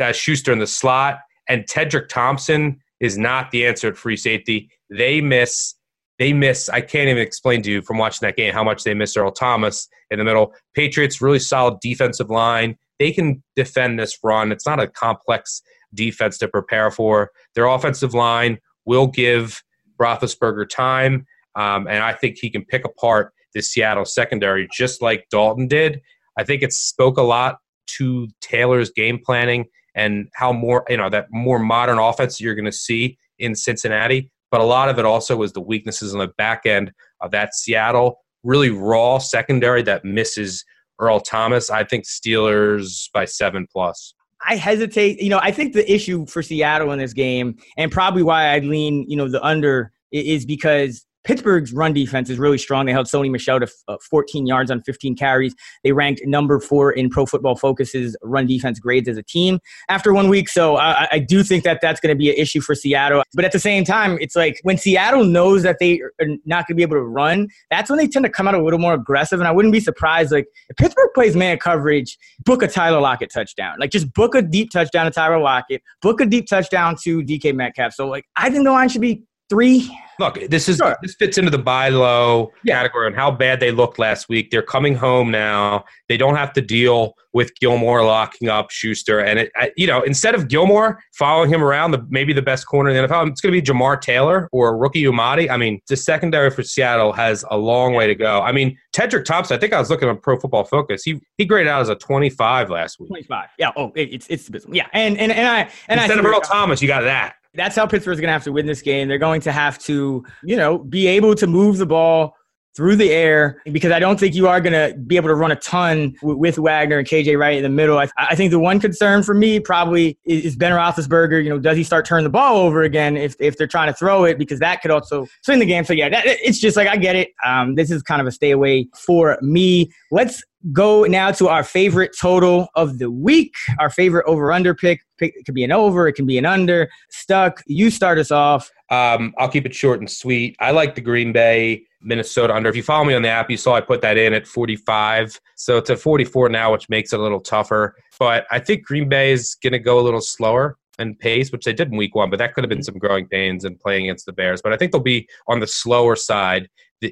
uh, 0.00 0.12
Schuster 0.12 0.52
in 0.52 0.58
the 0.58 0.66
slot, 0.66 1.20
and 1.48 1.64
Tedric 1.66 2.08
Thompson 2.08 2.80
is 3.00 3.16
not 3.18 3.50
the 3.50 3.66
answer 3.66 3.88
at 3.88 3.96
free 3.96 4.16
safety. 4.16 4.70
They 4.90 5.20
miss. 5.20 5.74
They 6.18 6.32
miss. 6.32 6.68
I 6.68 6.82
can't 6.82 7.08
even 7.08 7.22
explain 7.22 7.62
to 7.62 7.70
you 7.70 7.82
from 7.82 7.98
watching 7.98 8.26
that 8.26 8.36
game 8.36 8.52
how 8.52 8.62
much 8.62 8.84
they 8.84 8.94
miss 8.94 9.16
Earl 9.16 9.32
Thomas 9.32 9.88
in 10.10 10.18
the 10.18 10.24
middle. 10.24 10.52
Patriots 10.74 11.22
really 11.22 11.38
solid 11.38 11.80
defensive 11.80 12.30
line. 12.30 12.76
they 12.98 13.10
can 13.12 13.42
defend 13.56 13.98
this 13.98 14.18
run. 14.22 14.52
It's 14.52 14.66
not 14.66 14.78
a 14.78 14.86
complex 14.86 15.62
defense 15.94 16.36
to 16.38 16.48
prepare 16.48 16.90
for. 16.90 17.30
Their 17.54 17.66
offensive 17.66 18.12
line 18.12 18.58
will 18.84 19.06
give 19.06 19.62
Roethlisberger 20.00 20.68
time, 20.68 21.26
um, 21.56 21.86
and 21.86 22.04
I 22.04 22.12
think 22.12 22.36
he 22.38 22.50
can 22.50 22.64
pick 22.64 22.84
apart 22.84 23.32
the 23.54 23.62
Seattle 23.62 24.04
secondary 24.04 24.68
just 24.76 25.02
like 25.02 25.26
Dalton 25.30 25.66
did. 25.66 26.00
I 26.38 26.44
think 26.44 26.62
it 26.62 26.72
spoke 26.72 27.16
a 27.18 27.22
lot 27.22 27.58
to 27.98 28.28
Taylor's 28.40 28.90
game 28.90 29.18
planning 29.24 29.64
and 29.94 30.28
how 30.34 30.52
more 30.52 30.84
you 30.88 30.96
know 30.96 31.08
that 31.10 31.26
more 31.30 31.58
modern 31.58 31.98
offense 31.98 32.40
you're 32.40 32.54
going 32.54 32.64
to 32.64 32.72
see 32.72 33.18
in 33.38 33.54
Cincinnati. 33.54 34.30
But 34.50 34.60
a 34.60 34.64
lot 34.64 34.88
of 34.88 34.98
it 34.98 35.04
also 35.04 35.36
was 35.36 35.52
the 35.52 35.60
weaknesses 35.60 36.12
on 36.12 36.18
the 36.18 36.28
back 36.36 36.66
end 36.66 36.92
of 37.20 37.30
that 37.30 37.54
Seattle 37.54 38.18
really 38.42 38.70
raw 38.70 39.18
secondary 39.18 39.82
that 39.82 40.04
misses 40.04 40.64
Earl 40.98 41.20
Thomas. 41.20 41.70
I 41.70 41.84
think 41.84 42.04
Steelers 42.04 43.10
by 43.12 43.24
seven 43.24 43.66
plus. 43.70 44.14
I 44.46 44.56
hesitate. 44.56 45.20
You 45.20 45.30
know, 45.30 45.40
I 45.42 45.50
think 45.50 45.74
the 45.74 45.90
issue 45.92 46.26
for 46.26 46.42
Seattle 46.42 46.92
in 46.92 46.98
this 46.98 47.12
game, 47.12 47.58
and 47.76 47.92
probably 47.92 48.22
why 48.22 48.52
I'd 48.52 48.64
lean, 48.64 49.04
you 49.08 49.16
know, 49.16 49.28
the 49.28 49.42
under 49.44 49.92
is 50.12 50.46
because 50.46 51.04
Pittsburgh's 51.24 51.72
run 51.72 51.92
defense 51.92 52.30
is 52.30 52.38
really 52.38 52.58
strong. 52.58 52.86
They 52.86 52.92
held 52.92 53.06
Sony 53.06 53.30
Michel 53.30 53.60
to 53.60 53.68
uh, 53.88 53.96
14 54.10 54.46
yards 54.46 54.70
on 54.70 54.82
15 54.82 55.16
carries. 55.16 55.54
They 55.84 55.92
ranked 55.92 56.22
number 56.24 56.60
four 56.60 56.92
in 56.92 57.10
Pro 57.10 57.26
Football 57.26 57.56
Focus's 57.56 58.16
run 58.22 58.46
defense 58.46 58.80
grades 58.80 59.08
as 59.08 59.16
a 59.16 59.22
team 59.22 59.60
after 59.88 60.12
one 60.12 60.28
week. 60.28 60.48
So 60.48 60.76
I, 60.76 61.08
I 61.12 61.18
do 61.18 61.42
think 61.42 61.64
that 61.64 61.80
that's 61.82 62.00
going 62.00 62.14
to 62.14 62.18
be 62.18 62.30
an 62.30 62.36
issue 62.36 62.60
for 62.60 62.74
Seattle. 62.74 63.22
But 63.34 63.44
at 63.44 63.52
the 63.52 63.58
same 63.58 63.84
time, 63.84 64.18
it's 64.20 64.34
like 64.34 64.60
when 64.62 64.78
Seattle 64.78 65.24
knows 65.24 65.62
that 65.62 65.76
they 65.78 66.00
are 66.00 66.26
not 66.44 66.66
going 66.66 66.74
to 66.74 66.74
be 66.74 66.82
able 66.82 66.96
to 66.96 67.02
run, 67.02 67.48
that's 67.70 67.90
when 67.90 67.98
they 67.98 68.08
tend 68.08 68.24
to 68.24 68.30
come 68.30 68.48
out 68.48 68.54
a 68.54 68.62
little 68.62 68.78
more 68.78 68.94
aggressive. 68.94 69.40
And 69.40 69.48
I 69.48 69.52
wouldn't 69.52 69.72
be 69.72 69.80
surprised, 69.80 70.32
like 70.32 70.46
if 70.68 70.76
Pittsburgh 70.76 71.10
plays 71.14 71.36
man 71.36 71.58
coverage, 71.58 72.18
book 72.44 72.62
a 72.62 72.68
Tyler 72.68 73.00
Lockett 73.00 73.30
touchdown. 73.32 73.76
Like 73.78 73.90
just 73.90 74.12
book 74.14 74.34
a 74.34 74.42
deep 74.42 74.70
touchdown 74.70 75.04
to 75.04 75.10
Tyler 75.10 75.38
Lockett, 75.38 75.82
book 76.00 76.20
a 76.20 76.26
deep 76.26 76.46
touchdown 76.48 76.96
to 77.02 77.22
DK 77.22 77.54
Metcalf. 77.54 77.92
So 77.92 78.08
like 78.08 78.24
I 78.36 78.50
think 78.50 78.64
the 78.64 78.72
line 78.72 78.88
should 78.88 79.00
be 79.02 79.24
three. 79.50 79.94
Look, 80.18 80.38
this 80.48 80.68
is 80.68 80.76
sure. 80.76 80.96
this 81.02 81.14
fits 81.14 81.38
into 81.38 81.50
the 81.50 81.58
buy 81.58 81.88
low 81.88 82.52
yeah. 82.62 82.76
category 82.76 83.06
and 83.06 83.16
how 83.16 83.30
bad 83.30 83.58
they 83.58 83.72
looked 83.72 83.98
last 83.98 84.28
week. 84.28 84.50
They're 84.50 84.62
coming 84.62 84.94
home 84.94 85.30
now. 85.30 85.84
They 86.08 86.18
don't 86.18 86.36
have 86.36 86.52
to 86.54 86.60
deal 86.60 87.14
with 87.32 87.54
Gilmore 87.58 88.04
locking 88.04 88.48
up 88.48 88.70
Schuster, 88.70 89.20
and 89.20 89.38
it, 89.38 89.52
you 89.76 89.86
know, 89.86 90.02
instead 90.02 90.34
of 90.34 90.48
Gilmore 90.48 91.02
following 91.14 91.48
him 91.48 91.62
around, 91.62 91.92
the 91.92 92.06
maybe 92.10 92.32
the 92.32 92.42
best 92.42 92.66
corner 92.66 92.90
in 92.90 92.96
the 92.96 93.08
NFL, 93.08 93.30
it's 93.30 93.40
going 93.40 93.54
to 93.54 93.60
be 93.60 93.66
Jamar 93.66 94.00
Taylor 94.00 94.48
or 94.52 94.76
rookie 94.76 95.06
Amadi. 95.06 95.48
I 95.48 95.56
mean, 95.56 95.80
the 95.88 95.96
secondary 95.96 96.50
for 96.50 96.62
Seattle 96.62 97.12
has 97.12 97.44
a 97.50 97.56
long 97.56 97.94
way 97.94 98.06
to 98.06 98.14
go. 98.14 98.42
I 98.42 98.52
mean, 98.52 98.76
Tedric 98.92 99.24
Thompson. 99.24 99.56
I 99.56 99.60
think 99.60 99.72
I 99.72 99.78
was 99.78 99.88
looking 99.88 100.08
at 100.08 100.20
Pro 100.20 100.38
Football 100.38 100.64
Focus. 100.64 101.02
He 101.02 101.18
he 101.38 101.46
graded 101.46 101.68
out 101.68 101.80
as 101.80 101.88
a 101.88 101.94
twenty-five 101.94 102.68
last 102.68 103.00
week. 103.00 103.08
Twenty-five. 103.08 103.48
Yeah. 103.58 103.72
Oh, 103.74 103.90
it, 103.96 104.12
it's 104.12 104.26
it's 104.28 104.50
yeah, 104.70 104.86
and 104.92 105.16
and 105.16 105.32
and 105.32 105.48
I 105.48 105.70
and 105.88 105.98
instead 105.98 106.18
I 106.18 106.20
of 106.20 106.26
Earl 106.26 106.40
Thomas, 106.40 106.82
you 106.82 106.88
got 106.88 107.02
that. 107.02 107.36
That's 107.54 107.74
how 107.74 107.86
Pittsburgh's 107.86 108.20
going 108.20 108.28
to 108.28 108.32
have 108.32 108.44
to 108.44 108.52
win 108.52 108.66
this 108.66 108.82
game. 108.82 109.08
They're 109.08 109.18
going 109.18 109.40
to 109.42 109.52
have 109.52 109.78
to, 109.80 110.24
you 110.44 110.56
know, 110.56 110.78
be 110.78 111.06
able 111.08 111.34
to 111.34 111.46
move 111.46 111.78
the 111.78 111.86
ball 111.86 112.36
through 112.76 112.96
the 112.96 113.10
air 113.10 113.60
because 113.72 113.90
I 113.90 113.98
don't 113.98 114.18
think 114.18 114.34
you 114.34 114.46
are 114.46 114.60
going 114.60 114.72
to 114.72 114.96
be 114.98 115.16
able 115.16 115.28
to 115.28 115.34
run 115.34 115.50
a 115.50 115.56
ton 115.56 116.14
with 116.22 116.56
Wagner 116.56 116.98
and 116.98 117.06
KJ 117.06 117.38
Wright 117.38 117.56
in 117.56 117.62
the 117.62 117.68
middle. 117.68 117.98
I, 117.98 118.08
I, 118.16 118.34
think 118.36 118.52
the 118.52 118.60
one 118.60 118.78
concern 118.78 119.22
for 119.22 119.34
me 119.34 119.58
probably 119.58 120.18
is 120.24 120.54
Ben 120.56 120.72
Roethlisberger. 120.72 121.42
You 121.42 121.50
know, 121.50 121.58
does 121.58 121.76
he 121.76 121.82
start 121.82 122.04
turning 122.04 122.24
the 122.24 122.30
ball 122.30 122.56
over 122.56 122.82
again 122.82 123.16
if, 123.16 123.34
if 123.40 123.58
they're 123.58 123.66
trying 123.66 123.88
to 123.88 123.94
throw 123.94 124.24
it 124.24 124.38
because 124.38 124.60
that 124.60 124.82
could 124.82 124.90
also 124.90 125.26
swing 125.42 125.58
the 125.58 125.66
game. 125.66 125.84
So 125.84 125.92
yeah, 125.92 126.08
that, 126.08 126.24
it's 126.26 126.58
just 126.58 126.76
like 126.76 126.86
I 126.86 126.96
get 126.96 127.16
it. 127.16 127.30
Um, 127.44 127.74
this 127.74 127.90
is 127.90 128.02
kind 128.02 128.20
of 128.20 128.26
a 128.26 128.32
stay 128.32 128.52
away 128.52 128.88
for 128.94 129.36
me. 129.42 129.90
Let's 130.12 130.44
go 130.72 131.04
now 131.04 131.32
to 131.32 131.48
our 131.48 131.64
favorite 131.64 132.14
total 132.18 132.68
of 132.74 132.98
the 132.98 133.10
week. 133.10 133.54
Our 133.78 133.90
favorite 133.90 134.26
over 134.26 134.52
under 134.52 134.74
pick. 134.74 135.00
pick. 135.18 135.34
It 135.36 135.44
could 135.44 135.54
be 135.54 135.64
an 135.64 135.72
over, 135.72 136.06
it 136.06 136.12
can 136.12 136.26
be 136.26 136.38
an 136.38 136.46
under. 136.46 136.88
Stuck. 137.10 137.62
You 137.66 137.90
start 137.90 138.18
us 138.18 138.30
off. 138.30 138.70
Um, 138.90 139.34
I'll 139.38 139.48
keep 139.48 139.66
it 139.66 139.74
short 139.74 140.00
and 140.00 140.10
sweet. 140.10 140.56
I 140.60 140.72
like 140.72 140.94
the 140.94 141.00
Green 141.00 141.32
Bay 141.32 141.84
Minnesota 142.02 142.54
under. 142.54 142.68
If 142.68 142.76
you 142.76 142.82
follow 142.82 143.04
me 143.04 143.14
on 143.14 143.22
the 143.22 143.28
app, 143.28 143.50
you 143.50 143.56
saw 143.56 143.74
I 143.74 143.80
put 143.80 144.00
that 144.02 144.16
in 144.16 144.32
at 144.32 144.46
45. 144.46 145.40
So 145.56 145.76
it's 145.76 145.90
at 145.90 146.00
44 146.00 146.48
now, 146.48 146.72
which 146.72 146.88
makes 146.88 147.12
it 147.12 147.20
a 147.20 147.22
little 147.22 147.40
tougher. 147.40 147.94
But 148.18 148.46
I 148.50 148.58
think 148.58 148.84
Green 148.84 149.08
Bay 149.08 149.32
is 149.32 149.56
going 149.62 149.72
to 149.72 149.78
go 149.78 150.00
a 150.00 150.02
little 150.02 150.20
slower 150.20 150.76
and 150.98 151.18
pace, 151.18 151.50
which 151.52 151.64
they 151.64 151.72
did 151.72 151.90
in 151.90 151.96
week 151.96 152.14
one, 152.14 152.30
but 152.30 152.38
that 152.38 152.52
could 152.52 152.62
have 152.64 152.68
been 152.68 152.82
some 152.82 152.98
growing 152.98 153.26
pains 153.26 153.64
in 153.64 153.76
playing 153.76 154.04
against 154.04 154.26
the 154.26 154.32
Bears. 154.32 154.60
But 154.60 154.72
I 154.72 154.76
think 154.76 154.92
they'll 154.92 155.00
be 155.00 155.28
on 155.48 155.60
the 155.60 155.66
slower 155.66 156.16
side 156.16 156.68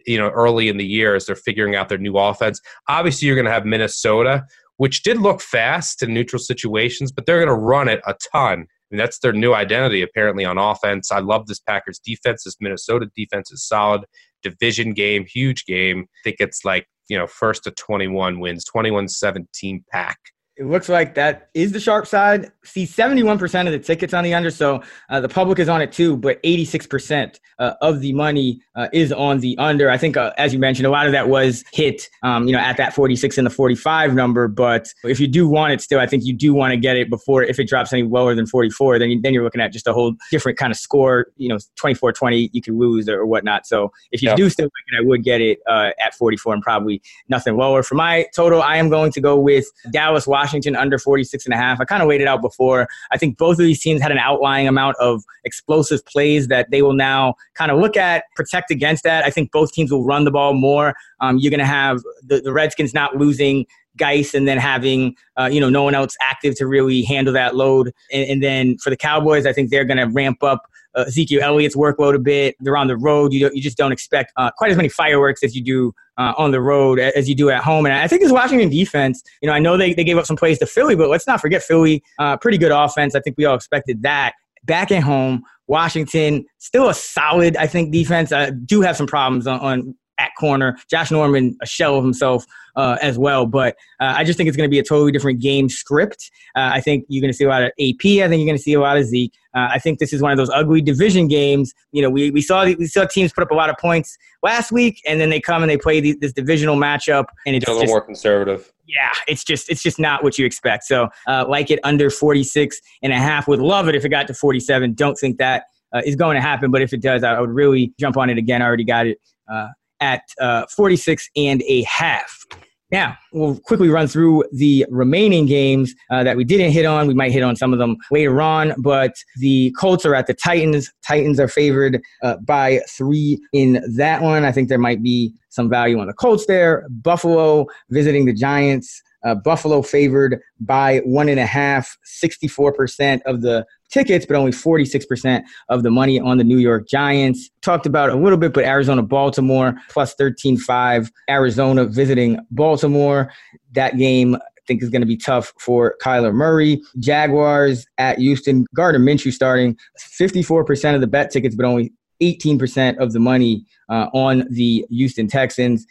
you 0.07 0.19
know 0.19 0.29
early 0.31 0.69
in 0.69 0.77
the 0.77 0.87
year 0.87 1.15
as 1.15 1.27
they're 1.27 1.37
figuring 1.37 1.75
out 1.75 1.89
their 1.89 1.99
new 1.99 2.17
offense. 2.17 2.61
Obviously, 2.89 3.27
you're 3.27 3.37
going 3.37 3.47
to 3.47 3.53
have 3.53 3.65
Minnesota, 3.65 4.47
which 4.77 5.03
did 5.03 5.19
look 5.19 5.41
fast 5.41 6.03
in 6.03 6.13
neutral 6.13 6.41
situations, 6.41 7.13
but 7.13 7.27
they're 7.27 7.45
going 7.45 7.49
to 7.49 7.55
run 7.55 7.89
it 7.89 8.01
a 8.07 8.15
ton. 8.33 8.67
And 8.91 8.99
that's 8.99 9.19
their 9.19 9.33
new 9.33 9.55
identity, 9.55 10.03
apparently, 10.03 10.45
on 10.45 10.59
offense. 10.59 11.13
I 11.13 11.21
love 11.21 11.47
this 11.47 11.61
Packers 11.61 11.99
defense. 11.99 12.45
This 12.45 12.57
Minnesota 12.61 13.11
defense 13.15 13.51
is 13.53 13.67
solid. 13.67 14.05
Division 14.43 14.93
game, 14.93 15.27
huge 15.27 15.67
game. 15.67 16.07
I 16.09 16.21
think 16.25 16.37
it's 16.41 16.65
like, 16.65 16.87
you 17.09 17.19
know, 17.19 17.27
first 17.27 17.65
to 17.65 17.71
21 17.73 18.41
wins, 18.41 18.65
21 18.65 19.09
17 19.09 19.85
pack. 19.91 20.19
It 20.59 20.67
looks 20.67 20.89
like 20.89 21.15
that 21.15 21.51
is 21.55 21.71
the 21.71 21.79
sharp 21.79 22.09
side. 22.09 22.51
See, 22.65 22.85
71% 22.85 23.67
of 23.67 23.73
the 23.73 23.79
tickets 23.79 24.13
on 24.13 24.25
the 24.25 24.35
under, 24.35 24.51
so 24.51 24.83
uh, 25.09 25.21
the 25.21 25.29
public 25.29 25.61
is 25.61 25.69
on 25.69 25.81
it 25.81 25.93
too, 25.93 26.17
but 26.17 26.43
86% 26.43 27.39
uh, 27.61 27.75
of 27.81 28.01
the 28.01 28.13
money 28.13 28.61
uh, 28.75 28.89
is 28.93 29.13
on 29.13 29.39
the 29.39 29.57
under. 29.59 29.89
I 29.89 29.97
think, 29.97 30.17
uh, 30.17 30.33
as 30.37 30.53
you 30.53 30.59
mentioned, 30.59 30.87
a 30.87 30.91
lot 30.91 31.07
of 31.07 31.13
that 31.13 31.29
was 31.29 31.63
hit, 31.73 32.09
um, 32.25 32.49
you 32.49 32.53
know, 32.53 32.59
at 32.59 32.77
that 32.77 32.93
46 32.93 33.39
and 33.39 33.47
the 33.47 33.51
45 33.51 34.15
number. 34.15 34.49
But 34.49 34.89
if 35.05 35.21
you 35.21 35.29
do 35.29 35.49
want 35.49 35.75
it 35.75 35.81
still, 35.81 36.01
I 36.01 36.07
think 36.07 36.25
you 36.25 36.33
do 36.33 36.53
want 36.53 36.73
to 36.73 36.77
get 36.77 36.97
it 36.97 37.09
before, 37.09 37.45
if 37.45 37.61
it 37.61 37.69
drops 37.69 37.93
any 37.93 38.03
lower 38.03 38.35
than 38.35 38.47
44, 38.47 38.99
then, 38.99 39.11
you, 39.11 39.21
then 39.21 39.33
you're 39.33 39.45
looking 39.45 39.61
at 39.61 39.73
just 39.73 39.87
a 39.87 39.93
whole 39.93 40.17
different 40.33 40.59
kind 40.59 40.73
of 40.73 40.77
score, 40.77 41.29
you 41.37 41.49
know, 41.49 41.59
24 41.77 42.13
20, 42.15 42.51
you 42.53 42.61
can 42.61 42.77
lose 42.77 43.09
or, 43.09 43.25
whatnot. 43.27 43.65
So 43.65 43.93
if 44.11 44.23
you 44.23 44.35
do 44.35 44.51
still 44.51 44.67
like 44.67 44.73
it, 44.93 45.05
I 45.05 45.07
would 45.07 45.23
get 45.23 45.41
it 45.41 45.61
uh, 45.69 45.91
at 46.05 46.15
44 46.15 46.55
and 46.55 46.63
probably 46.63 47.01
nothing 47.29 47.57
lower. 47.57 47.85
For 47.85 47.95
my 47.95 48.27
total, 48.35 48.61
I 48.61 48.79
am 48.79 48.89
going 48.89 49.13
to 49.13 49.21
go 49.21 49.39
with 49.39 49.67
Dallas, 49.93 50.27
Washington. 50.27 50.48
Washington 50.49 50.77
under 50.77 50.99
46 50.99 51.45
and 51.45 51.53
a 51.53 51.57
half. 51.57 51.79
I 51.81 51.85
kind 51.85 52.03
of 52.03 52.09
waited 52.09 52.27
out 52.27 52.41
before. 52.41 52.89
I 53.11 53.19
think 53.19 53.37
both 53.37 53.59
of 53.59 53.65
these 53.65 53.81
teams 53.81 54.01
had 54.01 54.11
an 54.11 54.19
outlying 54.19 54.67
amount 54.67 54.97
of 54.99 55.23
explosive 55.45 56.05
plays 56.07 56.49
that 56.49 56.71
they 56.71 56.81
will 56.81 56.95
now 56.95 57.35
kind 57.55 57.71
of 57.71 57.79
look 57.79 57.97
at, 57.97 58.25
protect 58.35 58.71
against 58.71 59.05
that. 59.05 59.25
I 59.25 59.31
think 59.31 59.53
both 59.53 59.73
teams 59.73 59.93
will 59.93 60.05
run 60.05 60.25
the 60.25 60.31
ball 60.31 60.55
more. 60.55 60.95
Um, 61.21 61.37
you're 61.39 61.51
going 61.51 61.61
to 61.61 61.67
have 61.67 62.03
the, 62.23 62.41
the 62.41 62.53
Redskins 62.53 62.95
not 62.95 63.17
losing 63.17 63.67
Guice 63.99 64.33
and 64.33 64.49
then 64.49 64.59
having 64.59 65.17
uh, 65.37 65.49
you 65.51 65.61
know 65.61 65.69
no 65.69 65.83
one 65.83 65.95
else 65.95 66.17
active 66.23 66.55
to 66.57 66.67
really 66.67 67.03
handle 67.03 67.35
that 67.35 67.57
load. 67.57 67.93
And, 68.13 68.31
and 68.31 68.43
then 68.43 68.79
for 68.79 68.91
the 68.91 68.97
Cowboys, 68.97 69.45
I 69.45 69.53
think 69.53 69.71
they're 69.71 69.85
going 69.85 69.99
to 69.99 70.07
ramp 70.07 70.43
up 70.43 70.63
uh, 70.95 71.05
Ezekiel 71.09 71.43
Elliott's 71.43 71.77
workload 71.77 72.15
a 72.15 72.19
bit. 72.19 72.57
They're 72.61 72.77
on 72.77 72.87
the 72.87 72.97
road. 72.97 73.33
You, 73.33 73.51
you 73.53 73.61
just 73.61 73.77
don't 73.77 73.93
expect 73.93 74.33
uh, 74.37 74.51
quite 74.57 74.71
as 74.71 74.77
many 74.77 74.89
fireworks 74.89 75.43
as 75.43 75.55
you 75.55 75.63
do 75.63 75.93
uh, 76.19 76.35
on 76.37 76.51
the 76.51 76.61
road 76.61 76.99
as 76.99 77.29
you 77.29 77.35
do 77.35 77.49
at 77.49 77.63
home. 77.63 77.87
And 77.87 77.95
I 77.95 78.07
think 78.09 78.23
this 78.23 78.33
Washington 78.33 78.69
defense, 78.69 79.23
you 79.41 79.47
know, 79.47 79.53
I 79.55 79.59
know 79.59 79.77
they, 79.77 79.95
they 79.95 80.05
gave 80.05 80.19
up 80.19 80.27
some 80.27 80.37
plays 80.37 80.59
to 80.59 80.67
Philly, 80.67 80.97
but 80.97 81.09
let's 81.09 81.27
not 81.27 81.41
forget 81.41 81.63
Philly, 81.63 82.03
uh, 82.19 82.37
pretty 82.37 82.59
good 82.59 82.73
offense. 82.73 83.15
I 83.15 83.21
think 83.21 83.39
we 83.39 83.45
all 83.45 83.55
expected 83.55 84.03
that. 84.03 84.35
Back 84.65 84.91
at 84.91 85.03
home, 85.03 85.45
Washington, 85.69 86.45
still 86.59 86.89
a 86.89 86.95
solid, 86.95 87.57
I 87.57 87.67
think, 87.67 87.93
defense. 87.93 88.33
I 88.33 88.51
do 88.51 88.81
have 88.81 88.97
some 88.97 89.07
problems 89.07 89.47
on, 89.47 89.61
on 89.61 89.95
at 90.19 90.31
corner. 90.39 90.77
Josh 90.91 91.11
Norman, 91.11 91.57
a 91.63 91.67
shell 91.67 91.97
of 91.97 92.05
himself 92.05 92.45
uh, 92.77 92.97
as 93.03 93.19
well. 93.19 93.45
But 93.45 93.77
uh, 94.01 94.15
I 94.17 94.25
just 94.25 94.37
think 94.37 94.49
it's 94.49 94.57
going 94.57 94.69
to 94.69 94.71
be 94.71 94.79
a 94.79 94.85
totally 94.85 95.13
different 95.13 95.41
game 95.41 95.69
script. 95.69 96.31
Uh, 96.55 96.71
I 96.73 96.81
think 96.81 97.05
you're 97.09 97.21
going 97.21 97.33
to 97.33 97.37
see 97.37 97.45
a 97.45 97.49
lot 97.49 97.63
of 97.63 97.69
AP. 97.81 98.05
I 98.05 98.29
think 98.29 98.39
you're 98.39 98.47
going 98.47 98.57
to 98.57 98.63
see 98.63 98.75
a 98.75 98.81
lot 98.81 98.97
of 98.97 99.05
Zeke. 99.05 99.35
Uh, 99.55 99.69
I 99.73 99.79
think 99.79 99.99
this 99.99 100.13
is 100.13 100.23
one 100.23 100.31
of 100.31 100.39
those 100.39 100.51
ugly 100.51 100.81
division 100.81 101.27
games. 101.27 101.75
You 101.91 102.03
know, 102.03 102.11
we, 102.11 102.31
we 102.31 102.41
saw 102.41 102.65
we 102.65 102.87
saw 102.87 103.05
teams 103.07 103.33
put 103.33 103.43
up 103.43 103.51
a 103.51 103.55
lot 103.55 103.69
of 103.69 103.77
points 103.79 104.17
last 104.43 104.71
week, 104.71 105.03
and 105.07 105.21
then 105.21 105.31
they 105.31 105.41
come 105.41 105.63
and 105.63 105.71
they 105.71 105.77
play 105.77 106.01
the, 106.01 106.17
this 106.21 106.33
divisional 106.33 106.77
matchup, 106.77 107.27
and 107.47 107.57
it's 107.57 107.67
a 107.67 107.71
little 107.71 107.83
just, 107.83 107.91
more 107.91 108.01
conservative. 108.01 108.73
Yeah, 108.87 109.11
it's 109.27 109.43
just 109.43 109.69
it's 109.69 109.83
just 109.83 109.99
not 109.99 110.23
what 110.23 110.39
you 110.39 110.47
expect. 110.47 110.85
So, 110.85 111.09
uh, 111.27 111.47
like 111.49 111.71
it 111.73 111.81
under 111.83 112.11
46 112.11 112.81
and 113.03 113.13
a 113.13 113.17
half. 113.17 113.49
Would 113.49 113.61
love 113.61 113.89
it 113.89 113.97
if 113.97 114.05
it 114.05 114.11
got 114.11 114.29
to 114.29 114.35
47. 114.35 114.95
Don't 114.95 115.17
think 115.17 115.39
that 115.39 115.65
uh, 115.93 116.03
is 116.05 116.15
going 116.15 116.37
to 116.37 116.41
happen, 116.41 116.71
but 116.71 116.83
if 116.83 116.93
it 116.93 117.03
does, 117.03 117.25
I 117.25 117.41
would 117.41 117.51
really 117.51 117.93
jump 117.99 118.17
on 118.17 118.31
it 118.31 118.39
again. 118.39 118.63
I 118.63 118.67
already 118.67 118.85
got 118.85 119.07
it 119.07 119.19
uh, 119.51 119.69
at 120.01 120.23
uh, 120.41 120.67
46 120.75 121.29
and 121.37 121.63
a 121.63 121.83
half. 121.83 122.45
Now, 122.91 123.19
we'll 123.33 123.59
quickly 123.61 123.91
run 123.91 124.09
through 124.09 124.45
the 124.51 124.87
remaining 124.89 125.45
games 125.45 125.95
uh, 126.11 126.25
that 126.25 126.39
we 126.39 126.45
didn't 126.45 126.71
hit 126.71 126.87
on. 126.87 127.07
We 127.07 127.13
might 127.13 127.33
hit 127.33 127.43
on 127.43 127.55
some 127.55 127.75
of 127.75 127.79
them 127.79 127.97
later 128.11 128.41
on, 128.41 128.73
but 128.79 129.13
the 129.37 129.75
Colts 129.79 130.07
are 130.07 130.15
at 130.15 130.27
the 130.27 130.33
Titans. 130.33 130.91
Titans 131.07 131.39
are 131.39 131.49
favored 131.49 132.01
uh, 132.23 132.37
by 132.47 132.81
three 132.89 133.39
in 133.53 133.83
that 133.97 134.23
one. 134.23 134.47
I 134.47 134.53
think 134.53 134.71
there 134.71 134.79
might 134.79 135.03
be 135.03 135.35
some 135.51 135.69
value 135.69 135.99
on 135.99 136.07
the 136.07 136.15
Colts 136.15 136.47
there. 136.47 136.87
Buffalo 136.89 137.67
visiting 137.91 138.25
the 138.25 138.33
Giants. 138.33 139.03
Uh, 139.25 139.35
Buffalo 139.35 139.83
favored 139.83 140.41
by 140.61 140.99
one 140.99 141.29
and 141.29 141.41
a 141.41 141.47
half, 141.47 141.97
64% 142.23 143.21
of 143.27 143.43
the 143.43 143.67
tickets, 143.91 144.27
but 144.27 144.37
only 144.37 144.53
46% 144.53 145.43
of 145.69 145.83
the 145.83 145.91
money 145.91 146.21
on 146.21 146.39
the 146.39 146.45
New 146.45 146.59
York 146.59 146.89
Giants. 146.89 147.51
Talked 147.63 147.87
about 147.87 148.11
a 148.11 148.15
little 148.15 148.39
bit, 148.39 148.53
but 148.53 148.65
Arizona, 148.65 149.03
Baltimore 149.03 149.75
plus 149.91 150.15
13.5. 150.15 151.11
Arizona 151.29 151.85
visiting 151.85 152.39
Baltimore. 152.51 153.33
That 153.73 153.97
game 153.97 154.37
I 154.37 154.41
think 154.67 154.83
is 154.83 154.91
going 154.91 155.03
to 155.03 155.07
be 155.07 155.17
tough 155.17 155.53
for 155.59 155.97
Kyler 156.03 156.33
Murray. 156.33 156.81
Jaguars 156.99 157.87
at 157.97 158.19
Houston. 158.19 158.67
Gardner 158.75 159.01
Minshew 159.01 159.33
starting 159.33 159.77
54% 159.99 160.95
of 160.95 161.01
the 161.01 161.07
bet 161.07 161.31
tickets, 161.31 161.57
but 161.57 161.65
only 161.65 161.93
18% 162.23 162.99
of 162.99 163.13
the 163.13 163.21
money 163.21 163.65
uh, 163.89 164.09
on 164.13 164.45
the 164.51 164.85
Houston 164.91 165.29
Texans. 165.29 165.87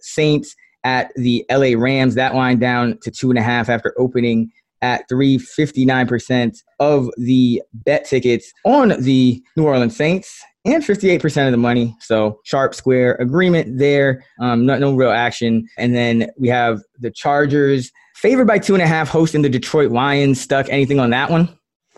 Saints 0.00 0.54
at 0.84 1.12
the 1.16 1.44
LA 1.50 1.72
Rams. 1.76 2.14
That 2.14 2.34
line 2.34 2.58
down 2.58 2.98
to 3.02 3.10
two 3.10 3.30
and 3.30 3.38
a 3.38 3.42
half 3.42 3.68
after 3.68 3.94
opening 3.98 4.50
at 4.82 5.08
359% 5.10 6.56
of 6.78 7.10
the 7.16 7.62
bet 7.72 8.06
tickets 8.06 8.52
on 8.64 8.94
the 9.00 9.42
New 9.56 9.66
Orleans 9.66 9.96
Saints 9.96 10.42
and 10.64 10.82
58% 10.82 11.46
of 11.46 11.52
the 11.52 11.58
money. 11.58 11.94
So 12.00 12.40
sharp 12.44 12.74
square 12.74 13.14
agreement 13.16 13.78
there. 13.78 14.24
Um, 14.40 14.66
no, 14.66 14.78
no 14.78 14.94
real 14.94 15.10
action. 15.10 15.68
And 15.78 15.94
then 15.94 16.30
we 16.38 16.48
have 16.48 16.80
the 16.98 17.10
Chargers 17.10 17.90
favored 18.16 18.46
by 18.46 18.58
two 18.58 18.74
and 18.74 18.82
a 18.82 18.86
half 18.86 19.08
hosting 19.08 19.42
the 19.42 19.48
Detroit 19.48 19.90
Lions. 19.90 20.40
Stuck 20.40 20.68
anything 20.68 21.00
on 21.00 21.10
that 21.10 21.30
one? 21.30 21.48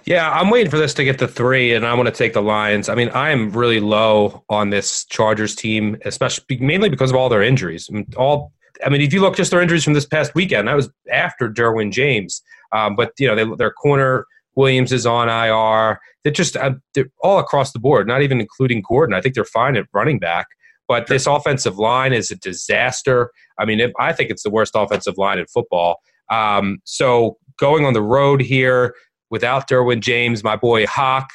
Yeah, 0.05 0.31
I'm 0.31 0.51
waiting 0.51 0.71
for 0.71 0.79
this 0.79 0.95
to 0.95 1.05
get 1.05 1.21
to 1.21 1.29
three, 1.29 1.73
and 1.75 1.87
I 1.87 1.95
want 1.95 2.09
to 2.09 2.15
take 2.15 2.33
the 2.33 2.43
Lions. 2.43 2.89
I 2.89 2.97
mean, 2.97 3.09
I 3.11 3.31
am 3.31 3.53
really 3.53 3.79
low 3.79 4.43
on 4.49 4.71
this 4.71 5.05
Chargers 5.05 5.55
team, 5.55 5.97
especially 6.05 6.59
mainly 6.59 6.89
because 6.89 7.11
of 7.11 7.17
all 7.17 7.29
their 7.29 7.43
injuries. 7.43 7.89
I 7.89 7.95
mean, 7.95 8.07
all, 8.17 8.53
I 8.85 8.89
mean, 8.89 9.01
if 9.01 9.13
you 9.13 9.21
look 9.21 9.37
just 9.37 9.51
their 9.51 9.61
injuries 9.61 9.85
from 9.85 9.95
this 9.95 10.07
past 10.07 10.35
weekend, 10.35 10.69
that 10.69 10.77
was 10.77 10.91
after 11.11 11.49
Derwin 11.49 11.93
James. 11.93 12.43
Um, 12.73 12.97
but 12.97 13.13
you 13.19 13.27
know, 13.27 13.35
they, 13.35 13.57
their 13.57 13.71
corner 13.71 14.27
Williams 14.55 14.93
is 14.93 15.07
on 15.07 15.29
IR. 15.29 16.01
They're 16.25 16.33
just 16.33 16.57
uh, 16.57 16.75
they're 16.95 17.11
all 17.23 17.39
across 17.39 17.73
the 17.73 17.79
board, 17.79 18.07
not 18.07 18.23
even 18.23 18.41
including 18.41 18.83
Gordon. 18.89 19.15
I 19.15 19.21
think 19.21 19.35
they're 19.35 19.45
fine 19.45 19.77
at 19.77 19.87
running 19.93 20.19
back. 20.19 20.47
But 20.89 21.07
this 21.07 21.27
offensive 21.27 21.79
line 21.79 22.13
is 22.13 22.31
a 22.31 22.37
disaster. 22.37 23.31
I 23.59 23.65
mean, 23.65 23.81
it, 23.81 23.93
I 23.99 24.13
think 24.13 24.31
it's 24.31 24.43
the 24.43 24.51
worst 24.51 24.73
offensive 24.75 25.17
line 25.17 25.39
in 25.39 25.47
football. 25.47 26.01
Um, 26.31 26.79
so 26.85 27.39
going 27.59 27.85
on 27.85 27.93
the 27.93 28.03
road 28.03 28.41
here 28.41 28.95
without 29.31 29.69
Derwin 29.69 30.01
James, 30.01 30.45
my 30.45 30.57
boy 30.57 30.87
Hawk, 30.87 31.29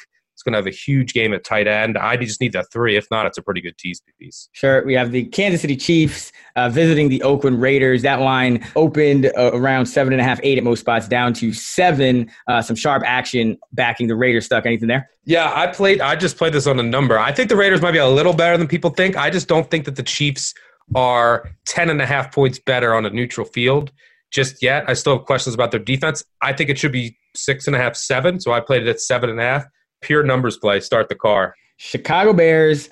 going 0.50 0.62
to 0.62 0.70
have 0.70 0.72
a 0.72 0.76
huge 0.76 1.12
game 1.12 1.32
at 1.32 1.44
tight 1.44 1.66
end. 1.66 1.98
I 1.98 2.16
just 2.16 2.40
need 2.40 2.52
that 2.52 2.66
three. 2.72 2.96
If 2.96 3.06
not, 3.10 3.26
it's 3.26 3.38
a 3.38 3.42
pretty 3.42 3.60
good 3.60 3.76
tease 3.78 4.02
piece. 4.18 4.48
Sure. 4.52 4.84
We 4.84 4.94
have 4.94 5.12
the 5.12 5.24
Kansas 5.24 5.60
City 5.60 5.76
Chiefs 5.76 6.32
uh, 6.56 6.68
visiting 6.68 7.08
the 7.08 7.22
Oakland 7.22 7.60
Raiders. 7.60 8.02
That 8.02 8.20
line 8.20 8.66
opened 8.76 9.26
uh, 9.36 9.50
around 9.52 9.86
seven 9.86 10.12
and 10.12 10.20
a 10.20 10.24
half, 10.24 10.40
eight 10.42 10.58
at 10.58 10.64
most 10.64 10.80
spots, 10.80 11.08
down 11.08 11.32
to 11.34 11.52
seven. 11.52 12.30
Uh, 12.46 12.62
some 12.62 12.76
sharp 12.76 13.02
action 13.04 13.58
backing 13.72 14.08
the 14.08 14.16
Raiders. 14.16 14.46
Stuck 14.46 14.66
anything 14.66 14.88
there? 14.88 15.10
Yeah, 15.24 15.52
I 15.54 15.66
played. 15.66 16.00
I 16.00 16.16
just 16.16 16.38
played 16.38 16.54
this 16.54 16.66
on 16.66 16.78
a 16.78 16.82
number. 16.82 17.18
I 17.18 17.32
think 17.32 17.48
the 17.48 17.56
Raiders 17.56 17.82
might 17.82 17.92
be 17.92 17.98
a 17.98 18.08
little 18.08 18.32
better 18.32 18.56
than 18.56 18.66
people 18.66 18.90
think. 18.90 19.16
I 19.16 19.30
just 19.30 19.48
don't 19.48 19.70
think 19.70 19.84
that 19.84 19.96
the 19.96 20.02
Chiefs 20.02 20.54
are 20.94 21.50
10 21.66 21.90
and 21.90 22.00
a 22.00 22.06
half 22.06 22.34
points 22.34 22.58
better 22.58 22.94
on 22.94 23.04
a 23.04 23.10
neutral 23.10 23.46
field 23.46 23.92
just 24.30 24.62
yet. 24.62 24.84
I 24.88 24.94
still 24.94 25.18
have 25.18 25.26
questions 25.26 25.54
about 25.54 25.70
their 25.70 25.80
defense. 25.80 26.24
I 26.40 26.52
think 26.52 26.70
it 26.70 26.78
should 26.78 26.92
be 26.92 27.16
six 27.34 27.66
and 27.66 27.74
a 27.74 27.78
half, 27.78 27.96
seven. 27.96 28.40
So 28.40 28.52
I 28.52 28.60
played 28.60 28.82
it 28.82 28.88
at 28.88 29.00
seven 29.00 29.30
and 29.30 29.40
a 29.40 29.42
half. 29.42 29.64
Pure 30.00 30.24
numbers 30.24 30.56
play. 30.56 30.80
Start 30.80 31.08
the 31.08 31.14
car. 31.14 31.54
Chicago 31.76 32.32
Bears 32.32 32.88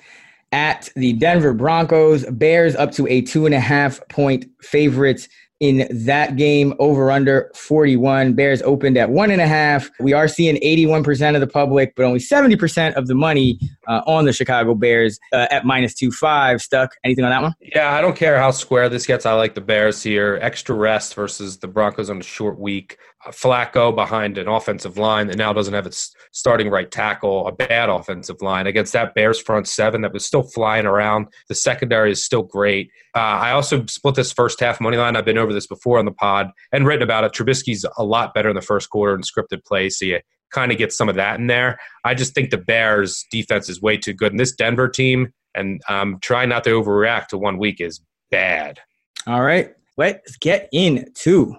at 0.51 0.89
the 0.95 1.13
Denver 1.13 1.53
Broncos. 1.53 2.25
Bears 2.25 2.75
up 2.75 2.91
to 2.93 3.07
a 3.07 3.21
two 3.21 3.45
and 3.45 3.55
a 3.55 3.59
half 3.59 3.99
point 4.09 4.45
favorite 4.61 5.27
in 5.59 5.87
that 6.05 6.35
game 6.35 6.73
over 6.77 7.09
under 7.11 7.51
41 7.55 8.33
bears 8.33 8.61
opened 8.61 8.95
at 8.95 9.09
one 9.09 9.31
and 9.31 9.41
a 9.41 9.47
half 9.47 9.89
we 9.99 10.13
are 10.13 10.27
seeing 10.27 10.55
81% 10.57 11.33
of 11.33 11.41
the 11.41 11.47
public 11.47 11.93
but 11.95 12.05
only 12.05 12.19
70% 12.19 12.93
of 12.93 13.07
the 13.07 13.15
money 13.15 13.59
uh, 13.87 14.01
on 14.05 14.25
the 14.25 14.33
chicago 14.33 14.73
bears 14.73 15.19
uh, 15.33 15.47
at 15.51 15.65
minus 15.65 15.93
two 15.93 16.11
five 16.11 16.61
stuck 16.61 16.91
anything 17.03 17.23
on 17.23 17.29
that 17.29 17.41
one 17.41 17.53
yeah 17.61 17.93
i 17.93 18.01
don't 18.01 18.15
care 18.15 18.37
how 18.37 18.51
square 18.51 18.89
this 18.89 19.05
gets 19.05 19.25
i 19.25 19.33
like 19.33 19.55
the 19.55 19.61
bears 19.61 20.03
here 20.03 20.39
extra 20.41 20.75
rest 20.75 21.15
versus 21.15 21.57
the 21.59 21.67
broncos 21.67 22.09
on 22.09 22.19
a 22.19 22.23
short 22.23 22.59
week 22.59 22.97
Flacco 23.31 23.93
behind 23.93 24.37
an 24.37 24.47
offensive 24.47 24.97
line 24.97 25.27
that 25.27 25.37
now 25.37 25.51
doesn't 25.51 25.73
have 25.73 25.85
its 25.85 26.15
starting 26.31 26.69
right 26.69 26.89
tackle, 26.89 27.47
a 27.47 27.51
bad 27.51 27.89
offensive 27.89 28.41
line 28.41 28.67
against 28.67 28.93
that 28.93 29.13
Bears 29.15 29.41
front 29.41 29.67
seven 29.67 30.01
that 30.01 30.13
was 30.13 30.25
still 30.25 30.43
flying 30.43 30.85
around. 30.85 31.27
The 31.49 31.55
secondary 31.55 32.11
is 32.11 32.23
still 32.23 32.43
great. 32.43 32.89
Uh, 33.15 33.19
I 33.19 33.51
also 33.51 33.85
split 33.87 34.15
this 34.15 34.31
first 34.31 34.59
half 34.59 34.79
money 34.79 34.97
line. 34.97 35.15
I've 35.15 35.25
been 35.25 35.37
over 35.37 35.53
this 35.53 35.67
before 35.67 35.99
on 35.99 36.05
the 36.05 36.11
pod 36.11 36.51
and 36.71 36.85
written 36.85 37.03
about 37.03 37.23
it. 37.23 37.33
Trubisky's 37.33 37.85
a 37.97 38.03
lot 38.03 38.33
better 38.33 38.49
in 38.49 38.55
the 38.55 38.61
first 38.61 38.89
quarter 38.89 39.15
in 39.15 39.21
scripted 39.21 39.65
play, 39.65 39.89
so 39.89 40.05
you 40.05 40.19
kind 40.51 40.71
of 40.71 40.77
get 40.77 40.91
some 40.91 41.09
of 41.09 41.15
that 41.15 41.39
in 41.39 41.47
there. 41.47 41.79
I 42.03 42.13
just 42.13 42.33
think 42.33 42.49
the 42.49 42.57
Bears 42.57 43.25
defense 43.31 43.69
is 43.69 43.81
way 43.81 43.97
too 43.97 44.13
good, 44.13 44.31
and 44.31 44.39
this 44.39 44.51
Denver 44.53 44.87
team, 44.87 45.33
and 45.55 45.81
um, 45.89 46.17
trying 46.21 46.49
not 46.49 46.63
to 46.65 46.71
overreact 46.71 47.27
to 47.27 47.37
one 47.37 47.57
week 47.57 47.81
is 47.81 48.01
bad. 48.31 48.79
All 49.25 49.41
right, 49.41 49.71
let's 49.97 50.37
get 50.37 50.69
into 50.71 51.55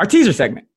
our 0.00 0.06
teaser 0.06 0.32
segment. 0.32 0.68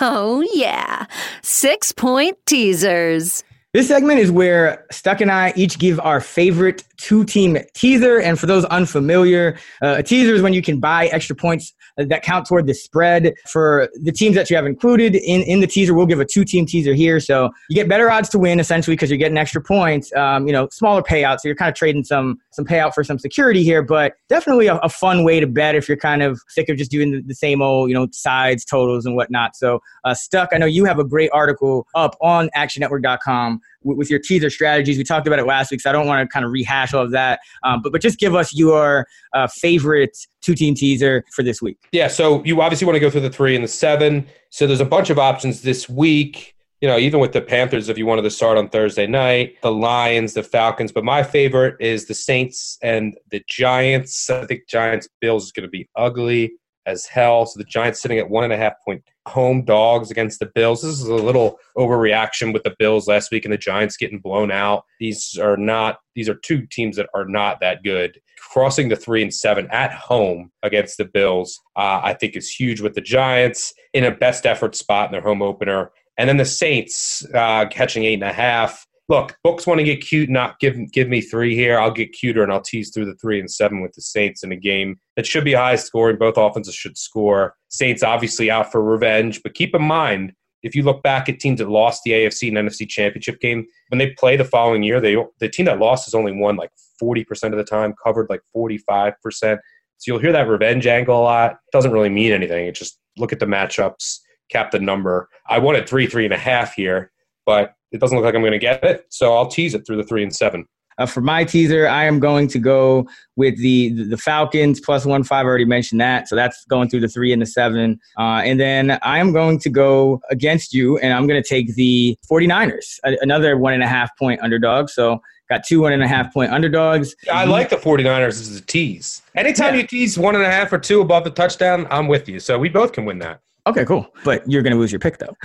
Oh, 0.00 0.42
yeah. 0.52 1.06
Six 1.42 1.92
point 1.92 2.38
teasers. 2.46 3.44
This 3.78 3.86
segment 3.86 4.18
is 4.18 4.32
where 4.32 4.84
Stuck 4.90 5.20
and 5.20 5.30
I 5.30 5.52
each 5.54 5.78
give 5.78 6.00
our 6.00 6.20
favorite 6.20 6.82
two 6.96 7.24
team 7.24 7.58
teaser. 7.74 8.18
And 8.18 8.36
for 8.36 8.46
those 8.46 8.64
unfamiliar, 8.64 9.56
uh, 9.80 9.94
a 9.98 10.02
teaser 10.02 10.34
is 10.34 10.42
when 10.42 10.52
you 10.52 10.62
can 10.62 10.80
buy 10.80 11.06
extra 11.06 11.36
points 11.36 11.72
that 11.96 12.22
count 12.22 12.46
toward 12.46 12.66
the 12.66 12.74
spread. 12.74 13.34
For 13.46 13.88
the 14.02 14.12
teams 14.12 14.34
that 14.36 14.50
you 14.50 14.56
have 14.56 14.66
included 14.66 15.14
in, 15.14 15.42
in 15.42 15.60
the 15.60 15.66
teaser, 15.66 15.94
we'll 15.94 16.06
give 16.06 16.20
a 16.20 16.24
two 16.24 16.44
team 16.44 16.66
teaser 16.66 16.92
here. 16.94 17.20
So 17.20 17.50
you 17.68 17.74
get 17.74 17.88
better 17.88 18.10
odds 18.10 18.28
to 18.30 18.38
win 18.38 18.60
essentially 18.60 18.96
because 18.96 19.10
you're 19.10 19.18
getting 19.18 19.38
extra 19.38 19.62
points, 19.62 20.12
um, 20.14 20.46
you 20.46 20.52
know, 20.52 20.68
smaller 20.72 21.02
payouts. 21.02 21.40
So 21.40 21.48
you're 21.48 21.56
kind 21.56 21.68
of 21.68 21.76
trading 21.76 22.04
some, 22.04 22.38
some 22.50 22.64
payout 22.64 22.94
for 22.94 23.04
some 23.04 23.18
security 23.18 23.62
here, 23.62 23.82
but 23.82 24.14
definitely 24.28 24.66
a, 24.66 24.76
a 24.78 24.88
fun 24.88 25.24
way 25.24 25.38
to 25.40 25.46
bet 25.46 25.74
if 25.74 25.88
you're 25.88 25.96
kind 25.96 26.22
of 26.22 26.40
sick 26.48 26.68
of 26.68 26.76
just 26.76 26.90
doing 26.90 27.12
the, 27.12 27.22
the 27.22 27.34
same 27.34 27.62
old, 27.62 27.88
you 27.88 27.94
know, 27.94 28.08
sides, 28.12 28.64
totals, 28.64 29.06
and 29.06 29.14
whatnot. 29.16 29.56
So, 29.56 29.80
uh, 30.04 30.14
Stuck, 30.14 30.50
I 30.52 30.58
know 30.58 30.66
you 30.66 30.84
have 30.84 30.98
a 30.98 31.04
great 31.04 31.30
article 31.32 31.86
up 31.94 32.16
on 32.20 32.50
actionnetwork.com 32.56 33.60
with, 33.82 34.10
your 34.10 34.18
teaser 34.18 34.50
strategies. 34.50 34.98
We 34.98 35.04
talked 35.04 35.26
about 35.26 35.38
it 35.38 35.46
last 35.46 35.70
week, 35.70 35.80
so 35.80 35.90
I 35.90 35.92
don't 35.92 36.06
want 36.06 36.28
to 36.28 36.32
kind 36.32 36.44
of 36.44 36.52
rehash 36.52 36.94
all 36.94 37.04
of 37.04 37.10
that. 37.12 37.40
Um, 37.62 37.80
but, 37.82 37.92
but 37.92 38.00
just 38.00 38.18
give 38.18 38.34
us 38.34 38.54
your 38.54 39.06
uh, 39.32 39.46
favorite 39.48 40.16
two 40.42 40.54
team 40.54 40.74
teaser 40.74 41.24
for 41.34 41.42
this 41.42 41.60
week. 41.62 41.78
Yeah, 41.92 42.08
so 42.08 42.42
you 42.44 42.60
obviously 42.60 42.86
want 42.86 42.96
to 42.96 43.00
go 43.00 43.10
through 43.10 43.22
the 43.22 43.30
three 43.30 43.54
and 43.54 43.64
the 43.64 43.68
seven. 43.68 44.26
So 44.50 44.66
there's 44.66 44.80
a 44.80 44.84
bunch 44.86 45.10
of 45.10 45.18
options 45.18 45.62
this 45.62 45.88
week. 45.88 46.54
You 46.80 46.88
know, 46.88 46.96
even 46.96 47.18
with 47.18 47.32
the 47.32 47.40
Panthers, 47.40 47.88
if 47.88 47.98
you 47.98 48.06
wanted 48.06 48.22
to 48.22 48.30
start 48.30 48.56
on 48.56 48.68
Thursday 48.68 49.06
night, 49.06 49.56
the 49.62 49.72
Lions, 49.72 50.34
the 50.34 50.44
Falcons, 50.44 50.92
but 50.92 51.02
my 51.02 51.24
favorite 51.24 51.74
is 51.80 52.06
the 52.06 52.14
Saints 52.14 52.78
and 52.82 53.16
the 53.32 53.42
Giants. 53.48 54.30
I 54.30 54.46
think 54.46 54.68
Giants 54.68 55.08
Bills 55.20 55.46
is 55.46 55.52
going 55.52 55.64
to 55.64 55.70
be 55.70 55.88
ugly 55.96 56.52
as 56.88 57.04
hell. 57.06 57.46
So 57.46 57.58
the 57.58 57.64
Giants 57.64 58.00
sitting 58.00 58.18
at 58.18 58.30
one 58.30 58.44
and 58.44 58.52
a 58.52 58.56
half 58.56 58.72
point 58.84 59.04
home 59.26 59.64
dogs 59.64 60.10
against 60.10 60.40
the 60.40 60.50
Bills. 60.54 60.82
This 60.82 61.00
is 61.00 61.06
a 61.06 61.14
little 61.14 61.58
overreaction 61.76 62.52
with 62.52 62.62
the 62.62 62.74
Bills 62.78 63.06
last 63.06 63.30
week 63.30 63.44
and 63.44 63.52
the 63.52 63.58
Giants 63.58 63.96
getting 63.96 64.18
blown 64.18 64.50
out. 64.50 64.84
These 64.98 65.38
are 65.40 65.56
not 65.56 65.98
these 66.14 66.28
are 66.28 66.34
two 66.34 66.66
teams 66.66 66.96
that 66.96 67.08
are 67.14 67.26
not 67.26 67.60
that 67.60 67.82
good. 67.84 68.18
Crossing 68.50 68.88
the 68.88 68.96
three 68.96 69.22
and 69.22 69.32
seven 69.32 69.68
at 69.70 69.92
home 69.92 70.50
against 70.62 70.96
the 70.96 71.04
Bills, 71.04 71.60
uh, 71.76 72.00
I 72.02 72.14
think 72.14 72.34
is 72.34 72.50
huge 72.50 72.80
with 72.80 72.94
the 72.94 73.00
Giants 73.00 73.74
in 73.92 74.04
a 74.04 74.10
best 74.10 74.46
effort 74.46 74.74
spot 74.74 75.06
in 75.06 75.12
their 75.12 75.20
home 75.20 75.42
opener. 75.42 75.90
And 76.16 76.28
then 76.28 76.38
the 76.38 76.44
Saints 76.44 77.24
uh, 77.34 77.66
catching 77.66 78.04
eight 78.04 78.14
and 78.14 78.24
a 78.24 78.32
half 78.32 78.87
look, 79.08 79.36
books 79.42 79.66
want 79.66 79.78
to 79.78 79.84
get 79.84 80.00
cute, 80.00 80.28
not 80.28 80.58
give 80.60 80.76
give 80.92 81.08
me 81.08 81.20
three 81.20 81.54
here. 81.54 81.78
I'll 81.78 81.90
get 81.90 82.12
cuter 82.12 82.42
and 82.42 82.52
I'll 82.52 82.60
tease 82.60 82.90
through 82.90 83.06
the 83.06 83.14
three 83.16 83.40
and 83.40 83.50
seven 83.50 83.80
with 83.80 83.92
the 83.92 84.02
Saints 84.02 84.42
in 84.42 84.52
a 84.52 84.56
game 84.56 84.98
that 85.16 85.26
should 85.26 85.44
be 85.44 85.54
high 85.54 85.76
scoring. 85.76 86.18
Both 86.18 86.36
offenses 86.36 86.74
should 86.74 86.98
score. 86.98 87.54
Saints 87.68 88.02
obviously 88.02 88.50
out 88.50 88.70
for 88.70 88.82
revenge, 88.82 89.42
but 89.42 89.54
keep 89.54 89.74
in 89.74 89.82
mind 89.82 90.32
if 90.62 90.74
you 90.74 90.82
look 90.82 91.02
back 91.02 91.28
at 91.28 91.38
teams 91.38 91.58
that 91.60 91.70
lost 91.70 92.02
the 92.04 92.10
AFC 92.10 92.48
and 92.48 92.68
NFC 92.68 92.88
championship 92.88 93.40
game, 93.40 93.64
when 93.88 93.98
they 93.98 94.10
play 94.10 94.36
the 94.36 94.44
following 94.44 94.82
year, 94.82 95.00
they 95.00 95.16
the 95.38 95.48
team 95.48 95.66
that 95.66 95.78
lost 95.78 96.06
has 96.06 96.14
only 96.14 96.32
won 96.32 96.56
like 96.56 96.70
forty 96.98 97.24
percent 97.24 97.54
of 97.54 97.58
the 97.58 97.64
time, 97.64 97.94
covered 98.02 98.28
like 98.28 98.42
forty 98.52 98.78
five 98.78 99.14
percent. 99.22 99.60
So 99.98 100.12
you'll 100.12 100.20
hear 100.20 100.32
that 100.32 100.48
revenge 100.48 100.86
angle 100.86 101.18
a 101.18 101.22
lot. 101.22 101.52
It 101.52 101.72
doesn't 101.72 101.92
really 101.92 102.08
mean 102.08 102.32
anything. 102.32 102.66
It 102.66 102.74
just 102.74 102.98
look 103.16 103.32
at 103.32 103.40
the 103.40 103.46
matchups, 103.46 104.18
cap 104.48 104.70
the 104.70 104.78
number. 104.78 105.28
I 105.48 105.58
wanted 105.58 105.88
three, 105.88 106.06
three 106.06 106.24
and 106.24 106.34
a 106.34 106.38
half 106.38 106.74
here, 106.74 107.10
but 107.44 107.74
it 107.92 108.00
doesn't 108.00 108.16
look 108.16 108.24
like 108.24 108.34
I'm 108.34 108.42
going 108.42 108.52
to 108.52 108.58
get 108.58 108.82
it. 108.84 109.06
So 109.08 109.34
I'll 109.34 109.48
tease 109.48 109.74
it 109.74 109.86
through 109.86 109.96
the 109.96 110.04
three 110.04 110.22
and 110.22 110.34
seven. 110.34 110.66
Uh, 110.98 111.06
for 111.06 111.20
my 111.20 111.44
teaser, 111.44 111.86
I 111.86 112.04
am 112.04 112.18
going 112.18 112.48
to 112.48 112.58
go 112.58 113.08
with 113.36 113.56
the 113.58 113.90
the 113.90 114.16
Falcons 114.16 114.80
plus 114.80 115.06
one 115.06 115.22
five. 115.22 115.46
I 115.46 115.48
already 115.48 115.64
mentioned 115.64 116.00
that, 116.00 116.28
so 116.28 116.34
that's 116.34 116.64
going 116.64 116.88
through 116.88 117.00
the 117.00 117.08
three 117.08 117.32
and 117.32 117.40
the 117.40 117.46
seven. 117.46 118.00
Uh, 118.18 118.42
and 118.44 118.58
then 118.58 118.98
I 119.02 119.18
am 119.18 119.32
going 119.32 119.60
to 119.60 119.70
go 119.70 120.20
against 120.30 120.74
you, 120.74 120.98
and 120.98 121.12
I'm 121.12 121.28
going 121.28 121.40
to 121.40 121.48
take 121.48 121.74
the 121.76 122.18
49ers, 122.30 122.98
another 123.04 123.56
one 123.56 123.74
and 123.74 123.82
a 123.82 123.86
half 123.86 124.10
point 124.18 124.40
underdog. 124.42 124.88
So 124.88 125.20
got 125.48 125.64
two 125.64 125.80
one 125.80 125.92
and 125.92 126.02
a 126.02 126.08
half 126.08 126.32
point 126.34 126.52
underdogs. 126.52 127.14
I 127.32 127.44
like 127.44 127.70
the 127.70 127.76
49ers 127.76 128.40
as 128.40 128.56
a 128.56 128.60
tease. 128.60 129.22
Anytime 129.36 129.74
yeah. 129.74 129.82
you 129.82 129.86
tease 129.86 130.18
one 130.18 130.34
and 130.34 130.44
a 130.44 130.50
half 130.50 130.72
or 130.72 130.78
two 130.78 131.00
above 131.00 131.22
the 131.22 131.30
touchdown, 131.30 131.86
I'm 131.90 132.08
with 132.08 132.28
you. 132.28 132.40
So 132.40 132.58
we 132.58 132.68
both 132.68 132.92
can 132.92 133.04
win 133.04 133.20
that. 133.20 133.40
Okay, 133.68 133.84
cool. 133.84 134.06
But 134.24 134.48
you're 134.50 134.62
going 134.62 134.72
to 134.72 134.78
lose 134.78 134.90
your 134.90 134.98
pick 134.98 135.18
though. 135.18 135.36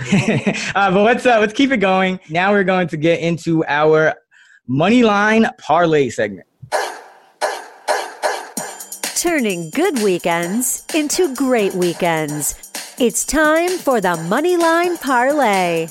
uh, 0.74 0.90
but 0.90 1.02
let's 1.02 1.26
uh, 1.26 1.38
let's 1.40 1.52
keep 1.52 1.70
it 1.70 1.76
going. 1.76 2.18
Now 2.30 2.52
we're 2.52 2.64
going 2.64 2.88
to 2.88 2.96
get 2.96 3.20
into 3.20 3.64
our 3.66 4.14
money 4.66 5.02
line 5.02 5.46
parlay 5.58 6.08
segment. 6.08 6.46
Turning 9.16 9.70
good 9.70 10.02
weekends 10.02 10.84
into 10.94 11.34
great 11.34 11.74
weekends. 11.74 12.72
It's 12.98 13.26
time 13.26 13.70
for 13.70 14.00
the 14.00 14.16
Moneyline 14.28 15.00
Parlay. 15.02 15.88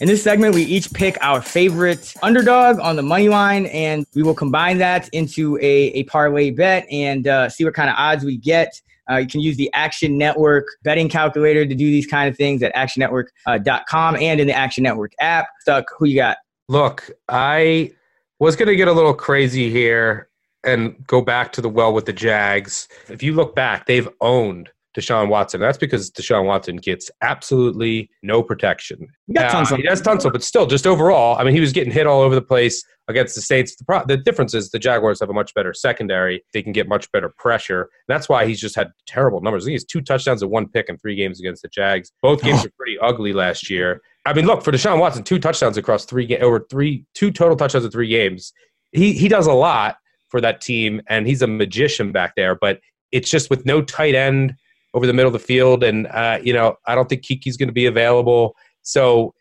In 0.00 0.08
this 0.08 0.22
segment, 0.22 0.54
we 0.54 0.62
each 0.62 0.92
pick 0.92 1.16
our 1.20 1.40
favorite 1.40 2.14
underdog 2.22 2.80
on 2.80 2.96
the 2.96 3.02
money 3.02 3.28
line, 3.28 3.66
and 3.66 4.06
we 4.14 4.22
will 4.22 4.34
combine 4.34 4.78
that 4.78 5.08
into 5.10 5.56
a, 5.58 5.92
a 5.92 6.04
parlay 6.04 6.50
bet 6.50 6.86
and 6.90 7.28
uh, 7.28 7.48
see 7.48 7.64
what 7.64 7.74
kind 7.74 7.88
of 7.88 7.96
odds 7.96 8.24
we 8.24 8.36
get. 8.36 8.80
Uh, 9.10 9.16
you 9.16 9.26
can 9.26 9.40
use 9.40 9.56
the 9.56 9.70
Action 9.72 10.16
Network 10.16 10.66
betting 10.82 11.08
calculator 11.08 11.66
to 11.66 11.74
do 11.74 11.86
these 11.86 12.06
kind 12.06 12.28
of 12.28 12.36
things 12.36 12.62
at 12.62 12.74
actionnetwork.com 12.74 14.14
uh, 14.14 14.18
and 14.18 14.40
in 14.40 14.46
the 14.46 14.52
Action 14.52 14.84
Network 14.84 15.12
app. 15.20 15.46
Stuck, 15.60 15.86
who 15.98 16.06
you 16.06 16.16
got? 16.16 16.38
Look, 16.68 17.10
I 17.28 17.92
was 18.38 18.56
going 18.56 18.68
to 18.68 18.76
get 18.76 18.88
a 18.88 18.92
little 18.92 19.14
crazy 19.14 19.70
here 19.70 20.28
and 20.64 21.04
go 21.06 21.20
back 21.22 21.52
to 21.52 21.60
the 21.60 21.68
well 21.68 21.92
with 21.92 22.06
the 22.06 22.12
Jags. 22.12 22.88
If 23.08 23.22
you 23.22 23.34
look 23.34 23.54
back, 23.54 23.86
they've 23.86 24.08
owned 24.20 24.70
Deshaun 24.98 25.28
Watson. 25.28 25.60
That's 25.60 25.78
because 25.78 26.10
Deshaun 26.10 26.46
Watson 26.46 26.76
gets 26.76 27.10
absolutely 27.22 28.10
no 28.22 28.42
protection. 28.42 29.06
He 29.26 29.34
got 29.34 29.54
uh, 29.54 29.60
Tunsil. 29.64 29.76
He 29.78 29.86
has 29.86 30.02
Tunsil, 30.02 30.32
but 30.32 30.42
still, 30.42 30.66
just 30.66 30.86
overall, 30.86 31.36
I 31.38 31.44
mean, 31.44 31.54
he 31.54 31.60
was 31.60 31.72
getting 31.72 31.92
hit 31.92 32.06
all 32.06 32.20
over 32.20 32.34
the 32.34 32.42
place 32.42 32.84
against 33.08 33.34
the 33.34 33.40
Saints. 33.40 33.76
The, 33.76 33.84
pro- 33.84 34.04
the 34.06 34.16
difference 34.16 34.52
is 34.54 34.70
the 34.70 34.78
Jaguars 34.78 35.20
have 35.20 35.30
a 35.30 35.32
much 35.32 35.54
better 35.54 35.72
secondary. 35.72 36.44
They 36.52 36.62
can 36.62 36.72
get 36.72 36.88
much 36.88 37.10
better 37.12 37.32
pressure. 37.38 37.88
That's 38.08 38.28
why 38.28 38.46
he's 38.46 38.60
just 38.60 38.74
had 38.74 38.90
terrible 39.06 39.40
numbers. 39.40 39.64
He 39.66 39.72
has 39.72 39.84
two 39.84 40.00
touchdowns 40.00 40.42
and 40.42 40.50
one 40.50 40.68
pick 40.68 40.88
in 40.88 40.98
three 40.98 41.14
games 41.14 41.40
against 41.40 41.62
the 41.62 41.68
Jags. 41.68 42.12
Both 42.22 42.42
games 42.42 42.60
Oh. 42.60 42.64
were 42.64 42.72
pretty 42.76 42.98
ugly 42.98 43.32
last 43.32 43.70
year. 43.70 44.00
I 44.26 44.32
mean, 44.32 44.46
look 44.46 44.62
for 44.62 44.70
Deshaun 44.72 44.98
Watson, 44.98 45.22
two 45.22 45.38
touchdowns 45.38 45.76
across 45.76 46.04
three 46.04 46.26
ga- 46.26 46.40
over 46.40 46.66
three, 46.70 47.04
two 47.14 47.30
total 47.30 47.56
touchdowns 47.56 47.84
in 47.84 47.90
three 47.90 48.08
games. 48.08 48.52
He 48.92 49.12
he 49.12 49.28
does 49.28 49.46
a 49.46 49.52
lot 49.52 49.96
for 50.28 50.40
that 50.40 50.60
team, 50.60 51.00
and 51.08 51.26
he's 51.26 51.42
a 51.42 51.46
magician 51.46 52.12
back 52.12 52.34
there. 52.36 52.54
But 52.54 52.80
it's 53.12 53.30
just 53.30 53.50
with 53.50 53.64
no 53.66 53.82
tight 53.82 54.14
end 54.14 54.54
over 54.94 55.06
the 55.06 55.12
middle 55.12 55.28
of 55.28 55.40
the 55.40 55.46
field, 55.46 55.84
and 55.84 56.06
uh, 56.08 56.38
you 56.42 56.52
know, 56.52 56.76
I 56.86 56.94
don't 56.94 57.08
think 57.08 57.22
Keke's 57.22 57.56
going 57.56 57.68
to 57.68 57.72
be 57.72 57.86
available. 57.86 58.56
So 58.82 59.34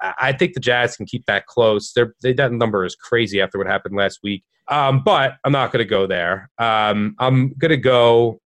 I 0.00 0.32
think 0.32 0.54
the 0.54 0.60
Jags 0.60 0.96
can 0.96 1.06
keep 1.06 1.24
that 1.26 1.46
close. 1.46 1.92
Their 1.92 2.14
they, 2.22 2.32
that 2.34 2.52
number 2.52 2.84
is 2.84 2.94
crazy 2.94 3.40
after 3.40 3.58
what 3.58 3.66
happened 3.66 3.96
last 3.96 4.20
week. 4.22 4.44
Um, 4.68 5.02
but 5.04 5.34
I'm 5.44 5.52
not 5.52 5.72
going 5.72 5.84
to 5.84 5.88
go 5.88 6.06
there. 6.06 6.50
Um, 6.58 7.14
I'm 7.18 7.52
going 7.58 7.70
to 7.70 7.76
go 7.76 8.40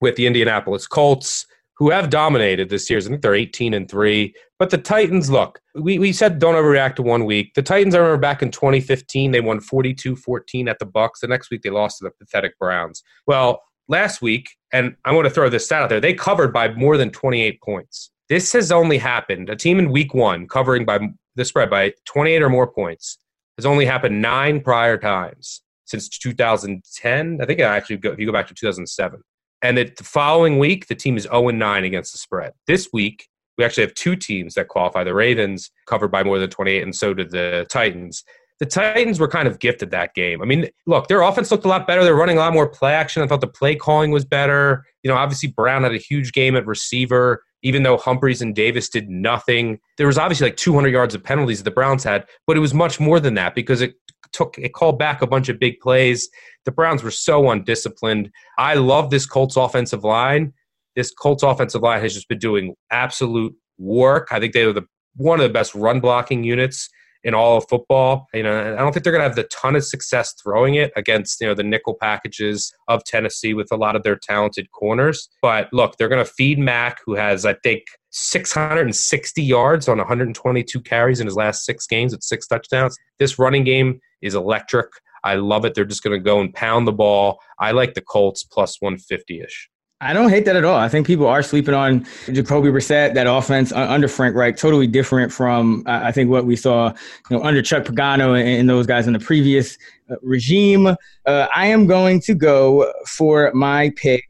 with 0.00 0.16
the 0.16 0.26
Indianapolis 0.26 0.86
Colts, 0.86 1.46
who 1.76 1.90
have 1.90 2.10
dominated 2.10 2.68
this 2.68 2.88
year. 2.88 2.98
I 2.98 3.02
think 3.02 3.22
they're 3.22 3.34
18 3.34 3.74
and 3.74 3.90
three. 3.90 4.34
But 4.58 4.70
the 4.70 4.78
Titans, 4.78 5.30
look, 5.30 5.60
we, 5.74 5.98
we 5.98 6.12
said 6.12 6.38
don't 6.38 6.54
overreact 6.54 6.96
to 6.96 7.02
one 7.02 7.24
week. 7.24 7.54
The 7.54 7.62
Titans, 7.62 7.94
I 7.94 7.98
remember 7.98 8.20
back 8.20 8.42
in 8.42 8.50
2015, 8.50 9.32
they 9.32 9.40
won 9.40 9.58
42-14 9.58 10.68
at 10.68 10.78
the 10.78 10.86
Bucs. 10.86 11.20
The 11.20 11.26
next 11.26 11.50
week, 11.50 11.62
they 11.62 11.70
lost 11.70 11.98
to 11.98 12.04
the 12.04 12.10
pathetic 12.10 12.56
Browns. 12.58 13.02
Well, 13.26 13.62
last 13.88 14.22
week, 14.22 14.50
and 14.72 14.96
I 15.04 15.12
want 15.12 15.26
to 15.26 15.30
throw 15.30 15.48
this 15.48 15.66
stat 15.66 15.82
out 15.82 15.88
there, 15.88 16.00
they 16.00 16.14
covered 16.14 16.52
by 16.52 16.72
more 16.74 16.96
than 16.96 17.10
28 17.10 17.60
points. 17.60 18.10
This 18.28 18.52
has 18.52 18.72
only 18.72 18.98
happened. 18.98 19.50
A 19.50 19.56
team 19.56 19.78
in 19.78 19.90
week 19.90 20.14
one 20.14 20.48
covering 20.48 20.84
by 20.84 20.98
the 21.36 21.44
spread 21.44 21.70
by 21.70 21.92
28 22.06 22.42
or 22.42 22.48
more 22.48 22.66
points 22.66 23.18
has 23.58 23.66
only 23.66 23.84
happened 23.84 24.20
nine 24.22 24.60
prior 24.60 24.96
times 24.96 25.62
since 25.84 26.08
2010. 26.08 27.38
I 27.40 27.46
think 27.46 27.60
actually 27.60 28.00
if 28.02 28.18
you 28.18 28.26
go 28.26 28.32
back 28.32 28.48
to 28.48 28.54
2007. 28.54 29.20
And 29.62 29.78
that 29.78 29.96
the 29.96 30.04
following 30.04 30.58
week, 30.58 30.88
the 30.88 30.94
team 30.94 31.16
is 31.16 31.24
0 31.24 31.50
9 31.50 31.84
against 31.84 32.12
the 32.12 32.18
spread. 32.18 32.52
This 32.66 32.90
week, 32.92 33.28
we 33.56 33.64
actually 33.64 33.84
have 33.84 33.94
two 33.94 34.16
teams 34.16 34.54
that 34.54 34.68
qualify. 34.68 35.04
The 35.04 35.14
Ravens 35.14 35.70
covered 35.86 36.08
by 36.08 36.22
more 36.22 36.38
than 36.38 36.50
28, 36.50 36.82
and 36.82 36.94
so 36.94 37.14
did 37.14 37.30
the 37.30 37.66
Titans. 37.70 38.24
The 38.60 38.66
Titans 38.66 39.18
were 39.18 39.28
kind 39.28 39.48
of 39.48 39.58
gifted 39.58 39.90
that 39.90 40.14
game. 40.14 40.40
I 40.40 40.44
mean, 40.44 40.68
look, 40.86 41.08
their 41.08 41.22
offense 41.22 41.50
looked 41.50 41.64
a 41.64 41.68
lot 41.68 41.86
better. 41.86 42.04
They're 42.04 42.14
running 42.14 42.36
a 42.36 42.40
lot 42.40 42.52
more 42.52 42.68
play 42.68 42.92
action. 42.92 43.22
I 43.22 43.26
thought 43.26 43.40
the 43.40 43.48
play 43.48 43.74
calling 43.74 44.12
was 44.12 44.24
better. 44.24 44.84
You 45.02 45.10
know, 45.10 45.16
obviously 45.16 45.48
Brown 45.48 45.82
had 45.82 45.92
a 45.92 45.98
huge 45.98 46.32
game 46.32 46.54
at 46.54 46.64
receiver, 46.66 47.42
even 47.62 47.82
though 47.82 47.96
Humphries 47.96 48.40
and 48.40 48.54
Davis 48.54 48.88
did 48.88 49.08
nothing. 49.08 49.80
There 49.98 50.06
was 50.06 50.18
obviously 50.18 50.46
like 50.46 50.56
200 50.56 50.88
yards 50.88 51.14
of 51.14 51.24
penalties 51.24 51.58
that 51.58 51.64
the 51.64 51.74
Browns 51.74 52.04
had, 52.04 52.26
but 52.46 52.56
it 52.56 52.60
was 52.60 52.72
much 52.72 53.00
more 53.00 53.18
than 53.18 53.34
that 53.34 53.56
because 53.56 53.80
it 53.80 53.94
took 54.32 54.56
it 54.58 54.72
called 54.72 54.98
back 54.98 55.22
a 55.22 55.26
bunch 55.26 55.48
of 55.48 55.58
big 55.58 55.80
plays. 55.80 56.28
The 56.64 56.72
Browns 56.72 57.02
were 57.02 57.10
so 57.10 57.50
undisciplined. 57.50 58.30
I 58.58 58.74
love 58.74 59.10
this 59.10 59.26
Colts 59.26 59.56
offensive 59.56 60.04
line. 60.04 60.52
This 60.96 61.10
Colts 61.10 61.42
offensive 61.42 61.82
line 61.82 62.00
has 62.02 62.14
just 62.14 62.28
been 62.28 62.38
doing 62.38 62.74
absolute 62.90 63.54
work. 63.78 64.28
I 64.30 64.38
think 64.38 64.52
they 64.52 64.66
were 64.66 64.72
the 64.72 64.86
one 65.16 65.40
of 65.40 65.44
the 65.44 65.52
best 65.52 65.74
run 65.74 66.00
blocking 66.00 66.44
units 66.44 66.88
in 67.24 67.34
all 67.34 67.56
of 67.56 67.66
football. 67.68 68.28
You 68.32 68.42
know, 68.42 68.74
I 68.74 68.76
don't 68.76 68.92
think 68.92 69.02
they're 69.02 69.12
going 69.12 69.22
to 69.22 69.28
have 69.28 69.36
the 69.36 69.44
ton 69.44 69.74
of 69.74 69.84
success 69.84 70.34
throwing 70.34 70.76
it 70.76 70.92
against 70.94 71.40
you 71.40 71.46
know 71.46 71.54
the 71.54 71.62
nickel 71.62 71.94
packages 71.94 72.72
of 72.86 73.02
Tennessee 73.04 73.54
with 73.54 73.72
a 73.72 73.76
lot 73.76 73.96
of 73.96 74.02
their 74.02 74.16
talented 74.16 74.70
corners. 74.70 75.28
But 75.42 75.72
look, 75.72 75.96
they're 75.96 76.08
going 76.08 76.24
to 76.24 76.30
feed 76.30 76.58
Mack, 76.58 77.00
who 77.04 77.14
has 77.14 77.44
I 77.44 77.54
think 77.54 77.84
660 78.10 79.42
yards 79.42 79.88
on 79.88 79.98
122 79.98 80.80
carries 80.82 81.20
in 81.20 81.26
his 81.26 81.34
last 81.34 81.64
six 81.64 81.86
games 81.86 82.12
with 82.12 82.22
six 82.22 82.46
touchdowns. 82.46 82.96
This 83.18 83.38
running 83.38 83.64
game 83.64 84.00
is 84.22 84.34
electric. 84.34 84.88
I 85.24 85.36
love 85.36 85.64
it. 85.64 85.74
They're 85.74 85.86
just 85.86 86.02
going 86.02 86.18
to 86.18 86.22
go 86.22 86.40
and 86.40 86.52
pound 86.52 86.86
the 86.86 86.92
ball. 86.92 87.40
I 87.58 87.72
like 87.72 87.94
the 87.94 88.02
Colts 88.02 88.44
plus 88.44 88.80
150 88.80 89.40
ish. 89.40 89.70
I 90.04 90.12
don't 90.12 90.28
hate 90.28 90.44
that 90.44 90.54
at 90.54 90.64
all. 90.64 90.76
I 90.76 90.88
think 90.90 91.06
people 91.06 91.26
are 91.26 91.42
sleeping 91.42 91.72
on 91.72 92.06
Jacoby 92.26 92.68
Brissett, 92.68 93.14
that 93.14 93.26
offense 93.26 93.72
under 93.72 94.06
Frank 94.06 94.36
Reich, 94.36 94.54
totally 94.54 94.86
different 94.86 95.32
from 95.32 95.82
I 95.86 96.12
think 96.12 96.28
what 96.28 96.44
we 96.44 96.56
saw, 96.56 96.92
you 97.30 97.38
know, 97.38 97.42
under 97.42 97.62
Chuck 97.62 97.84
Pagano 97.84 98.38
and, 98.38 98.46
and 98.46 98.68
those 98.68 98.86
guys 98.86 99.06
in 99.06 99.14
the 99.14 99.18
previous 99.18 99.78
uh, 100.10 100.16
regime. 100.20 100.88
Uh, 100.88 101.46
I 101.54 101.66
am 101.68 101.86
going 101.86 102.20
to 102.20 102.34
go 102.34 102.92
for 103.06 103.50
my 103.54 103.92
pick. 103.96 104.24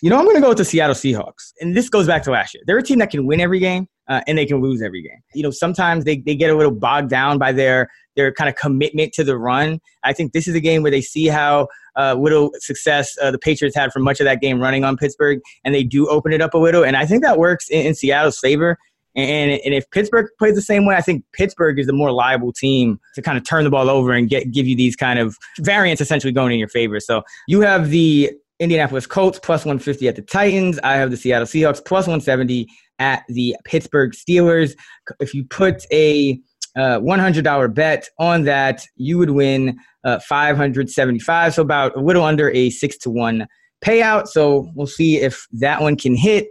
You 0.00 0.10
know, 0.10 0.16
I'm 0.16 0.24
going 0.24 0.36
to 0.36 0.40
go 0.40 0.50
with 0.50 0.58
the 0.58 0.64
Seattle 0.64 0.94
Seahawks, 0.94 1.52
and 1.60 1.76
this 1.76 1.88
goes 1.88 2.06
back 2.06 2.22
to 2.22 2.30
last 2.30 2.54
year. 2.54 2.62
They're 2.64 2.78
a 2.78 2.82
team 2.82 3.00
that 3.00 3.10
can 3.10 3.26
win 3.26 3.40
every 3.40 3.58
game. 3.58 3.88
Uh, 4.08 4.20
and 4.28 4.38
they 4.38 4.46
can 4.46 4.62
lose 4.62 4.82
every 4.82 5.02
game. 5.02 5.18
You 5.34 5.42
know, 5.42 5.50
sometimes 5.50 6.04
they, 6.04 6.18
they 6.18 6.36
get 6.36 6.48
a 6.48 6.54
little 6.54 6.70
bogged 6.70 7.10
down 7.10 7.38
by 7.38 7.50
their 7.50 7.90
their 8.16 8.32
kind 8.32 8.48
of 8.48 8.56
commitment 8.56 9.12
to 9.14 9.24
the 9.24 9.36
run. 9.36 9.80
I 10.02 10.12
think 10.12 10.32
this 10.32 10.48
is 10.48 10.54
a 10.54 10.60
game 10.60 10.82
where 10.82 10.90
they 10.90 11.00
see 11.00 11.26
how 11.26 11.68
uh, 11.96 12.14
little 12.14 12.50
success 12.58 13.16
uh, 13.22 13.30
the 13.30 13.38
Patriots 13.38 13.76
had 13.76 13.92
for 13.92 14.00
much 14.00 14.20
of 14.20 14.24
that 14.24 14.40
game 14.40 14.60
running 14.60 14.84
on 14.84 14.96
Pittsburgh, 14.96 15.40
and 15.64 15.74
they 15.74 15.84
do 15.84 16.08
open 16.08 16.32
it 16.32 16.40
up 16.40 16.54
a 16.54 16.58
little. 16.58 16.84
And 16.84 16.96
I 16.96 17.06
think 17.06 17.22
that 17.22 17.38
works 17.38 17.68
in, 17.68 17.86
in 17.86 17.94
Seattle's 17.94 18.38
favor. 18.38 18.78
And, 19.14 19.52
and 19.64 19.72
if 19.72 19.90
Pittsburgh 19.90 20.28
plays 20.38 20.54
the 20.54 20.62
same 20.62 20.84
way, 20.84 20.94
I 20.94 21.00
think 21.00 21.24
Pittsburgh 21.32 21.78
is 21.78 21.86
the 21.86 21.94
more 21.94 22.12
liable 22.12 22.52
team 22.52 23.00
to 23.14 23.22
kind 23.22 23.38
of 23.38 23.44
turn 23.44 23.64
the 23.64 23.70
ball 23.70 23.88
over 23.88 24.12
and 24.12 24.28
get 24.28 24.50
give 24.50 24.66
you 24.66 24.76
these 24.76 24.94
kind 24.94 25.18
of 25.18 25.36
variants 25.60 26.02
essentially 26.02 26.32
going 26.32 26.52
in 26.52 26.58
your 26.58 26.68
favor. 26.68 27.00
So 27.00 27.22
you 27.48 27.62
have 27.62 27.88
the 27.88 28.30
Indianapolis 28.60 29.06
Colts 29.06 29.38
plus 29.42 29.64
150 29.64 30.08
at 30.08 30.16
the 30.16 30.22
Titans. 30.22 30.78
I 30.80 30.96
have 30.96 31.10
the 31.10 31.16
Seattle 31.16 31.46
Seahawks 31.46 31.82
plus 31.82 32.06
170 32.06 32.68
at 32.98 33.24
the 33.28 33.56
Pittsburgh 33.64 34.12
Steelers. 34.12 34.74
If 35.18 35.34
you 35.34 35.44
put 35.44 35.84
a 35.90 36.40
uh, 36.76 37.00
$100 37.00 37.74
bet 37.74 38.08
on 38.18 38.44
that, 38.44 38.86
you 38.96 39.18
would 39.18 39.30
win 39.30 39.78
uh, 40.04 40.20
575. 40.20 41.54
So 41.54 41.62
about 41.62 41.96
a 41.96 42.00
little 42.00 42.24
under 42.24 42.50
a 42.50 42.70
six 42.70 42.96
to 42.98 43.10
one 43.10 43.46
payout. 43.84 44.28
So 44.28 44.70
we'll 44.74 44.86
see 44.86 45.16
if 45.16 45.46
that 45.52 45.80
one 45.80 45.96
can 45.96 46.14
hit. 46.14 46.48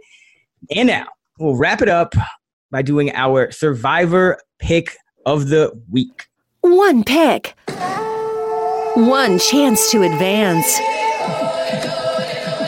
And 0.74 0.88
now 0.88 1.06
we'll 1.38 1.56
wrap 1.56 1.80
it 1.80 1.88
up 1.88 2.14
by 2.70 2.82
doing 2.82 3.12
our 3.14 3.50
survivor 3.52 4.38
pick 4.58 4.96
of 5.24 5.48
the 5.48 5.72
week. 5.90 6.26
One 6.60 7.04
pick, 7.04 7.54
one 8.94 9.38
chance 9.38 9.90
to 9.92 10.02
advance. 10.02 10.66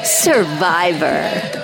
Survivor. 0.09 1.59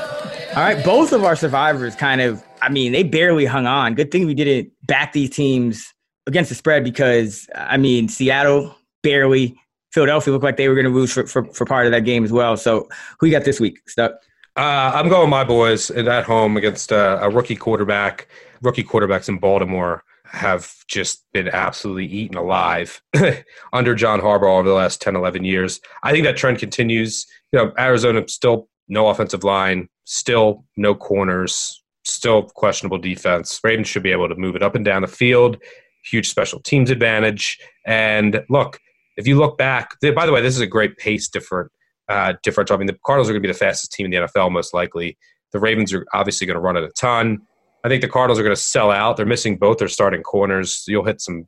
All 0.56 0.62
right, 0.62 0.84
both 0.84 1.12
of 1.12 1.24
our 1.24 1.36
survivors 1.36 1.94
kind 1.94 2.20
of, 2.20 2.44
I 2.62 2.68
mean, 2.68 2.92
they 2.92 3.02
barely 3.02 3.44
hung 3.44 3.66
on. 3.66 3.94
Good 3.94 4.10
thing 4.10 4.26
we 4.26 4.34
didn't 4.34 4.72
back 4.86 5.12
these 5.12 5.30
teams 5.30 5.92
against 6.26 6.48
the 6.48 6.54
spread 6.54 6.84
because, 6.84 7.48
I 7.54 7.76
mean, 7.76 8.08
Seattle 8.08 8.74
barely, 9.02 9.56
Philadelphia 9.92 10.32
looked 10.32 10.44
like 10.44 10.56
they 10.56 10.68
were 10.68 10.74
going 10.74 10.86
to 10.86 10.92
lose 10.92 11.12
for, 11.12 11.26
for, 11.26 11.44
for 11.52 11.64
part 11.66 11.86
of 11.86 11.92
that 11.92 12.00
game 12.00 12.24
as 12.24 12.32
well. 12.32 12.56
So, 12.56 12.88
who 13.18 13.26
you 13.26 13.32
got 13.32 13.44
this 13.44 13.60
week, 13.60 13.78
Stuck? 13.88 14.12
Uh, 14.56 14.92
I'm 14.94 15.08
going 15.08 15.30
my 15.30 15.44
boys 15.44 15.90
at 15.90 16.24
home 16.24 16.56
against 16.56 16.92
uh, 16.92 17.18
a 17.20 17.28
rookie 17.28 17.56
quarterback. 17.56 18.28
Rookie 18.62 18.84
quarterbacks 18.84 19.28
in 19.28 19.38
Baltimore 19.38 20.04
have 20.26 20.72
just 20.88 21.24
been 21.32 21.48
absolutely 21.48 22.06
eaten 22.06 22.36
alive 22.36 23.02
under 23.72 23.94
John 23.94 24.20
Harbaugh 24.20 24.58
over 24.58 24.68
the 24.68 24.74
last 24.74 25.00
10, 25.00 25.16
11 25.16 25.44
years. 25.44 25.80
I 26.02 26.12
think 26.12 26.24
that 26.24 26.36
trend 26.36 26.58
continues. 26.58 27.26
You 27.52 27.58
know, 27.58 27.72
Arizona 27.78 28.26
still 28.28 28.68
no 28.88 29.08
offensive 29.08 29.44
line, 29.44 29.88
still 30.04 30.64
no 30.76 30.94
corners, 30.94 31.82
still 32.04 32.44
questionable 32.44 32.98
defense. 32.98 33.60
Ravens 33.62 33.88
should 33.88 34.02
be 34.02 34.12
able 34.12 34.28
to 34.28 34.34
move 34.34 34.56
it 34.56 34.62
up 34.62 34.74
and 34.74 34.84
down 34.84 35.02
the 35.02 35.08
field. 35.08 35.56
Huge 36.04 36.28
special 36.28 36.60
teams 36.60 36.90
advantage. 36.90 37.58
And 37.86 38.44
look, 38.48 38.78
if 39.16 39.26
you 39.26 39.36
look 39.38 39.56
back, 39.56 39.96
by 40.00 40.26
the 40.26 40.32
way, 40.32 40.42
this 40.42 40.54
is 40.54 40.60
a 40.60 40.66
great 40.66 40.96
pace 40.98 41.28
different 41.28 41.70
uh, 42.08 42.34
differential. 42.42 42.76
I 42.76 42.78
mean, 42.78 42.86
the 42.86 42.98
Cardinals 43.04 43.28
are 43.28 43.32
going 43.32 43.42
to 43.42 43.48
be 43.48 43.52
the 43.52 43.58
fastest 43.58 43.92
team 43.92 44.06
in 44.06 44.10
the 44.10 44.28
NFL, 44.28 44.52
most 44.52 44.74
likely. 44.74 45.16
The 45.52 45.58
Ravens 45.58 45.92
are 45.92 46.04
obviously 46.12 46.46
going 46.46 46.56
to 46.56 46.60
run 46.60 46.76
it 46.76 46.84
a 46.84 46.90
ton. 46.90 47.40
I 47.84 47.88
think 47.88 48.02
the 48.02 48.08
Cardinals 48.08 48.38
are 48.38 48.42
going 48.42 48.54
to 48.56 48.60
sell 48.60 48.90
out. 48.90 49.16
They're 49.16 49.26
missing 49.26 49.56
both 49.56 49.78
their 49.78 49.88
starting 49.88 50.22
corners. 50.22 50.84
You'll 50.86 51.04
hit 51.04 51.20
some. 51.20 51.46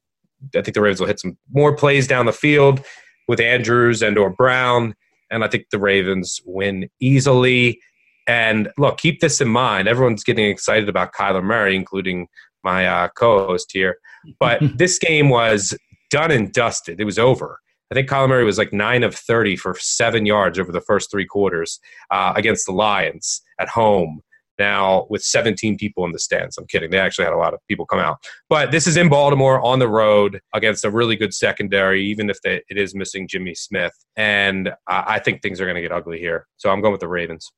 I 0.54 0.62
think 0.62 0.74
the 0.74 0.82
Ravens 0.82 1.00
will 1.00 1.06
hit 1.06 1.20
some 1.20 1.36
more 1.50 1.74
plays 1.74 2.06
down 2.06 2.26
the 2.26 2.32
field 2.32 2.84
with 3.26 3.40
Andrews 3.40 4.02
and 4.02 4.18
or 4.18 4.30
Brown, 4.30 4.94
and 5.30 5.42
I 5.42 5.48
think 5.48 5.66
the 5.70 5.78
Ravens 5.78 6.40
win 6.44 6.88
easily. 7.00 7.80
And 8.26 8.70
look, 8.76 8.98
keep 8.98 9.20
this 9.20 9.40
in 9.40 9.48
mind. 9.48 9.88
Everyone's 9.88 10.24
getting 10.24 10.46
excited 10.46 10.88
about 10.88 11.14
Kyler 11.14 11.42
Murray, 11.42 11.76
including 11.76 12.28
my 12.64 12.86
uh, 12.86 13.08
co-host 13.16 13.70
here. 13.72 13.98
But 14.40 14.60
this 14.76 14.98
game 14.98 15.28
was 15.28 15.76
done 16.10 16.30
and 16.30 16.52
dusted. 16.52 17.00
It 17.00 17.04
was 17.04 17.18
over. 17.18 17.60
I 17.90 17.94
think 17.94 18.08
Kyler 18.08 18.28
Murray 18.28 18.44
was 18.44 18.58
like 18.58 18.72
nine 18.72 19.04
of 19.04 19.14
30 19.14 19.56
for 19.56 19.76
seven 19.78 20.26
yards 20.26 20.58
over 20.58 20.72
the 20.72 20.80
first 20.80 21.10
three 21.10 21.26
quarters 21.26 21.78
uh, 22.10 22.32
against 22.34 22.66
the 22.66 22.72
Lions 22.72 23.42
at 23.60 23.68
home. 23.68 24.22
Now, 24.58 25.06
with 25.10 25.22
17 25.22 25.76
people 25.76 26.06
in 26.06 26.12
the 26.12 26.18
stands. 26.18 26.56
I'm 26.56 26.66
kidding. 26.66 26.90
They 26.90 26.98
actually 26.98 27.26
had 27.26 27.34
a 27.34 27.38
lot 27.38 27.52
of 27.52 27.60
people 27.68 27.84
come 27.84 27.98
out. 27.98 28.16
But 28.48 28.70
this 28.70 28.86
is 28.86 28.96
in 28.96 29.10
Baltimore 29.10 29.60
on 29.60 29.78
the 29.80 29.88
road 29.88 30.40
against 30.54 30.84
a 30.86 30.90
really 30.90 31.14
good 31.14 31.34
secondary, 31.34 32.02
even 32.06 32.30
if 32.30 32.40
they, 32.40 32.62
it 32.70 32.78
is 32.78 32.94
missing 32.94 33.28
Jimmy 33.28 33.54
Smith. 33.54 33.92
And 34.16 34.68
uh, 34.68 34.72
I 35.06 35.18
think 35.18 35.42
things 35.42 35.60
are 35.60 35.66
going 35.66 35.74
to 35.74 35.82
get 35.82 35.92
ugly 35.92 36.18
here. 36.18 36.46
So 36.56 36.70
I'm 36.70 36.80
going 36.80 36.92
with 36.92 37.02
the 37.02 37.08
Ravens. 37.08 37.52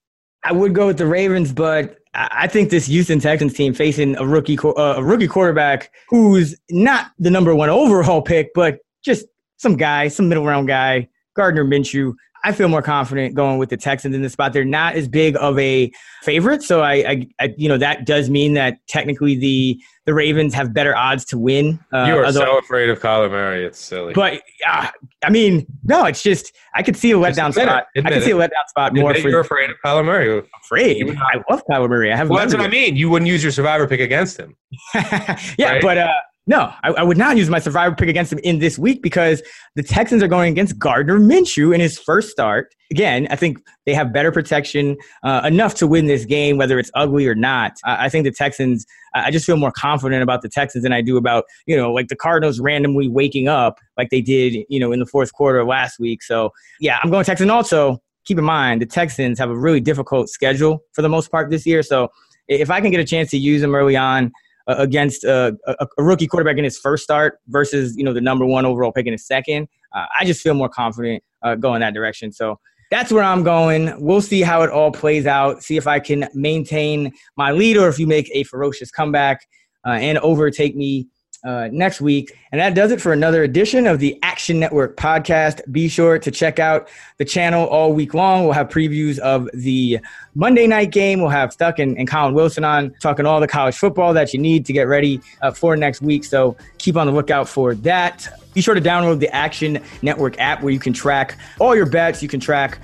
I 0.44 0.52
would 0.52 0.74
go 0.74 0.86
with 0.86 0.98
the 0.98 1.06
Ravens, 1.06 1.52
but 1.52 1.98
I 2.14 2.46
think 2.46 2.70
this 2.70 2.86
Houston 2.86 3.20
Texans 3.20 3.54
team 3.54 3.74
facing 3.74 4.16
a 4.16 4.26
rookie 4.26 4.58
uh, 4.58 4.94
a 4.96 5.04
rookie 5.04 5.28
quarterback 5.28 5.92
who's 6.08 6.56
not 6.70 7.12
the 7.18 7.30
number 7.30 7.54
one 7.54 7.68
overall 7.68 8.22
pick, 8.22 8.52
but 8.54 8.78
just 9.02 9.26
some 9.56 9.76
guy, 9.76 10.08
some 10.08 10.28
middle 10.28 10.44
round 10.44 10.68
guy, 10.68 11.08
Gardner 11.34 11.64
Minshew. 11.64 12.14
I 12.44 12.52
feel 12.52 12.68
more 12.68 12.82
confident 12.82 13.34
going 13.34 13.58
with 13.58 13.68
the 13.68 13.76
Texans 13.76 14.14
in 14.14 14.22
this 14.22 14.32
spot. 14.32 14.52
They're 14.52 14.64
not 14.64 14.94
as 14.94 15.08
big 15.08 15.36
of 15.40 15.58
a 15.58 15.90
favorite, 16.22 16.62
so 16.62 16.82
I, 16.82 16.92
I, 16.94 17.28
I 17.40 17.54
you 17.56 17.68
know, 17.68 17.78
that 17.78 18.06
does 18.06 18.30
mean 18.30 18.54
that 18.54 18.78
technically 18.86 19.36
the 19.36 19.80
the 20.04 20.14
Ravens 20.14 20.54
have 20.54 20.72
better 20.72 20.96
odds 20.96 21.24
to 21.26 21.38
win. 21.38 21.78
Uh, 21.92 22.04
you 22.04 22.16
are 22.16 22.24
although, 22.24 22.40
so 22.40 22.58
afraid 22.58 22.90
of 22.90 23.00
Kyler 23.00 23.30
Murray. 23.30 23.64
It's 23.64 23.78
silly. 23.78 24.14
But 24.14 24.42
uh, 24.66 24.88
I 25.24 25.30
mean, 25.30 25.66
no, 25.84 26.04
it's 26.04 26.22
just 26.22 26.52
I 26.74 26.82
could 26.82 26.96
see 26.96 27.10
a 27.10 27.16
letdown 27.16 27.52
spot. 27.52 27.86
I 27.96 28.10
could 28.10 28.22
see 28.22 28.30
a 28.30 28.36
letdown 28.36 28.66
spot 28.68 28.94
more. 28.94 29.14
For, 29.14 29.28
you're 29.28 29.40
afraid 29.40 29.70
of 29.70 29.76
Kyler 29.84 30.04
Murray. 30.04 30.44
Afraid? 30.62 31.10
I 31.10 31.42
love 31.50 31.62
Kyler 31.68 31.88
Murray. 31.88 32.12
I 32.12 32.16
have. 32.16 32.28
Well, 32.28 32.38
that's 32.38 32.54
what 32.54 32.62
I 32.62 32.68
mean. 32.68 32.96
You 32.96 33.10
wouldn't 33.10 33.28
use 33.28 33.42
your 33.42 33.52
survivor 33.52 33.88
pick 33.88 34.00
against 34.00 34.36
him. 34.36 34.56
yeah, 34.94 35.72
right? 35.72 35.82
but 35.82 35.98
uh, 35.98 36.12
no, 36.48 36.72
I, 36.82 36.92
I, 36.92 37.02
would 37.02 37.18
not 37.18 37.36
use 37.36 37.50
my 37.50 37.58
survivor 37.58 37.94
pick 37.94 38.08
against 38.08 38.32
him 38.32 38.38
in 38.38 38.58
this 38.58 38.78
week 38.78 39.02
because 39.02 39.42
the 39.76 39.82
Texans 39.82 40.22
are 40.22 40.28
going 40.28 40.50
against 40.50 40.78
Gardner 40.78 41.18
Minshew 41.18 41.74
in 41.74 41.80
his 41.80 41.98
first 41.98 42.30
start. 42.30 42.74
Again, 42.90 43.28
I 43.30 43.36
think 43.36 43.58
they 43.84 43.92
have 43.92 44.14
better 44.14 44.32
protection 44.32 44.96
uh, 45.22 45.42
enough 45.44 45.74
to 45.74 45.86
win 45.86 46.06
this 46.06 46.24
game, 46.24 46.56
whether 46.56 46.78
it's 46.78 46.90
ugly 46.94 47.26
or 47.26 47.34
not. 47.34 47.76
I, 47.84 48.06
I 48.06 48.08
think 48.08 48.24
the 48.24 48.32
Texans. 48.32 48.86
I 49.14 49.30
just 49.30 49.44
feel 49.44 49.56
more 49.56 49.72
confident 49.72 50.22
about 50.22 50.42
the 50.42 50.48
Texans 50.48 50.84
than 50.84 50.92
I 50.92 51.02
do 51.02 51.18
about 51.18 51.44
you 51.66 51.76
know 51.76 51.92
like 51.92 52.08
the 52.08 52.16
Cardinals 52.16 52.60
randomly 52.60 53.08
waking 53.08 53.46
up 53.46 53.78
like 53.98 54.08
they 54.08 54.22
did 54.22 54.54
you 54.70 54.80
know 54.80 54.90
in 54.90 55.00
the 55.00 55.06
fourth 55.06 55.34
quarter 55.34 55.62
last 55.64 55.98
week. 55.98 56.22
So 56.22 56.50
yeah, 56.80 56.98
I'm 57.02 57.10
going 57.10 57.26
Texans. 57.26 57.50
Also, 57.50 57.98
keep 58.24 58.38
in 58.38 58.44
mind 58.44 58.80
the 58.80 58.86
Texans 58.86 59.38
have 59.38 59.50
a 59.50 59.58
really 59.58 59.80
difficult 59.80 60.30
schedule 60.30 60.80
for 60.94 61.02
the 61.02 61.10
most 61.10 61.30
part 61.30 61.50
this 61.50 61.66
year. 61.66 61.82
So 61.82 62.08
if 62.48 62.70
I 62.70 62.80
can 62.80 62.90
get 62.90 63.00
a 63.00 63.04
chance 63.04 63.30
to 63.32 63.38
use 63.38 63.60
them 63.60 63.74
early 63.74 63.96
on 63.96 64.32
uh, 64.68 64.74
against 64.78 65.24
a, 65.24 65.56
a, 65.66 66.02
rookie 66.02 66.26
quarterback 66.26 66.58
in 66.58 66.64
his 66.64 66.78
first 66.78 67.02
start 67.02 67.38
versus 67.48 67.96
you 67.96 68.04
know 68.04 68.12
the 68.12 68.20
number 68.20 68.44
one 68.44 68.66
overall 68.66 68.92
pick 68.92 69.06
in 69.06 69.12
his 69.12 69.26
second. 69.26 69.66
Uh, 69.94 70.04
I 70.20 70.24
just 70.24 70.42
feel 70.42 70.54
more 70.54 70.68
confident 70.68 71.22
uh, 71.42 71.54
going 71.54 71.80
that 71.80 71.94
direction. 71.94 72.30
So 72.32 72.60
that's 72.90 73.12
where 73.12 73.22
I'm 73.22 73.42
going. 73.42 73.94
We'll 73.98 74.20
see 74.20 74.42
how 74.42 74.62
it 74.62 74.70
all 74.70 74.92
plays 74.92 75.26
out. 75.26 75.62
See 75.62 75.76
if 75.76 75.86
I 75.86 76.00
can 76.00 76.28
maintain 76.34 77.12
my 77.36 77.50
lead 77.50 77.76
or 77.76 77.88
if 77.88 77.98
you 77.98 78.06
make 78.06 78.30
a 78.32 78.44
ferocious 78.44 78.90
comeback 78.90 79.40
uh, 79.86 79.92
and 79.92 80.18
overtake 80.18 80.76
me 80.76 81.08
uh, 81.44 81.68
next 81.72 82.00
week. 82.00 82.36
And 82.50 82.60
that 82.60 82.74
does 82.74 82.90
it 82.90 83.00
for 83.00 83.12
another 83.12 83.42
edition 83.42 83.86
of 83.86 83.98
the 83.98 84.18
Action 84.22 84.58
Network 84.58 84.96
podcast. 84.96 85.60
Be 85.70 85.88
sure 85.88 86.18
to 86.18 86.30
check 86.30 86.58
out 86.58 86.88
the 87.18 87.24
channel 87.24 87.66
all 87.66 87.92
week 87.92 88.14
long. 88.14 88.44
We'll 88.44 88.54
have 88.54 88.68
previews 88.68 89.18
of 89.18 89.48
the 89.54 90.00
Monday 90.34 90.66
night 90.66 90.90
game. 90.90 91.20
We'll 91.20 91.30
have 91.30 91.52
Stuck 91.52 91.78
and, 91.78 91.96
and 91.98 92.08
Collin 92.08 92.34
Wilson 92.34 92.64
on 92.64 92.94
talking 93.00 93.26
all 93.26 93.40
the 93.40 93.48
college 93.48 93.76
football 93.76 94.12
that 94.14 94.32
you 94.32 94.40
need 94.40 94.66
to 94.66 94.72
get 94.72 94.82
ready 94.88 95.20
uh, 95.42 95.50
for 95.50 95.76
next 95.76 96.02
week. 96.02 96.24
So 96.24 96.56
keep 96.78 96.96
on 96.96 97.06
the 97.06 97.12
lookout 97.12 97.48
for 97.48 97.74
that. 97.76 98.28
Be 98.54 98.60
sure 98.60 98.74
to 98.74 98.80
download 98.80 99.20
the 99.20 99.32
Action 99.34 99.82
Network 100.02 100.38
app 100.40 100.62
where 100.62 100.72
you 100.72 100.80
can 100.80 100.92
track 100.92 101.38
all 101.60 101.76
your 101.76 101.86
bets. 101.86 102.22
You 102.22 102.28
can 102.28 102.40
track 102.40 102.80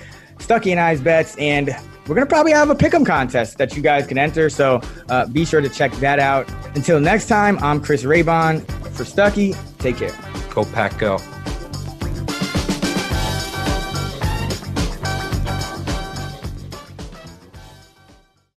Stuckey 0.46 0.70
and 0.70 0.80
I's 0.80 1.00
bets 1.00 1.36
and 1.36 1.68
we're 2.06 2.14
going 2.14 2.26
to 2.26 2.32
probably 2.32 2.52
have 2.52 2.68
a 2.68 2.74
pick'em 2.74 3.06
contest 3.06 3.56
that 3.58 3.74
you 3.74 3.82
guys 3.82 4.06
can 4.06 4.18
enter. 4.18 4.50
So 4.50 4.80
uh, 5.08 5.26
be 5.26 5.44
sure 5.44 5.62
to 5.62 5.68
check 5.70 5.90
that 5.92 6.18
out. 6.18 6.46
Until 6.74 7.00
next 7.00 7.28
time, 7.28 7.58
I'm 7.60 7.80
Chris 7.80 8.02
Raybon 8.02 8.60
for 8.92 9.04
Stuckey. 9.04 9.56
Take 9.78 9.96
care. 9.96 10.14
Go 10.54 10.64
Pack 10.66 10.98
Go. 10.98 11.18